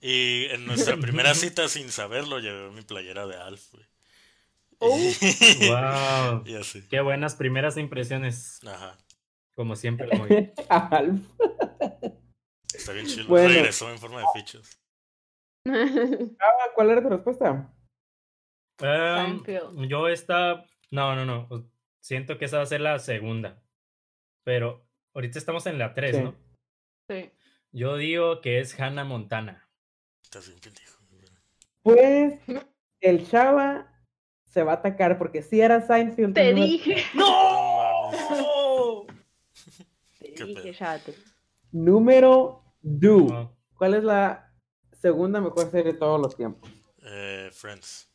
Y 0.02 0.46
en 0.46 0.66
nuestra 0.66 0.98
primera 0.98 1.34
cita, 1.34 1.68
sin 1.68 1.92
saberlo, 1.92 2.40
llevé 2.40 2.70
mi 2.72 2.82
playera 2.82 3.26
de 3.26 3.36
Alf, 3.36 3.72
güey. 3.72 3.86
Oh. 4.80 4.90
Wow. 4.90 6.44
y 6.46 6.56
así. 6.56 6.88
Qué 6.90 7.02
buenas 7.02 7.36
primeras 7.36 7.78
impresiones. 7.78 8.60
Ajá. 8.66 8.98
Como 9.56 9.76
siempre, 9.76 10.08
Moy. 10.18 10.54
Alf. 10.70 11.22
Está 12.74 12.92
bien 12.92 13.08
chido. 13.08 13.28
Bueno. 13.28 13.50
Regresó 13.50 13.90
en 13.90 14.00
forma 14.00 14.20
de 14.20 14.26
fichas. 14.34 14.80
Ah, 15.68 16.70
¿Cuál 16.76 16.92
era 16.92 17.02
tu 17.02 17.10
respuesta? 17.10 17.74
Em, 18.80 19.42
yo 19.88 20.08
esta, 20.10 20.66
no, 20.92 21.16
no, 21.16 21.26
no. 21.26 21.70
Siento 22.00 22.38
que 22.38 22.46
esa 22.46 22.58
va 22.58 22.64
a 22.64 22.68
ser 22.68 22.82
la 22.82 23.00
segunda. 23.00 23.62
Pero 24.44 24.86
ahorita 25.14 25.40
estamos 25.40 25.66
en 25.66 25.80
la 25.80 25.94
3, 25.94 26.16
Sí. 26.16 26.22
¿no? 26.24 26.36
sí. 27.10 27.32
Yo 27.72 27.98
digo 27.98 28.42
que 28.42 28.60
es 28.60 28.80
Hannah 28.80 29.04
Montana. 29.04 29.68
Estás 30.24 30.48
bien 30.48 30.60
pendejo. 30.60 30.96
Pues 31.84 32.40
el 33.02 33.30
Chava 33.30 33.92
se 34.46 34.64
va 34.64 34.72
a 34.74 34.76
atacar 34.76 35.18
porque 35.18 35.42
si 35.44 35.60
era 35.62 35.82
Seinfeld. 35.82 36.34
Te 36.34 36.52
número- 36.54 36.66
dije, 36.66 37.04
No 37.14 39.06
te 40.20 40.34
Qué 40.34 40.46
dije, 40.46 40.74
chate. 40.74 41.16
Número 41.72 42.64
2. 42.82 43.32
No. 43.32 43.58
¿Cuál 43.76 43.94
es 43.96 44.04
la 44.04 44.52
segunda 45.02 45.40
mejor 45.42 45.70
serie 45.72 45.94
de 45.94 45.98
todos 46.00 46.20
los 46.20 46.36
tiempos? 46.36 46.70
Eh, 47.04 47.50
Friends. 47.52 48.10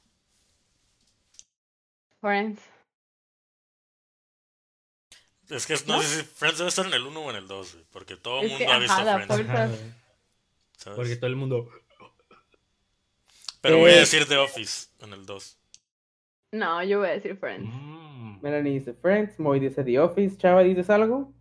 Friends. 2.21 2.61
Es 5.49 5.67
que 5.67 5.75
no, 5.87 5.97
¿No? 5.97 6.03
sé 6.03 6.19
si 6.19 6.23
Friends 6.23 6.59
debe 6.59 6.69
estar 6.69 6.87
en 6.87 6.95
el 6.95 7.05
1 7.07 7.21
o 7.21 7.31
en 7.31 7.37
el 7.37 7.49
2, 7.49 7.73
güey, 7.75 7.85
porque 7.91 8.17
todo 8.17 8.41
el 8.43 8.49
mundo 8.51 8.65
que, 8.67 8.71
ha 8.73 8.79
visto 8.79 8.93
ajá, 8.95 9.15
Friends. 9.15 9.27
fuerza- 9.27 9.65
Ajá, 9.65 9.77
¿sabes? 10.77 10.97
Porque 10.97 11.17
todo 11.17 11.27
el 11.27 11.37
mundo. 11.37 11.71
Pero 13.61 13.79
voy 13.79 13.91
a 13.91 13.97
Eh, 13.97 14.01
decir 14.01 14.27
The 14.27 14.37
Office 14.39 14.89
en 15.01 15.13
el 15.13 15.27
2. 15.27 15.59
No, 16.53 16.83
yo 16.85 17.01
voy 17.01 17.09
a 17.09 17.13
decir 17.13 17.37
Friends. 17.37 17.69
Mm, 17.73 18.41
Melanie 18.43 18.73
dice 18.79 18.95
Friends, 18.95 19.39
Moy 19.39 19.61
dice 19.61 19.83
The 19.85 19.99
Office. 20.01 20.37
Chava, 20.39 20.63
¿dices 20.63 20.89
algo? 20.91 21.33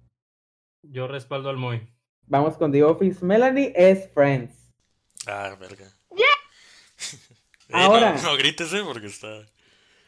yo 0.81 1.07
respaldo 1.07 1.49
al 1.49 1.57
Moy. 1.57 1.87
Vamos 2.25 2.57
con 2.57 2.71
The 2.71 2.83
Office. 2.83 3.23
Melanie 3.23 3.73
es 3.75 4.09
Friends. 4.13 4.71
Ah, 5.27 5.55
verga. 5.59 5.85
Eh, 7.69 7.73
Ahora. 7.73 8.13
No, 8.15 8.23
no 8.23 8.35
grites, 8.37 8.73
eh, 8.73 8.81
porque 8.83 9.05
está. 9.05 9.45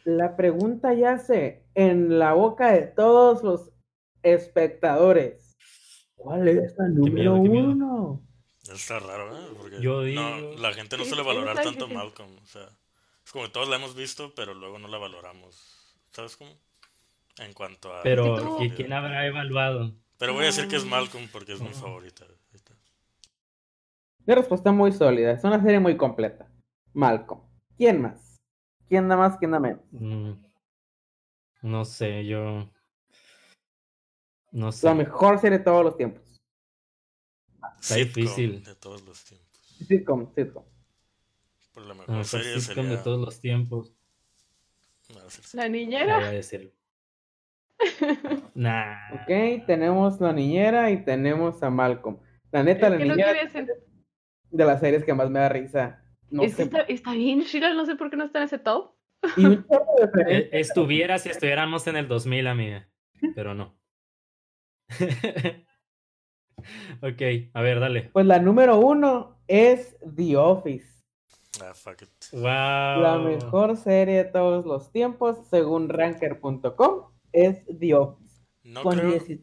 La 0.03 0.35
pregunta 0.35 0.93
yace 0.93 1.65
en 1.75 2.17
la 2.19 2.33
boca 2.33 2.71
de 2.71 2.83
todos 2.83 3.43
los 3.43 3.71
espectadores. 4.23 5.55
¿Cuál 6.15 6.47
es 6.47 6.75
la 6.77 6.87
número 6.87 7.35
miedo, 7.37 7.43
qué 7.43 7.49
miedo. 7.49 7.67
uno? 7.69 8.21
Está 8.71 8.99
raro, 8.99 9.35
¿eh? 9.37 9.47
Porque 9.57 9.81
Yo 9.81 10.03
no, 10.03 10.53
la 10.57 10.73
gente 10.73 10.97
no 10.97 11.05
suele 11.05 11.23
valorar 11.23 11.61
tanto. 11.61 11.87
Malcolm. 11.87 12.31
O 12.43 12.45
sea, 12.45 12.67
es 13.25 13.31
como 13.31 13.45
que 13.45 13.51
todos 13.51 13.67
la 13.69 13.77
hemos 13.77 13.95
visto, 13.95 14.33
pero 14.35 14.53
luego 14.53 14.77
no 14.79 14.87
la 14.87 14.97
valoramos. 14.97 15.55
¿Sabes 16.11 16.37
cómo? 16.37 16.51
En 17.39 17.53
cuanto 17.53 17.93
a. 17.93 18.03
Pero, 18.03 18.39
tú- 18.57 18.63
¿y 18.63 18.69
quién 18.71 18.93
habrá 18.93 19.25
evaluado? 19.25 19.95
Pero 20.17 20.33
voy 20.33 20.43
a 20.43 20.47
decir 20.47 20.67
que 20.67 20.75
es. 20.75 20.85
Malcolm 20.85 21.27
porque 21.31 21.53
es 21.53 21.61
mi 21.61 21.69
Ah. 21.69 21.73
favorita. 21.73 22.25
Una 24.27 24.35
respuesta 24.35 24.71
muy 24.71 24.91
sólida. 24.91 25.31
Es 25.31 25.43
una 25.43 25.61
serie 25.61 25.79
muy 25.79 25.97
completa. 25.97 26.47
Malcolm. 26.93 27.41
¿Quién 27.77 28.01
más? 28.01 28.30
¿Quién 28.91 29.07
da 29.07 29.15
más? 29.15 29.37
¿Quién 29.37 29.51
da 29.51 29.59
menos? 29.61 29.79
Mm, 29.91 30.33
no 31.61 31.85
sé, 31.85 32.25
yo. 32.25 32.69
No 34.51 34.65
La 34.65 34.71
sé. 34.73 34.93
mejor 34.93 35.39
serie 35.39 35.59
de 35.59 35.63
todos 35.63 35.85
los 35.85 35.95
tiempos. 35.95 36.41
Está 37.79 37.95
difícil. 37.95 38.61
De 38.65 38.75
todos 38.75 39.01
los 39.05 39.23
tiempos. 39.23 39.47
Sitcom, 39.87 40.33
sitcom. 40.35 40.65
Por 41.73 41.83
la 41.83 41.87
La 41.87 41.93
mejor 41.93 42.09
mejor 42.09 42.25
serie 42.25 42.59
sitcom 42.59 42.83
sería. 42.83 42.97
de 42.97 42.97
todos 42.97 43.19
los 43.21 43.39
tiempos. 43.39 43.93
no, 45.07 45.15
La 45.15 45.29
Ya 45.29 45.61
voy 45.61 45.69
niñera. 45.69 46.17
a 46.17 46.31
decir. 46.31 46.75
Nah. 48.53 49.13
Ok, 49.13 49.65
tenemos 49.67 50.19
la 50.19 50.33
niñera 50.33 50.91
y 50.91 51.05
tenemos 51.05 51.63
a 51.63 51.69
Malcolm. 51.69 52.19
La 52.51 52.61
neta, 52.61 52.87
Es 52.87 52.91
la 52.91 52.97
no 52.99 53.05
niñera 53.05 53.31
quería 53.33 53.49
ser- 53.49 53.83
de 54.49 54.65
las 54.65 54.81
series 54.81 55.05
que 55.05 55.13
más 55.13 55.29
me 55.29 55.39
da 55.39 55.47
risa. 55.47 56.00
No 56.31 56.43
Es 56.43 56.51
que 56.55 56.57
sé. 56.57 56.63
está, 56.63 56.79
está 56.81 57.11
bien, 57.13 57.41
Sheila, 57.41 57.73
no 57.73 57.85
sé 57.85 57.95
por 57.95 58.09
qué 58.09 58.17
no 58.17 58.23
está 58.25 58.39
en 58.39 58.45
ese 58.45 58.57
top. 58.59 58.91
Y 59.37 59.45
un 59.45 59.63
chorro 59.67 59.85
de 59.99 60.05
referencias. 60.07 60.49
Estuviera 60.53 61.19
si 61.19 61.29
estuviéramos 61.29 61.85
en 61.87 61.97
el 61.97 62.07
2000, 62.07 62.47
amiga. 62.47 62.89
Pero 63.35 63.53
no. 63.53 63.77
ok, 67.01 67.21
a 67.53 67.61
ver, 67.61 67.79
dale. 67.79 68.09
Pues 68.13 68.25
la 68.25 68.39
número 68.39 68.77
uno 68.79 69.37
es 69.47 69.95
The 70.15 70.37
Office. 70.37 70.87
Ah, 71.61 71.73
fuck 71.73 72.01
it. 72.01 72.09
Wow. 72.31 72.41
La 72.43 73.19
mejor 73.23 73.77
serie 73.77 74.23
de 74.23 74.25
todos 74.25 74.65
los 74.65 74.91
tiempos, 74.91 75.37
según 75.49 75.89
ranker.com, 75.89 77.11
es 77.31 77.63
The 77.79 77.93
Office. 77.95 78.41
No 78.63 78.83
con 78.83 78.97
creo, 78.97 79.11
16 79.11 79.41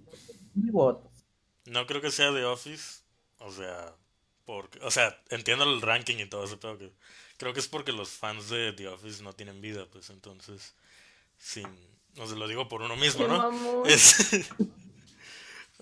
votos. 0.72 1.26
no 1.66 1.86
creo 1.86 2.00
que 2.00 2.10
sea 2.10 2.32
The 2.32 2.44
Office. 2.44 3.02
O 3.38 3.50
sea, 3.50 3.94
porque, 4.48 4.78
o 4.82 4.90
sea, 4.90 5.14
entiendo 5.28 5.64
el 5.64 5.82
ranking 5.82 6.16
y 6.16 6.24
todo 6.24 6.42
eso, 6.44 6.58
pero 6.58 6.78
que, 6.78 6.90
creo 7.36 7.52
que 7.52 7.60
es 7.60 7.68
porque 7.68 7.92
los 7.92 8.08
fans 8.08 8.48
de 8.48 8.72
The 8.72 8.88
Office 8.88 9.22
no 9.22 9.34
tienen 9.34 9.60
vida, 9.60 9.84
pues 9.92 10.08
entonces, 10.08 10.74
sin, 11.36 11.68
no 12.16 12.26
se 12.26 12.34
lo 12.34 12.48
digo 12.48 12.66
por 12.66 12.80
uno 12.80 12.96
mismo, 12.96 13.28
¿no? 13.28 13.50
Es- 13.84 14.50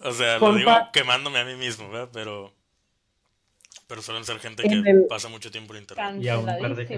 o 0.03 0.11
sea, 0.11 0.41
Fun 0.41 0.51
lo 0.51 0.59
digo 0.59 0.73
quemándome 0.93 1.39
a 1.39 1.45
mí 1.45 1.55
mismo, 1.55 1.89
¿verdad? 1.89 2.11
Pero, 2.13 2.53
pero 3.87 4.03
suelen 4.03 4.25
ser 4.25 4.41
gente 4.41 4.65
En 4.67 4.83
que 4.83 4.91
el- 4.91 5.07
pasa 5.07 5.29
mucho 5.29 5.53
tiempo 5.53 5.73
en 5.73 5.83
internet. 5.83 6.17
Y 6.21 6.27
a 6.27 6.37
un 6.41 6.47
par 6.47 6.75
de. 6.75 6.93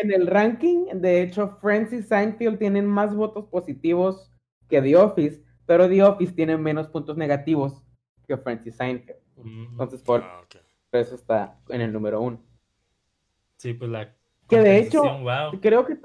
En 0.00 0.12
el 0.12 0.26
ranking, 0.26 0.86
de 1.02 1.20
hecho, 1.20 1.58
Friends 1.60 1.92
y 1.92 2.02
Seinfeld 2.02 2.58
tienen 2.58 2.86
más 2.86 3.14
votos 3.14 3.44
positivos 3.50 4.32
que 4.70 4.80
The 4.80 4.96
Office, 4.96 5.42
pero 5.66 5.86
The 5.86 6.02
Office 6.02 6.32
tiene 6.32 6.56
menos 6.56 6.88
puntos 6.88 7.18
negativos 7.18 7.74
que 8.26 8.38
Friends 8.38 8.66
y 8.66 8.72
Seinfeld. 8.72 9.18
Entonces, 9.36 10.00
por 10.00 10.22
Ah, 10.22 10.40
eso 10.92 11.14
está 11.14 11.58
en 11.68 11.80
el 11.80 11.92
número 11.92 12.20
uno. 12.20 12.42
Sí, 13.56 13.74
pues 13.74 13.90
la. 13.90 14.14
Que 14.48 14.60
de 14.60 14.78
hecho, 14.78 15.02
wow. 15.02 15.60
Creo 15.60 15.86
que 15.86 15.92
eh, 15.92 15.98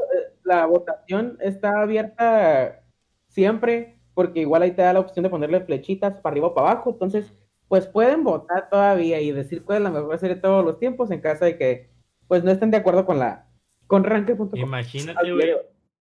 la 0.44 0.66
votación 0.66 1.38
está 1.42 1.82
abierta 1.82 2.84
siempre, 3.28 4.00
porque 4.14 4.42
igual 4.42 4.62
ahí 4.62 4.72
te 4.72 4.84
da 4.84 4.94
la 4.94 5.00
opción 5.00 5.24
de 5.24 5.30
ponerle 5.30 5.62
flechitas 5.62 6.20
para 6.22 6.34
arriba 6.34 6.48
o 6.48 6.54
para 6.54 6.72
abajo. 6.72 6.92
Entonces, 6.92 7.34
pues 7.68 7.88
pueden 7.88 8.24
votar 8.24 8.70
todavía 8.70 9.20
y 9.22 9.32
decir 9.32 9.64
cuál 9.64 9.80
es 9.80 9.84
la 9.84 9.92
mejor 9.92 10.18
serie 10.20 10.36
de 10.36 10.42
todos 10.42 10.64
los 10.64 10.80
tiempos 10.80 11.10
en 11.12 11.22
caso 11.22 11.46
de 11.46 11.58
que 11.58 11.90
pues 12.28 12.44
no 12.44 12.52
estén 12.52 12.72
de 12.72 12.78
acuerdo 12.78 13.06
con 13.06 13.20
la 13.20 13.48
con 13.88 14.04
ranking.com. 14.04 14.50
Imagínate, 14.56 15.32
güey, 15.32 15.54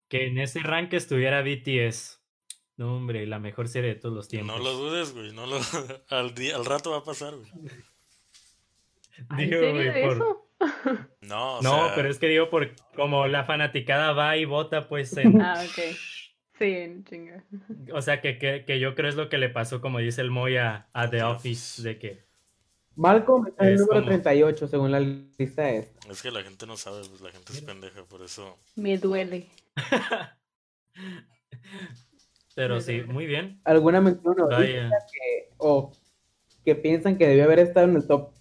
que 0.08 0.26
en 0.26 0.38
ese 0.38 0.60
rank 0.60 0.92
estuviera 0.92 1.42
BTS. 1.42 2.20
No, 2.76 2.96
hombre, 2.96 3.26
la 3.26 3.38
mejor 3.38 3.68
serie 3.68 3.94
de 3.94 4.00
todos 4.00 4.14
los 4.14 4.28
tiempos. 4.28 4.56
No 4.56 4.62
lo 4.62 4.72
dudes, 4.72 5.14
güey. 5.14 5.32
No 5.32 5.46
lo... 5.46 5.58
al, 6.08 6.34
día, 6.34 6.56
al 6.56 6.64
rato 6.64 6.90
va 6.90 6.98
a 6.98 7.04
pasar, 7.04 7.34
güey. 7.36 7.50
¿Hay 9.28 9.46
Digo, 9.46 9.60
serie 9.60 9.72
güey, 9.72 9.92
de 9.92 10.02
por- 10.02 10.12
eso? 10.16 10.40
No, 11.22 11.58
o 11.58 11.62
No, 11.62 11.86
sea, 11.86 11.94
pero 11.94 12.08
es 12.10 12.18
que 12.18 12.28
digo, 12.28 12.48
por 12.50 12.70
como 12.94 13.26
la 13.26 13.44
fanaticada 13.44 14.12
va 14.12 14.36
y 14.36 14.44
vota, 14.44 14.88
pues 14.88 15.16
en. 15.16 15.40
Ah, 15.40 15.62
ok. 15.64 15.78
Sí, 16.58 16.64
en 16.66 17.04
chinga. 17.04 17.44
o 17.92 18.00
sea, 18.00 18.20
que, 18.20 18.38
que, 18.38 18.64
que 18.64 18.78
yo 18.78 18.94
creo 18.94 19.08
es 19.08 19.16
lo 19.16 19.28
que 19.28 19.38
le 19.38 19.48
pasó, 19.48 19.80
como 19.80 19.98
dice 19.98 20.20
el 20.20 20.30
Moy, 20.30 20.56
a, 20.56 20.88
a 20.92 21.10
The 21.10 21.22
Office, 21.24 21.82
de 21.82 21.98
que. 21.98 22.24
Malcolm 22.96 23.48
está 23.48 23.64
en 23.64 23.70
el 23.72 23.76
número 23.78 23.94
como- 24.02 24.06
38 24.06 24.68
según 24.68 24.92
la 24.92 25.00
lista 25.00 25.68
esta. 25.68 26.08
es 26.12 26.22
que 26.22 26.30
la 26.30 26.44
gente 26.44 26.64
no 26.66 26.76
sabe, 26.76 27.00
pues 27.08 27.20
la 27.22 27.30
gente 27.32 27.52
es 27.52 27.60
pendeja, 27.62 28.04
por 28.04 28.22
eso. 28.22 28.56
Me 28.76 28.96
duele. 28.98 29.48
Pero 32.54 32.80
sí, 32.80 33.02
muy 33.02 33.26
bien. 33.26 33.60
¿Alguna 33.64 34.00
mención 34.00 34.36
Vaya. 34.48 34.90
que, 35.12 35.50
o 35.58 35.90
que 36.64 36.76
piensan 36.76 37.18
que 37.18 37.26
debió 37.26 37.44
haber 37.44 37.58
estado 37.58 37.88
en 37.88 37.96
el 37.96 38.06
top? 38.06 38.32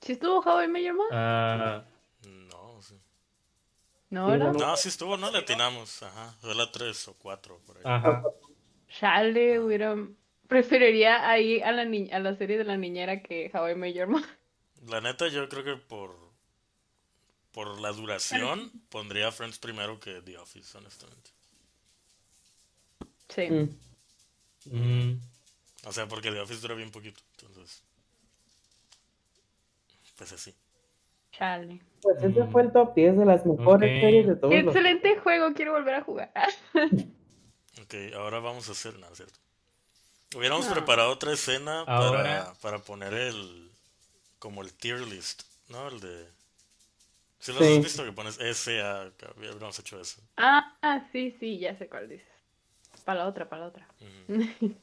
¿Sí 0.00 0.12
estuvo 0.12 0.40
How 0.40 0.62
I 0.64 0.68
Met 0.68 0.82
Your 0.84 0.94
Mother? 0.94 1.12
Ah, 1.18 1.84
No, 2.24 2.82
sí. 2.82 2.94
No, 4.10 4.28
¿verdad? 4.28 4.52
no, 4.52 4.58
No, 4.58 4.76
sí 4.76 4.88
estuvo, 4.88 5.16
no 5.16 5.30
le 5.30 5.38
atinamos. 5.38 6.02
Ajá, 6.02 6.34
fue 6.40 6.54
la 6.54 6.70
3 6.70 7.08
o 7.08 7.14
4 7.14 7.58
por 7.66 7.76
ahí. 7.76 7.82
ajá. 7.86 8.22
Chale, 8.88 9.60
hubiera... 9.60 9.96
Preferiría 10.48 11.28
ahí 11.30 11.60
a 11.60 11.70
la, 11.70 11.84
ni- 11.84 12.10
a 12.10 12.18
la 12.18 12.34
serie 12.34 12.58
de 12.58 12.64
la 12.64 12.76
niñera 12.76 13.22
que 13.22 13.50
How 13.54 13.68
I 13.70 13.74
Met 13.76 13.94
Your 13.94 14.08
Mother. 14.08 14.28
La 14.88 15.00
neta, 15.00 15.28
yo 15.28 15.48
creo 15.48 15.62
que 15.62 15.76
por. 15.76 16.16
Por 17.52 17.80
la 17.80 17.92
duración, 17.92 18.72
pondría 18.88 19.30
Friends 19.32 19.58
primero 19.58 20.00
que 20.00 20.22
The 20.22 20.38
Office, 20.38 20.76
honestamente. 20.76 21.30
Sí. 23.28 23.48
Mm. 23.48 23.68
Mm, 24.66 25.20
O 25.84 25.92
sea, 25.92 26.06
porque 26.08 26.30
The 26.32 26.40
Office 26.40 26.60
dura 26.60 26.74
bien 26.74 26.90
poquito, 26.90 27.20
entonces. 27.40 27.82
Pues 30.20 30.32
así. 30.32 30.54
Chale. 31.32 31.80
Pues 32.02 32.22
ese 32.22 32.44
Mm. 32.44 32.52
fue 32.52 32.62
el 32.62 32.72
top 32.72 32.94
10 32.94 33.16
de 33.16 33.24
las 33.24 33.46
mejores 33.46 34.00
series 34.00 34.26
de 34.26 34.36
todos 34.36 34.52
Qué 34.52 34.62
los 34.62 34.74
excelente 34.74 35.16
juego, 35.18 35.54
quiero 35.54 35.72
volver 35.72 35.94
a 35.94 36.02
jugar. 36.02 36.30
Ok, 37.82 37.94
ahora 38.14 38.40
vamos 38.40 38.68
a 38.68 38.72
hacer 38.72 38.98
nada, 38.98 39.14
¿cierto? 39.14 39.38
Hubiéramos 40.36 40.66
No. 40.66 40.74
preparado 40.74 41.10
otra 41.12 41.32
escena 41.32 41.84
para, 41.86 42.52
para 42.62 42.78
poner 42.80 43.14
el. 43.14 43.70
como 44.38 44.62
el 44.62 44.72
tier 44.74 45.00
list, 45.02 45.42
¿no? 45.70 45.88
El 45.88 46.00
de. 46.00 46.26
Si 47.40 47.52
lo 47.52 47.60
Sí. 47.60 47.76
has 47.78 47.82
visto 47.82 48.04
que 48.04 48.12
pones 48.12 48.38
S 48.38 48.80
A, 48.82 49.10
hubiéramos 49.36 49.78
hecho 49.78 50.00
eso. 50.00 50.20
Ah, 50.36 50.76
ah, 50.82 51.06
sí, 51.12 51.36
sí, 51.38 51.58
ya 51.58 51.76
sé 51.76 51.88
cuál 51.88 52.08
dices. 52.08 52.26
Para 53.04 53.20
la 53.20 53.28
otra, 53.28 53.48
para 53.48 53.62
la 53.62 53.68
otra. 53.68 53.86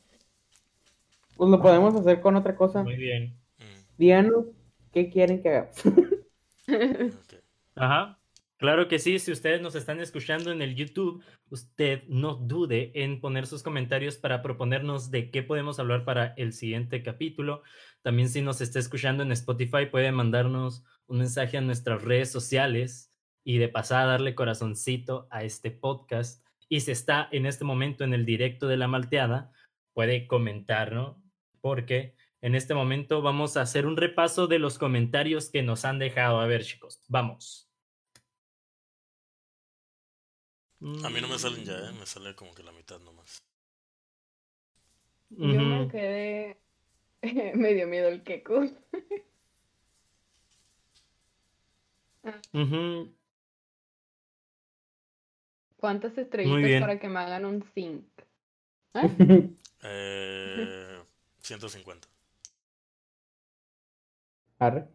Pues 1.38 1.50
lo 1.50 1.62
podemos 1.62 1.96
hacer 1.96 2.20
con 2.20 2.36
otra 2.36 2.56
cosa. 2.56 2.84
Muy 2.84 2.96
bien. 2.96 3.34
Mm, 3.60 3.98
Díganos 3.98 4.46
qué 4.92 5.10
quieren 5.10 5.42
que 5.42 5.50
hagamos. 5.50 5.86
ok. 5.86 7.34
Ajá. 7.76 8.20
Claro 8.58 8.88
que 8.88 8.98
sí, 8.98 9.20
si 9.20 9.32
ustedes 9.32 9.62
nos 9.62 9.76
están 9.76 10.00
escuchando 10.00 10.52
en 10.52 10.64
el 10.64 10.74
YouTube, 10.74 11.24
usted 11.52 12.02
no 12.08 12.34
dude 12.34 12.92
en 12.96 13.22
poner 13.22 13.46
sus 13.46 13.62
comentarios 13.62 14.18
para 14.18 14.42
proponernos 14.42 15.12
de 15.12 15.30
qué 15.30 15.44
podemos 15.44 15.78
hablar 15.78 16.06
para 16.06 16.34
el 16.38 16.54
siguiente 16.54 17.04
capítulo. 17.04 17.62
También 18.02 18.30
si 18.30 18.42
nos 18.42 18.60
está 18.60 18.80
escuchando 18.80 19.22
en 19.22 19.32
Spotify, 19.32 19.86
puede 19.92 20.12
mandarnos 20.12 20.84
un 21.06 21.20
mensaje 21.20 21.58
a 21.58 21.62
nuestras 21.62 22.02
redes 22.02 22.32
sociales 22.32 23.14
y 23.44 23.60
de 23.60 23.70
pasada 23.70 24.08
darle 24.08 24.34
corazoncito 24.34 25.28
a 25.30 25.44
este 25.44 25.70
podcast. 25.70 26.44
Y 26.68 26.80
si 26.80 26.90
está 26.90 27.30
en 27.32 27.46
este 27.46 27.64
momento 27.64 28.04
en 28.04 28.16
el 28.16 28.26
directo 28.26 28.68
de 28.68 28.78
la 28.78 28.88
malteada, 28.88 29.52
puede 29.94 30.26
comentar, 30.26 30.94
¿no? 30.94 31.24
Porque 31.62 32.17
en 32.48 32.56
este 32.56 32.74
momento 32.74 33.22
vamos 33.22 33.58
a 33.58 33.62
hacer 33.62 33.86
un 33.86 33.98
repaso 33.98 34.48
de 34.48 34.58
los 34.58 34.78
comentarios 34.78 35.50
que 35.50 35.64
nos 35.64 35.84
han 35.84 36.00
dejado. 36.00 36.40
A 36.40 36.48
ver, 36.48 36.64
chicos, 36.64 37.04
vamos. 37.10 37.70
A 40.80 41.10
mí 41.10 41.20
no 41.20 41.28
me 41.28 41.38
salen 41.38 41.66
ya, 41.66 41.78
¿eh? 41.78 41.92
Me 42.00 42.06
sale 42.06 42.36
como 42.36 42.56
que 42.56 42.64
la 42.64 42.72
mitad 42.72 43.02
nomás. 43.02 43.44
Yo 45.30 45.46
me 45.46 45.90
quedé. 45.90 46.62
me 47.56 47.74
dio 47.74 47.86
miedo 47.86 48.08
el 48.08 48.24
Keku. 48.24 48.74
Ujú. 52.54 53.14
¿Cuántas 55.76 56.18
estrellitas 56.18 56.64
bien. 56.64 56.80
para 56.80 56.98
que 56.98 57.10
me 57.10 57.20
hagan 57.20 57.44
un 57.44 57.62
zinc? 57.74 58.08
Eh, 59.84 61.00
150. 61.44 62.08
Arre. 64.60 64.88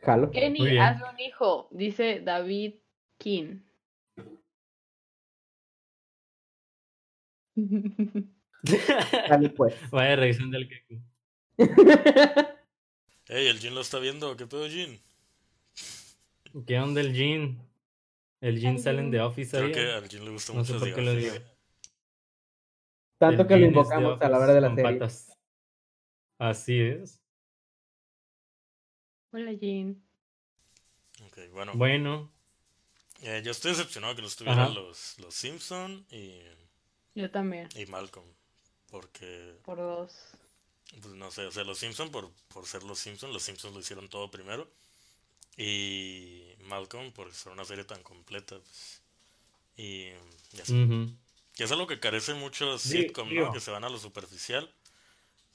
Jalo. 0.00 0.30
Kenny, 0.30 0.78
hazme 0.78 1.08
un 1.10 1.20
hijo, 1.20 1.68
dice 1.70 2.20
David 2.20 2.74
King. 3.18 3.60
Dale, 9.28 9.50
pues. 9.50 9.74
Vaya 9.90 10.16
reacción 10.16 10.50
del 10.50 10.68
Keku. 10.68 11.02
Ey, 13.28 13.48
¿el 13.48 13.58
Jin 13.58 13.74
lo 13.74 13.80
está 13.80 13.98
viendo? 13.98 14.36
¿Qué 14.36 14.46
pedo, 14.46 14.68
Jin? 14.68 15.00
¿Qué 16.66 16.78
onda 16.78 17.00
el 17.00 17.12
Jean? 17.14 17.58
El 18.40 18.58
Ay, 18.64 18.78
salen 18.78 19.10
de 19.10 19.18
Jean. 19.18 19.26
Office 19.26 19.56
Creo 19.56 19.68
ahí. 19.68 19.72
que 19.72 19.80
al 19.92 20.08
Jin 20.08 20.24
le 20.24 20.30
gusta 20.32 20.52
No 20.52 20.64
sé 20.64 20.74
mucho 20.74 20.78
por 20.78 20.90
The 20.90 20.94
qué 20.94 21.02
lo 21.02 21.12
Office. 21.12 21.32
digo. 21.32 21.36
Tanto 23.18 23.42
El 23.42 23.48
que 23.48 23.56
lo 23.56 23.66
Jean 23.66 23.76
es 23.76 23.88
de 23.88 23.96
invocamos 23.96 24.20
a 24.20 24.28
la 24.28 24.38
hora 24.38 24.54
de 24.54 24.60
la 24.60 24.68
con 24.68 24.76
serie. 24.76 25.00
patas. 25.00 25.38
Así 26.38 26.78
es. 26.80 27.21
Hola, 29.32 29.52
Jean. 29.52 30.00
Ok, 31.26 31.38
bueno. 31.52 31.72
Bueno, 31.74 32.30
Eh, 33.22 33.40
yo 33.44 33.52
estoy 33.52 33.70
decepcionado 33.70 34.16
que 34.16 34.22
no 34.22 34.28
estuvieran 34.28 34.74
los, 34.74 35.18
los 35.18 35.34
Simpson 35.34 36.04
y, 36.10 36.40
Yo 37.14 37.30
también, 37.30 37.68
y 37.76 37.86
Malcolm. 37.86 38.26
Porque, 38.90 39.54
por 39.64 39.78
dos. 39.78 40.12
pues 41.00 41.14
no 41.14 41.30
sé, 41.30 41.46
o 41.46 41.50
sea, 41.50 41.64
los 41.64 41.78
Simpson 41.78 42.10
por, 42.10 42.30
por 42.48 42.66
ser 42.66 42.82
los 42.82 42.98
Simpson, 42.98 43.32
los 43.32 43.42
Simpsons 43.42 43.74
lo 43.74 43.80
hicieron 43.80 44.08
todo 44.08 44.30
primero. 44.30 44.68
Y 45.56 46.54
Malcolm 46.60 47.12
por 47.12 47.32
ser 47.34 47.52
una 47.52 47.64
serie 47.64 47.84
tan 47.84 48.02
completa. 48.02 48.58
Pues, 48.58 49.02
y, 49.76 50.08
y 50.56 50.60
así. 50.60 50.74
ujú. 50.82 51.10
Que 51.54 51.64
es 51.64 51.72
algo 51.72 51.86
que 51.86 52.00
carece 52.00 52.34
mucho 52.34 52.78
sitcom. 52.78 53.32
¿no? 53.34 53.52
Que 53.52 53.60
se 53.60 53.70
van 53.70 53.84
a 53.84 53.88
lo 53.90 53.98
superficial. 53.98 54.72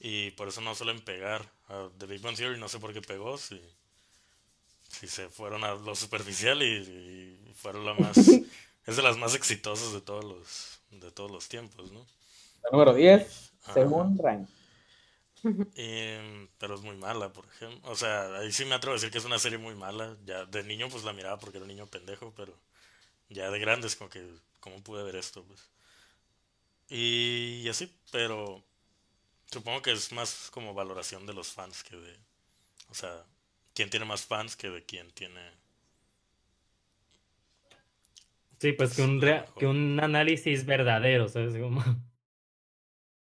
Y 0.00 0.30
por 0.32 0.48
eso 0.48 0.60
no 0.60 0.74
suelen 0.74 1.00
pegar. 1.00 1.50
A 1.68 1.88
The 1.98 2.06
Big 2.06 2.20
Bang 2.20 2.36
Theory 2.36 2.58
no 2.58 2.68
sé 2.68 2.78
por 2.78 2.92
qué 2.92 3.02
pegó. 3.02 3.36
Si, 3.36 3.60
si 4.88 5.08
se 5.08 5.28
fueron 5.28 5.64
a 5.64 5.74
lo 5.74 5.94
superficial 5.94 6.62
y, 6.62 6.66
y 6.66 7.52
fueron 7.54 7.84
la 7.84 7.94
más. 7.94 8.16
es 8.86 8.96
de 8.96 9.02
las 9.02 9.18
más 9.18 9.34
exitosas 9.34 9.92
de 9.92 10.00
todos 10.00 10.24
los, 10.24 10.80
de 10.90 11.10
todos 11.10 11.30
los 11.30 11.48
tiempos, 11.48 11.92
¿no? 11.92 12.06
La 12.64 12.70
número 12.72 12.94
10, 12.94 13.52
Ajá. 13.64 13.74
según 13.74 14.18
Rank. 14.18 14.48
Y, 15.74 16.46
pero 16.58 16.74
es 16.74 16.80
muy 16.80 16.96
mala, 16.96 17.32
por 17.32 17.44
ejemplo. 17.46 17.90
O 17.90 17.96
sea, 17.96 18.38
ahí 18.38 18.50
sí 18.50 18.64
me 18.64 18.74
atrevo 18.74 18.92
a 18.92 18.96
decir 18.96 19.10
que 19.10 19.18
es 19.18 19.24
una 19.24 19.38
serie 19.38 19.58
muy 19.58 19.74
mala. 19.74 20.16
Ya 20.24 20.44
de 20.46 20.62
niño 20.62 20.88
pues 20.88 21.04
la 21.04 21.12
miraba 21.12 21.38
porque 21.38 21.58
era 21.58 21.64
un 21.64 21.68
niño 21.68 21.86
pendejo, 21.86 22.32
pero 22.36 22.54
ya 23.28 23.50
de 23.50 23.58
grande 23.58 23.86
es 23.86 23.96
como 23.96 24.10
que, 24.10 24.26
¿cómo 24.60 24.82
pude 24.82 25.02
ver 25.02 25.16
esto? 25.16 25.44
Pues? 25.44 25.60
Y, 26.88 27.68
así, 27.68 27.92
pero 28.10 28.64
supongo 29.50 29.82
que 29.82 29.92
es 29.92 30.12
más 30.12 30.50
como 30.52 30.74
valoración 30.74 31.26
de 31.26 31.34
los 31.34 31.52
fans 31.52 31.82
que 31.84 31.96
de... 31.96 32.16
O 32.90 32.94
sea, 32.94 33.24
quién 33.74 33.90
tiene 33.90 34.06
más 34.06 34.26
fans 34.26 34.56
que 34.56 34.70
de 34.70 34.84
quién 34.84 35.10
tiene... 35.12 35.40
Sí, 38.60 38.72
pues 38.72 38.96
que 38.96 39.02
un, 39.02 39.20
rea- 39.20 39.46
que 39.58 39.66
un 39.66 40.00
análisis 40.00 40.66
verdadero, 40.66 41.28
¿sabes? 41.28 41.56
Como... 41.56 41.82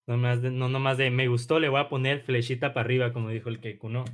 No 0.06 0.16
más 0.16 0.42
de, 0.42 0.50
no 0.50 0.68
nomás 0.68 0.98
de 0.98 1.08
me 1.10 1.28
gustó, 1.28 1.60
le 1.60 1.68
voy 1.68 1.80
a 1.80 1.88
poner 1.88 2.22
flechita 2.22 2.74
para 2.74 2.84
arriba, 2.84 3.12
como 3.12 3.28
dijo 3.30 3.48
el 3.48 3.60
Keku, 3.60 3.88
¿no? 3.88 4.04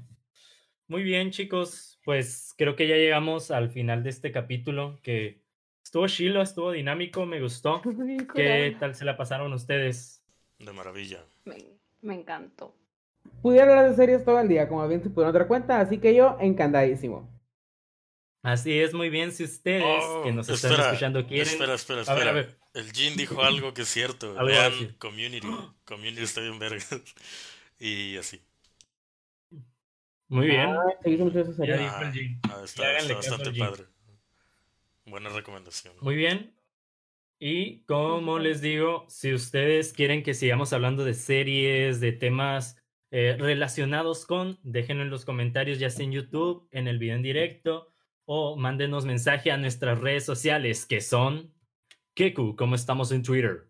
Muy 0.88 1.02
bien, 1.02 1.30
chicos, 1.30 1.98
pues 2.04 2.54
creo 2.58 2.76
que 2.76 2.86
ya 2.86 2.96
llegamos 2.96 3.50
al 3.50 3.70
final 3.70 4.02
de 4.02 4.10
este 4.10 4.30
capítulo, 4.30 5.00
que 5.02 5.40
estuvo 5.82 6.06
chilo, 6.06 6.42
estuvo 6.42 6.70
dinámico, 6.72 7.24
me 7.24 7.40
gustó. 7.40 7.80
¿Qué 8.34 8.76
tal 8.78 8.94
se 8.94 9.04
la 9.06 9.16
pasaron 9.16 9.52
ustedes? 9.54 10.22
De 10.58 10.72
maravilla. 10.72 11.24
Me, 11.46 11.75
me 12.02 12.14
encantó. 12.14 12.74
Pudiera 13.42 13.64
hablar 13.70 13.90
de 13.90 13.96
series 13.96 14.24
todo 14.24 14.40
el 14.40 14.48
día, 14.48 14.68
como 14.68 14.86
bien 14.88 15.02
se 15.02 15.10
pudieron 15.10 15.34
dar 15.34 15.46
cuenta, 15.46 15.80
así 15.80 15.98
que 15.98 16.14
yo 16.14 16.36
encantadísimo. 16.40 17.28
Así 18.42 18.78
es, 18.78 18.94
muy 18.94 19.10
bien, 19.10 19.32
si 19.32 19.42
ustedes 19.44 19.82
que 20.22 20.30
Oh, 20.30 20.32
nos 20.32 20.48
están 20.48 20.72
escuchando 20.80 21.26
quieren... 21.26 21.48
Espera, 21.48 21.74
espera, 21.74 22.02
A 22.02 22.14
ver, 22.14 22.28
espera. 22.28 22.30
a 22.30 22.34
ver. 22.34 22.58
El 22.74 22.92
Jin 22.92 23.16
dijo 23.16 23.42
algo 23.42 23.74
que 23.74 23.82
es 23.82 23.88
cierto. 23.88 24.34
Vean. 24.44 24.94
Community. 24.98 25.48
Community 25.84 26.22
está 26.22 26.40
bien 26.42 26.58
vergas. 26.58 26.88
Y 27.78 28.16
así. 28.16 28.40
Muy 30.28 30.46
bien. 30.46 30.70
Ah, 30.70 30.84
Ya 31.04 31.10
dijo 31.10 32.00
el 32.02 32.12
Jin. 32.12 32.40
Ah, 32.44 32.60
Y 32.62 32.64
está, 32.64 33.14
bastante 33.14 33.52
padre. 33.52 33.84
Buena 35.06 35.28
recomendación. 35.30 35.94
Muy 36.00 36.16
bien. 36.16 36.55
Y 37.38 37.84
como 37.84 38.38
les 38.38 38.62
digo, 38.62 39.04
si 39.08 39.34
ustedes 39.34 39.92
quieren 39.92 40.22
que 40.22 40.32
sigamos 40.32 40.72
hablando 40.72 41.04
de 41.04 41.12
series, 41.12 42.00
de 42.00 42.12
temas 42.12 42.82
eh, 43.10 43.36
relacionados 43.38 44.24
con, 44.24 44.58
déjenlo 44.62 45.02
en 45.02 45.10
los 45.10 45.26
comentarios, 45.26 45.78
ya 45.78 45.90
sea 45.90 46.06
en 46.06 46.12
YouTube, 46.12 46.66
en 46.70 46.88
el 46.88 46.98
video 46.98 47.16
en 47.16 47.22
directo, 47.22 47.92
o 48.24 48.56
mándenos 48.56 49.04
mensaje 49.04 49.50
a 49.50 49.58
nuestras 49.58 50.00
redes 50.00 50.24
sociales, 50.24 50.86
que 50.86 51.00
son 51.00 51.52
Keku, 52.14 52.56
como 52.56 52.74
estamos 52.74 53.12
en 53.12 53.22
Twitter. 53.22 53.68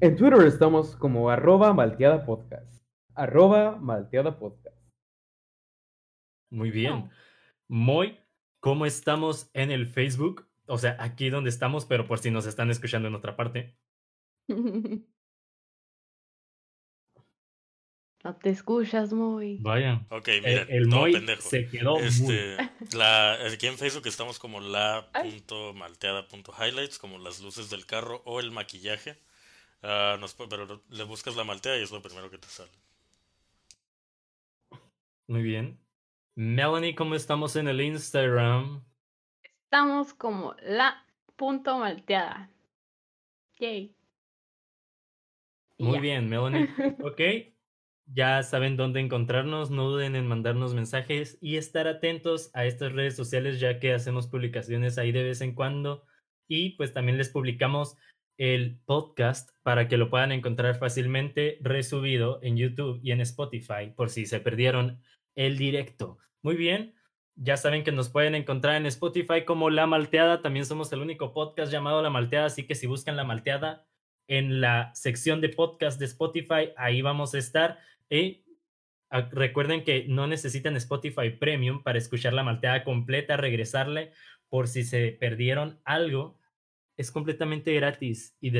En 0.00 0.14
Twitter 0.14 0.46
estamos 0.46 0.94
como 0.96 1.30
arroba 1.30 1.72
malteada 1.72 2.24
podcast. 2.24 2.82
Arroba 3.14 3.76
malteada 3.76 4.38
podcast. 4.38 4.76
Muy 6.50 6.70
bien. 6.70 7.10
Moy, 7.66 8.18
¿cómo 8.60 8.84
estamos 8.84 9.50
en 9.54 9.70
el 9.70 9.86
Facebook? 9.86 10.45
O 10.66 10.78
sea, 10.78 10.96
aquí 11.00 11.30
donde 11.30 11.50
estamos, 11.50 11.84
pero 11.86 12.06
por 12.06 12.18
si 12.18 12.30
nos 12.30 12.46
están 12.46 12.70
escuchando 12.70 13.08
en 13.08 13.14
otra 13.14 13.36
parte. 13.36 13.76
No 18.24 18.34
te 18.36 18.50
escuchas 18.50 19.12
muy. 19.12 19.58
Vaya. 19.60 20.04
Ok, 20.10 20.26
El, 20.28 20.42
miren, 20.42 20.66
el 20.68 20.86
Moy 20.88 21.12
pendejo. 21.12 21.48
se 21.48 21.68
quedó 21.68 21.94
muy- 21.96 22.06
Este, 22.08 22.56
la, 22.96 23.34
aquí 23.34 23.68
en 23.68 23.78
Facebook 23.78 24.06
estamos 24.08 24.40
como 24.40 24.58
la.malteada.highlights, 24.60 26.98
como 26.98 27.18
las 27.18 27.40
luces 27.40 27.70
del 27.70 27.86
carro 27.86 28.22
o 28.24 28.40
el 28.40 28.50
maquillaje. 28.50 29.22
Ah, 29.82 30.16
nos 30.18 30.34
pero 30.34 30.82
le 30.88 31.04
buscas 31.04 31.36
la 31.36 31.44
maltea 31.44 31.78
y 31.78 31.82
es 31.82 31.92
lo 31.92 32.02
primero 32.02 32.28
que 32.28 32.38
te 32.38 32.48
sale. 32.48 32.72
Muy 35.28 35.42
bien. 35.42 35.78
Melanie, 36.34 36.96
¿cómo 36.96 37.14
estamos 37.14 37.54
en 37.54 37.68
el 37.68 37.80
Instagram? 37.80 38.84
Estamos 39.76 40.14
como 40.14 40.56
la 40.62 41.04
punto 41.36 41.78
malteada. 41.78 42.48
Yay. 43.58 43.94
Muy 45.76 46.00
bien, 46.00 46.30
Melanie. 46.30 46.66
Ok. 47.04 47.20
Ya 48.06 48.42
saben 48.42 48.78
dónde 48.78 49.00
encontrarnos. 49.00 49.70
No 49.70 49.90
duden 49.90 50.16
en 50.16 50.26
mandarnos 50.26 50.72
mensajes 50.72 51.36
y 51.42 51.58
estar 51.58 51.88
atentos 51.88 52.50
a 52.54 52.64
estas 52.64 52.94
redes 52.94 53.16
sociales, 53.16 53.60
ya 53.60 53.78
que 53.78 53.92
hacemos 53.92 54.28
publicaciones 54.28 54.96
ahí 54.96 55.12
de 55.12 55.24
vez 55.24 55.42
en 55.42 55.54
cuando. 55.54 56.06
Y 56.48 56.70
pues 56.78 56.94
también 56.94 57.18
les 57.18 57.28
publicamos 57.28 57.98
el 58.38 58.80
podcast 58.86 59.50
para 59.62 59.88
que 59.88 59.98
lo 59.98 60.08
puedan 60.08 60.32
encontrar 60.32 60.78
fácilmente 60.78 61.58
resubido 61.60 62.38
en 62.42 62.56
YouTube 62.56 62.98
y 63.02 63.10
en 63.10 63.20
Spotify, 63.20 63.92
por 63.94 64.08
si 64.08 64.24
se 64.24 64.40
perdieron 64.40 65.02
el 65.34 65.58
directo. 65.58 66.16
Muy 66.40 66.56
bien. 66.56 66.94
Ya 67.36 67.56
saben 67.58 67.84
que 67.84 67.92
nos 67.92 68.08
pueden 68.08 68.34
encontrar 68.34 68.76
en 68.76 68.86
Spotify 68.86 69.44
como 69.44 69.68
La 69.68 69.86
Malteada. 69.86 70.40
También 70.40 70.64
somos 70.64 70.90
el 70.92 71.00
único 71.00 71.32
podcast 71.34 71.70
llamado 71.70 72.00
La 72.02 72.10
Malteada, 72.10 72.46
así 72.46 72.66
que 72.66 72.74
si 72.74 72.86
buscan 72.86 73.14
La 73.14 73.24
Malteada 73.24 73.86
en 74.26 74.60
la 74.60 74.90
sección 74.94 75.40
de 75.40 75.50
podcast 75.50 75.98
de 75.98 76.06
Spotify, 76.06 76.70
ahí 76.76 77.02
vamos 77.02 77.34
a 77.34 77.38
estar. 77.38 77.78
Y 78.10 78.44
ah, 79.10 79.28
recuerden 79.30 79.84
que 79.84 80.06
no 80.08 80.26
necesitan 80.26 80.76
Spotify 80.76 81.30
Premium 81.30 81.82
para 81.82 81.98
escuchar 81.98 82.32
la 82.32 82.42
malteada 82.42 82.84
completa, 82.84 83.36
regresarle 83.36 84.12
por 84.48 84.68
si 84.68 84.82
se 84.82 85.12
perdieron 85.12 85.80
algo. 85.84 86.38
Es 86.96 87.10
completamente 87.10 87.74
gratis 87.74 88.36
y, 88.40 88.52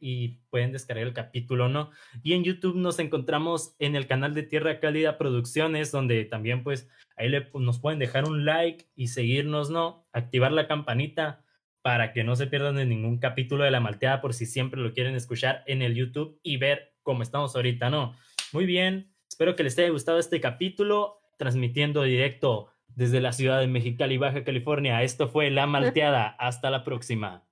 y 0.00 0.28
pueden 0.50 0.72
descargar 0.72 1.06
el 1.06 1.12
capítulo, 1.12 1.68
¿no? 1.68 1.90
Y 2.22 2.32
en 2.32 2.44
YouTube 2.44 2.76
nos 2.76 2.98
encontramos 2.98 3.74
en 3.78 3.96
el 3.96 4.06
canal 4.06 4.34
de 4.34 4.42
Tierra 4.42 4.80
Cálida 4.80 5.18
Producciones, 5.18 5.92
donde 5.92 6.24
también 6.24 6.62
pues 6.62 6.88
ahí 7.16 7.30
nos 7.54 7.78
pueden 7.78 7.98
dejar 7.98 8.24
un 8.24 8.44
like 8.44 8.86
y 8.94 9.08
seguirnos, 9.08 9.70
¿no? 9.70 10.06
Activar 10.12 10.52
la 10.52 10.66
campanita 10.66 11.44
para 11.82 12.12
que 12.12 12.24
no 12.24 12.36
se 12.36 12.46
pierdan 12.46 12.76
de 12.76 12.86
ningún 12.86 13.18
capítulo 13.18 13.64
de 13.64 13.70
La 13.70 13.80
Malteada 13.80 14.20
por 14.20 14.34
si 14.34 14.46
siempre 14.46 14.80
lo 14.80 14.92
quieren 14.92 15.14
escuchar 15.14 15.64
en 15.66 15.82
el 15.82 15.94
YouTube 15.94 16.38
y 16.42 16.56
ver 16.56 16.94
cómo 17.02 17.22
estamos 17.22 17.54
ahorita, 17.54 17.90
¿no? 17.90 18.16
Muy 18.52 18.66
bien, 18.66 19.12
espero 19.28 19.56
que 19.56 19.64
les 19.64 19.78
haya 19.78 19.90
gustado 19.90 20.18
este 20.18 20.40
capítulo, 20.40 21.20
transmitiendo 21.36 22.02
directo 22.04 22.68
desde 22.94 23.20
la 23.20 23.32
ciudad 23.32 23.60
de 23.60 23.66
Mexicali, 23.66 24.16
Baja 24.16 24.44
California. 24.44 25.02
Esto 25.02 25.28
fue 25.28 25.50
La 25.50 25.66
Malteada. 25.66 26.28
Hasta 26.38 26.70
la 26.70 26.84
próxima. 26.84 27.44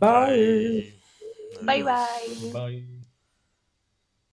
Bye. 0.00 0.92
Bye, 1.62 1.82
bye. 1.82 2.52
Bye. 2.52 2.82